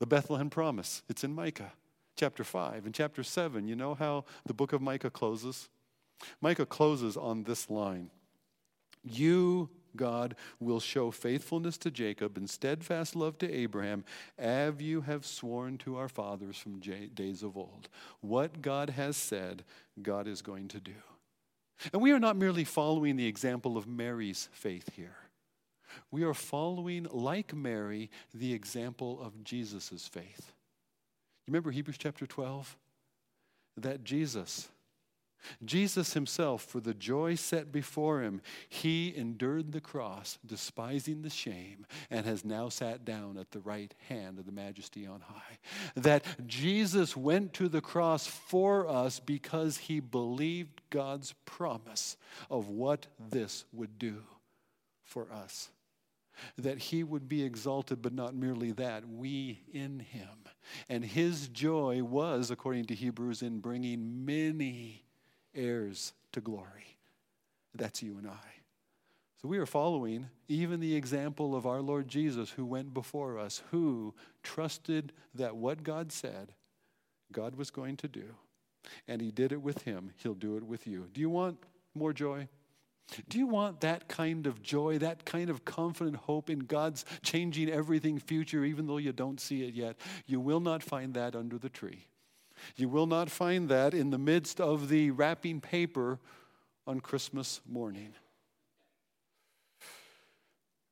The 0.00 0.06
Bethlehem 0.06 0.50
promise, 0.50 1.02
it's 1.08 1.22
in 1.22 1.32
Micah 1.32 1.72
chapter 2.16 2.44
5 2.44 2.86
and 2.86 2.94
chapter 2.94 3.22
7. 3.22 3.68
You 3.68 3.76
know 3.76 3.94
how 3.94 4.24
the 4.46 4.54
book 4.54 4.72
of 4.72 4.80
Micah 4.82 5.10
closes? 5.10 5.68
Micah 6.40 6.66
closes 6.66 7.16
on 7.16 7.44
this 7.44 7.70
line 7.70 8.10
You, 9.04 9.68
God, 9.94 10.34
will 10.60 10.80
show 10.80 11.10
faithfulness 11.10 11.78
to 11.78 11.90
Jacob 11.90 12.36
and 12.36 12.48
steadfast 12.48 13.14
love 13.14 13.38
to 13.38 13.52
Abraham, 13.52 14.04
as 14.38 14.80
you 14.80 15.02
have 15.02 15.24
sworn 15.24 15.78
to 15.78 15.96
our 15.96 16.08
fathers 16.08 16.56
from 16.56 16.80
days 16.80 17.42
of 17.42 17.56
old. 17.56 17.88
What 18.20 18.62
God 18.62 18.90
has 18.90 19.16
said, 19.16 19.64
God 20.02 20.26
is 20.26 20.42
going 20.42 20.68
to 20.68 20.80
do. 20.80 20.94
And 21.92 22.00
we 22.00 22.12
are 22.12 22.18
not 22.18 22.36
merely 22.36 22.64
following 22.64 23.16
the 23.16 23.26
example 23.26 23.76
of 23.76 23.86
Mary's 23.86 24.48
faith 24.52 24.94
here. 24.94 25.16
We 26.10 26.24
are 26.24 26.34
following, 26.34 27.06
like 27.10 27.54
Mary, 27.54 28.10
the 28.34 28.52
example 28.52 29.20
of 29.22 29.44
Jesus' 29.44 30.08
faith. 30.10 30.52
You 31.46 31.52
remember 31.52 31.70
Hebrews 31.70 31.98
chapter 31.98 32.26
12? 32.26 32.76
That 33.76 34.02
Jesus, 34.02 34.68
Jesus 35.64 36.14
himself, 36.14 36.62
for 36.62 36.80
the 36.80 36.94
joy 36.94 37.36
set 37.36 37.70
before 37.70 38.22
him, 38.22 38.40
he 38.68 39.14
endured 39.14 39.70
the 39.70 39.80
cross, 39.80 40.38
despising 40.44 41.22
the 41.22 41.30
shame, 41.30 41.86
and 42.10 42.26
has 42.26 42.44
now 42.44 42.68
sat 42.68 43.04
down 43.04 43.36
at 43.38 43.52
the 43.52 43.60
right 43.60 43.94
hand 44.08 44.38
of 44.38 44.46
the 44.46 44.52
majesty 44.52 45.06
on 45.06 45.20
high. 45.20 45.58
That 45.94 46.24
Jesus 46.46 47.16
went 47.16 47.52
to 47.54 47.68
the 47.68 47.82
cross 47.82 48.26
for 48.26 48.88
us 48.88 49.20
because 49.20 49.76
he 49.76 50.00
believed 50.00 50.80
God's 50.90 51.34
promise 51.44 52.16
of 52.50 52.70
what 52.70 53.06
this 53.30 53.66
would 53.72 53.98
do 53.98 54.22
for 55.04 55.30
us 55.30 55.70
that 56.58 56.78
he 56.78 57.02
would 57.02 57.28
be 57.28 57.42
exalted, 57.42 58.02
but 58.02 58.12
not 58.12 58.34
merely 58.34 58.72
that, 58.72 59.08
we 59.08 59.60
in 59.72 60.00
him. 60.00 60.28
And 60.88 61.04
his 61.04 61.48
joy 61.48 62.02
was, 62.02 62.50
according 62.50 62.86
to 62.86 62.94
Hebrews, 62.94 63.42
in 63.42 63.60
bringing 63.60 64.24
many 64.24 65.04
heirs 65.54 66.12
to 66.32 66.40
glory. 66.40 66.98
That's 67.74 68.02
you 68.02 68.18
and 68.18 68.26
I. 68.26 68.56
So 69.42 69.48
we 69.48 69.58
are 69.58 69.66
following 69.66 70.28
even 70.48 70.80
the 70.80 70.96
example 70.96 71.54
of 71.54 71.66
our 71.66 71.82
Lord 71.82 72.08
Jesus, 72.08 72.50
who 72.50 72.64
went 72.64 72.94
before 72.94 73.38
us, 73.38 73.62
who 73.70 74.14
trusted 74.42 75.12
that 75.34 75.56
what 75.56 75.82
God 75.82 76.10
said, 76.10 76.52
God 77.32 77.54
was 77.56 77.70
going 77.70 77.96
to 77.98 78.08
do. 78.08 78.34
And 79.08 79.20
he 79.20 79.30
did 79.30 79.52
it 79.52 79.60
with 79.60 79.82
him. 79.82 80.12
He'll 80.16 80.34
do 80.34 80.56
it 80.56 80.62
with 80.62 80.86
you. 80.86 81.08
Do 81.12 81.20
you 81.20 81.28
want 81.28 81.58
more 81.94 82.12
joy? 82.12 82.48
Do 83.28 83.38
you 83.38 83.46
want 83.46 83.80
that 83.80 84.08
kind 84.08 84.46
of 84.46 84.62
joy, 84.62 84.98
that 84.98 85.24
kind 85.24 85.48
of 85.48 85.64
confident 85.64 86.16
hope 86.16 86.50
in 86.50 86.60
God's 86.60 87.04
changing 87.22 87.70
everything 87.70 88.18
future, 88.18 88.64
even 88.64 88.86
though 88.86 88.96
you 88.96 89.12
don't 89.12 89.40
see 89.40 89.62
it 89.62 89.74
yet? 89.74 89.96
You 90.26 90.40
will 90.40 90.60
not 90.60 90.82
find 90.82 91.14
that 91.14 91.36
under 91.36 91.58
the 91.58 91.68
tree. 91.68 92.06
You 92.74 92.88
will 92.88 93.06
not 93.06 93.30
find 93.30 93.68
that 93.68 93.94
in 93.94 94.10
the 94.10 94.18
midst 94.18 94.60
of 94.60 94.88
the 94.88 95.10
wrapping 95.10 95.60
paper 95.60 96.18
on 96.86 97.00
Christmas 97.00 97.60
morning. 97.66 98.14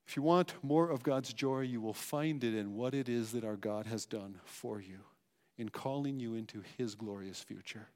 If 0.06 0.16
you 0.16 0.22
want 0.22 0.54
more 0.62 0.90
of 0.90 1.02
God's 1.02 1.32
joy, 1.32 1.60
you 1.60 1.80
will 1.80 1.94
find 1.94 2.44
it 2.44 2.54
in 2.54 2.74
what 2.74 2.94
it 2.94 3.08
is 3.08 3.32
that 3.32 3.44
our 3.44 3.56
God 3.56 3.86
has 3.86 4.06
done 4.06 4.38
for 4.44 4.80
you 4.80 5.00
in 5.56 5.70
calling 5.70 6.20
you 6.20 6.34
into 6.34 6.62
His 6.76 6.94
glorious 6.94 7.40
future. 7.40 7.88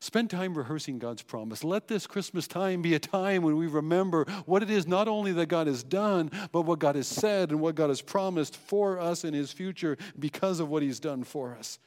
Spend 0.00 0.30
time 0.30 0.56
rehearsing 0.56 0.98
God's 0.98 1.22
promise. 1.22 1.64
Let 1.64 1.88
this 1.88 2.06
Christmas 2.06 2.46
time 2.46 2.82
be 2.82 2.94
a 2.94 2.98
time 2.98 3.42
when 3.42 3.56
we 3.56 3.66
remember 3.66 4.24
what 4.46 4.62
it 4.62 4.70
is 4.70 4.86
not 4.86 5.08
only 5.08 5.32
that 5.32 5.46
God 5.46 5.66
has 5.66 5.82
done, 5.82 6.30
but 6.52 6.62
what 6.62 6.78
God 6.78 6.96
has 6.96 7.06
said 7.06 7.50
and 7.50 7.60
what 7.60 7.74
God 7.74 7.88
has 7.88 8.00
promised 8.00 8.56
for 8.56 8.98
us 8.98 9.24
in 9.24 9.34
His 9.34 9.52
future 9.52 9.96
because 10.18 10.60
of 10.60 10.68
what 10.68 10.82
He's 10.82 11.00
done 11.00 11.24
for 11.24 11.54
us. 11.54 11.78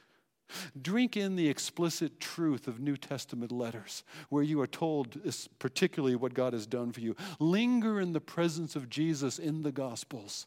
Drink 0.80 1.16
in 1.16 1.36
the 1.36 1.48
explicit 1.48 2.20
truth 2.20 2.68
of 2.68 2.78
New 2.78 2.96
Testament 2.96 3.50
letters 3.50 4.04
where 4.28 4.44
you 4.44 4.60
are 4.60 4.66
told 4.66 5.18
particularly 5.58 6.14
what 6.14 6.34
God 6.34 6.52
has 6.52 6.66
done 6.66 6.92
for 6.92 7.00
you. 7.00 7.16
Linger 7.40 8.00
in 8.00 8.12
the 8.12 8.20
presence 8.20 8.76
of 8.76 8.88
Jesus 8.88 9.38
in 9.38 9.62
the 9.62 9.72
Gospels, 9.72 10.46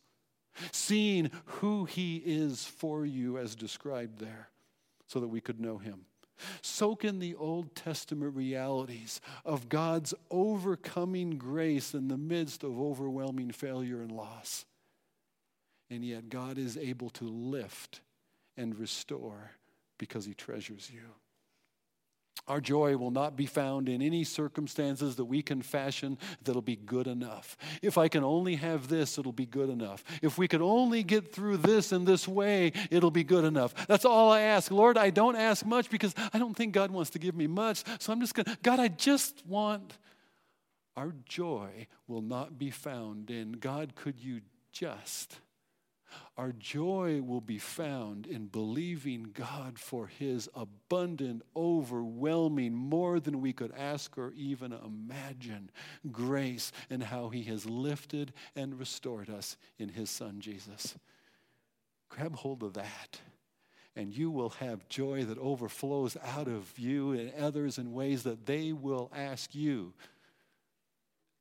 seeing 0.72 1.32
who 1.46 1.86
He 1.86 2.18
is 2.26 2.66
for 2.66 3.06
you 3.06 3.38
as 3.38 3.56
described 3.56 4.20
there, 4.20 4.50
so 5.08 5.20
that 5.20 5.28
we 5.28 5.42
could 5.42 5.60
know 5.60 5.78
Him. 5.78 6.06
Soak 6.62 7.06
in 7.06 7.20
the 7.20 7.36
Old 7.36 7.76
Testament 7.76 8.36
realities 8.36 9.22
of 9.46 9.70
God's 9.70 10.14
overcoming 10.30 11.38
grace 11.38 11.94
in 11.94 12.08
the 12.08 12.18
midst 12.18 12.64
of 12.64 12.80
overwhelming 12.80 13.52
failure 13.52 14.02
and 14.02 14.12
loss. 14.12 14.66
And 15.90 16.06
yet, 16.06 16.30
God 16.30 16.58
is 16.58 16.78
able 16.78 17.10
to 17.12 17.24
lift 17.26 18.02
and 18.56 18.78
restore 18.78 19.52
because 19.98 20.26
He 20.26 20.34
treasures 20.34 20.92
you. 20.94 21.02
Our 22.48 22.62
joy 22.62 22.98
will 22.98 23.12
not 23.12 23.36
be 23.36 23.46
found 23.46 23.90
in 23.90 24.02
any 24.02 24.24
circumstances 24.24 25.16
that 25.18 25.26
we 25.26 25.42
can 25.42 25.62
fashion 25.62 26.18
that'll 26.44 26.62
be 26.62 26.76
good 26.76 27.08
enough. 27.08 27.58
If 27.82 27.98
I 27.98 28.08
can 28.08 28.24
only 28.24 28.56
have 28.56 28.88
this, 28.88 29.18
it'll 29.18 29.32
be 29.32 29.46
good 29.46 29.70
enough. 29.70 30.04
If 30.22 30.38
we 30.38 30.48
could 30.48 30.62
only 30.62 31.04
get 31.04 31.32
through 31.32 31.58
this 31.58 31.92
in 31.92 32.06
this 32.06 32.28
way, 32.28 32.72
it'll 32.90 33.12
be 33.12 33.24
good 33.24 33.46
enough. 33.46 33.74
That's 33.88 34.06
all 34.06 34.32
I 34.32 34.42
ask. 34.42 34.72
Lord, 34.72 34.98
I 34.98 35.10
don't 35.10 35.36
ask 35.36 35.66
much 35.66 35.90
because 35.90 36.16
I 36.34 36.40
don't 36.40 36.56
think 36.56 36.74
God 36.74 36.92
wants 36.92 37.12
to 37.12 37.20
give 37.20 37.36
me 37.36 37.48
much. 37.48 37.84
So 38.00 38.12
I'm 38.12 38.20
just 38.20 38.34
going 38.34 38.46
to, 38.46 38.58
God, 38.64 38.80
I 38.80 38.88
just 38.88 39.46
want. 39.46 39.98
Our 40.98 41.14
joy 41.26 41.88
will 42.08 42.22
not 42.22 42.60
be 42.60 42.72
found 42.72 43.30
in 43.30 43.54
God, 43.54 43.96
could 43.96 44.20
you 44.20 44.42
just? 44.74 45.40
Our 46.38 46.52
joy 46.52 47.22
will 47.22 47.42
be 47.42 47.58
found 47.58 48.26
in 48.26 48.48
believing 48.48 49.32
God 49.34 49.78
for 49.78 50.08
His 50.08 50.48
abundant, 50.56 51.44
overwhelming, 51.56 52.74
more 52.74 53.20
than 53.20 53.42
we 53.42 53.54
could 53.54 53.74
ask 53.78 54.18
or 54.18 54.32
even 54.36 54.74
imagine 54.74 55.70
grace 56.12 56.72
and 56.90 57.04
how 57.04 57.30
He 57.30 57.44
has 57.44 57.66
lifted 57.66 58.34
and 58.56 58.80
restored 58.80 59.30
us 59.30 59.58
in 59.78 59.90
His 59.90 60.10
Son 60.10 60.40
Jesus. 60.40 60.96
Grab 62.10 62.36
hold 62.36 62.64
of 62.64 62.74
that, 62.74 63.20
and 63.96 64.12
you 64.12 64.32
will 64.32 64.50
have 64.50 64.90
joy 64.90 65.24
that 65.26 65.38
overflows 65.38 66.18
out 66.24 66.48
of 66.48 66.78
you 66.78 67.12
and 67.12 67.34
others 67.36 67.78
in 67.78 67.94
ways 67.94 68.24
that 68.24 68.46
they 68.46 68.72
will 68.72 69.12
ask 69.16 69.54
you 69.54 69.94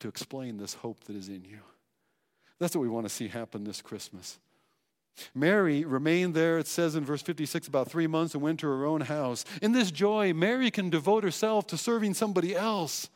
to 0.00 0.08
explain 0.08 0.58
this 0.58 0.74
hope 0.74 1.04
that 1.04 1.16
is 1.16 1.28
in 1.28 1.44
you. 1.44 1.60
That's 2.58 2.74
what 2.74 2.82
we 2.82 2.88
want 2.88 3.06
to 3.06 3.14
see 3.14 3.28
happen 3.28 3.64
this 3.64 3.80
Christmas. 3.80 4.38
Mary 5.34 5.84
remained 5.84 6.34
there, 6.34 6.58
it 6.58 6.66
says 6.66 6.94
in 6.94 7.04
verse 7.04 7.22
56, 7.22 7.68
about 7.68 7.90
three 7.90 8.06
months 8.06 8.34
and 8.34 8.42
went 8.42 8.60
to 8.60 8.66
her 8.66 8.84
own 8.84 9.02
house. 9.02 9.44
In 9.62 9.72
this 9.72 9.90
joy, 9.90 10.32
Mary 10.32 10.70
can 10.70 10.90
devote 10.90 11.24
herself 11.24 11.66
to 11.68 11.76
serving 11.76 12.14
somebody 12.14 12.54
else. 12.54 13.08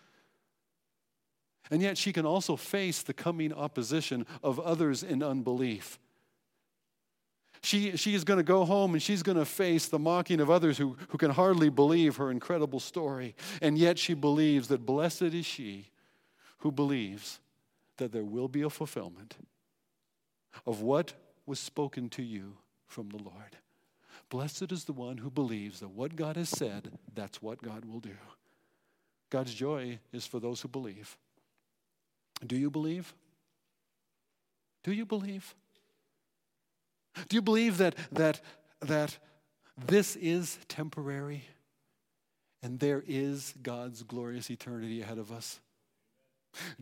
And 1.70 1.80
yet 1.80 1.96
she 1.96 2.12
can 2.12 2.26
also 2.26 2.56
face 2.56 3.02
the 3.02 3.14
coming 3.14 3.52
opposition 3.52 4.26
of 4.42 4.60
others 4.60 5.02
in 5.02 5.22
unbelief. 5.22 5.98
She, 7.62 7.96
she 7.96 8.14
is 8.14 8.24
going 8.24 8.38
to 8.38 8.44
go 8.44 8.64
home 8.64 8.92
and 8.92 9.02
she's 9.02 9.22
going 9.22 9.38
to 9.38 9.44
face 9.44 9.86
the 9.86 9.98
mocking 9.98 10.40
of 10.40 10.50
others 10.50 10.76
who, 10.76 10.96
who 11.08 11.18
can 11.18 11.30
hardly 11.30 11.68
believe 11.68 12.16
her 12.16 12.30
incredible 12.30 12.80
story. 12.80 13.36
And 13.60 13.78
yet 13.78 13.98
she 13.98 14.14
believes 14.14 14.68
that 14.68 14.84
blessed 14.84 15.22
is 15.22 15.46
she 15.46 15.90
who 16.58 16.72
believes 16.72 17.38
that 17.98 18.10
there 18.10 18.24
will 18.24 18.48
be 18.48 18.62
a 18.62 18.70
fulfillment 18.70 19.36
of 20.66 20.82
what 20.82 21.12
was 21.46 21.58
spoken 21.58 22.08
to 22.10 22.22
you 22.22 22.54
from 22.86 23.08
the 23.08 23.22
Lord. 23.22 23.56
Blessed 24.28 24.72
is 24.72 24.84
the 24.84 24.92
one 24.92 25.18
who 25.18 25.30
believes 25.30 25.80
that 25.80 25.90
what 25.90 26.16
God 26.16 26.36
has 26.36 26.48
said, 26.48 26.90
that's 27.14 27.42
what 27.42 27.62
God 27.62 27.84
will 27.84 28.00
do. 28.00 28.16
God's 29.30 29.54
joy 29.54 29.98
is 30.12 30.26
for 30.26 30.40
those 30.40 30.60
who 30.60 30.68
believe. 30.68 31.16
Do 32.46 32.56
you 32.56 32.70
believe? 32.70 33.14
Do 34.84 34.92
you 34.92 35.06
believe? 35.06 35.54
Do 37.28 37.36
you 37.36 37.42
believe 37.42 37.78
that, 37.78 37.94
that, 38.10 38.40
that 38.80 39.18
this 39.86 40.16
is 40.16 40.58
temporary 40.68 41.44
and 42.62 42.78
there 42.78 43.02
is 43.06 43.54
God's 43.62 44.02
glorious 44.02 44.50
eternity 44.50 45.02
ahead 45.02 45.18
of 45.18 45.32
us? 45.32 45.60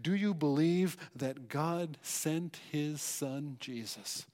Do 0.01 0.15
you 0.15 0.35
believe 0.35 0.97
that 1.15 1.49
God 1.49 1.99
sent 2.03 2.59
his 2.71 3.01
son 3.01 3.57
Jesus 3.61 4.27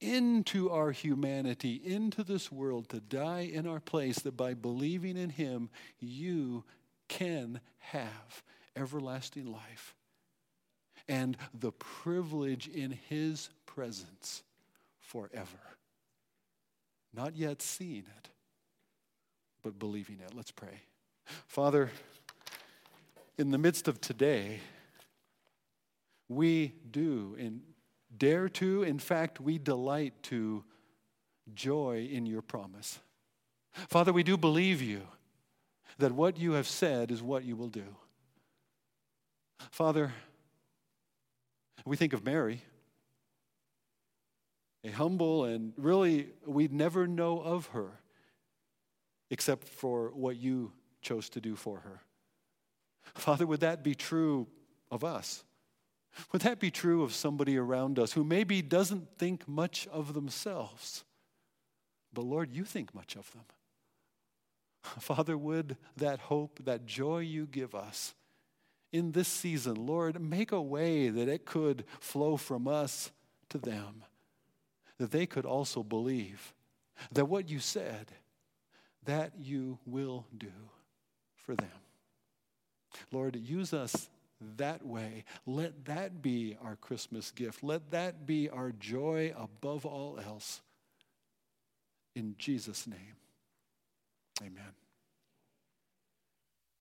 into 0.00 0.70
our 0.70 0.90
humanity, 0.92 1.80
into 1.84 2.22
this 2.22 2.52
world 2.52 2.88
to 2.90 3.00
die 3.00 3.50
in 3.52 3.66
our 3.66 3.80
place, 3.80 4.20
that 4.20 4.36
by 4.36 4.54
believing 4.54 5.16
in 5.16 5.30
him, 5.30 5.70
you 5.98 6.64
can 7.08 7.60
have 7.78 8.42
everlasting 8.76 9.50
life 9.50 9.94
and 11.08 11.36
the 11.54 11.72
privilege 11.72 12.68
in 12.68 12.90
his 13.08 13.48
presence 13.66 14.42
forever. 15.00 15.58
Not 17.14 17.36
yet 17.36 17.62
seeing 17.62 18.04
it, 18.18 18.28
but 19.62 19.78
believing 19.78 20.18
it. 20.24 20.34
Let's 20.34 20.50
pray. 20.50 20.82
Father, 21.46 21.90
in 23.38 23.50
the 23.50 23.58
midst 23.58 23.88
of 23.88 24.00
today, 24.00 24.60
we 26.28 26.74
do 26.90 27.36
and 27.38 27.62
dare 28.16 28.48
to, 28.48 28.82
in 28.82 28.98
fact, 28.98 29.40
we 29.40 29.58
delight 29.58 30.14
to 30.24 30.64
joy 31.54 32.08
in 32.10 32.26
your 32.26 32.42
promise. 32.42 32.98
Father, 33.72 34.12
we 34.12 34.22
do 34.22 34.36
believe 34.36 34.82
you 34.82 35.02
that 35.98 36.12
what 36.12 36.38
you 36.38 36.52
have 36.52 36.66
said 36.66 37.10
is 37.10 37.22
what 37.22 37.44
you 37.44 37.56
will 37.56 37.68
do. 37.68 37.96
Father, 39.70 40.12
we 41.84 41.96
think 41.96 42.12
of 42.12 42.24
Mary 42.24 42.62
a 44.84 44.90
humble, 44.90 45.44
and 45.44 45.72
really 45.76 46.28
we'd 46.46 46.72
never 46.72 47.06
know 47.06 47.40
of 47.40 47.66
her 47.66 48.00
except 49.30 49.64
for 49.64 50.10
what 50.14 50.36
you 50.36 50.72
chose 51.02 51.28
to 51.28 51.40
do 51.40 51.54
for 51.54 51.80
her. 51.80 52.00
Father, 53.14 53.46
would 53.46 53.60
that 53.60 53.82
be 53.82 53.94
true 53.94 54.46
of 54.90 55.04
us? 55.04 55.44
Would 56.32 56.42
that 56.42 56.58
be 56.58 56.70
true 56.70 57.02
of 57.02 57.14
somebody 57.14 57.56
around 57.56 57.98
us 57.98 58.12
who 58.12 58.24
maybe 58.24 58.62
doesn't 58.62 59.18
think 59.18 59.46
much 59.46 59.86
of 59.88 60.14
themselves? 60.14 61.04
But 62.12 62.24
Lord, 62.24 62.52
you 62.52 62.64
think 62.64 62.94
much 62.94 63.16
of 63.16 63.30
them. 63.32 63.44
Father, 64.82 65.36
would 65.36 65.76
that 65.96 66.20
hope, 66.20 66.60
that 66.64 66.86
joy 66.86 67.18
you 67.18 67.46
give 67.46 67.74
us 67.74 68.14
in 68.90 69.12
this 69.12 69.28
season, 69.28 69.74
Lord, 69.74 70.20
make 70.20 70.50
a 70.50 70.62
way 70.62 71.08
that 71.10 71.28
it 71.28 71.44
could 71.44 71.84
flow 72.00 72.36
from 72.36 72.66
us 72.66 73.10
to 73.50 73.58
them 73.58 74.04
that 74.98 75.12
they 75.12 75.26
could 75.26 75.46
also 75.46 75.82
believe 75.82 76.52
that 77.12 77.26
what 77.26 77.48
you 77.48 77.60
said, 77.60 78.12
that 79.04 79.32
you 79.38 79.78
will 79.86 80.26
do 80.36 80.52
for 81.36 81.54
them. 81.54 81.68
Lord, 83.12 83.36
use 83.36 83.72
us 83.72 84.08
that 84.56 84.84
way. 84.84 85.24
Let 85.46 85.84
that 85.86 86.22
be 86.22 86.56
our 86.62 86.76
Christmas 86.76 87.30
gift. 87.30 87.62
Let 87.62 87.90
that 87.90 88.26
be 88.26 88.48
our 88.48 88.72
joy 88.72 89.34
above 89.36 89.84
all 89.84 90.18
else. 90.24 90.60
In 92.14 92.34
Jesus' 92.38 92.86
name, 92.86 93.16
amen. 94.40 94.72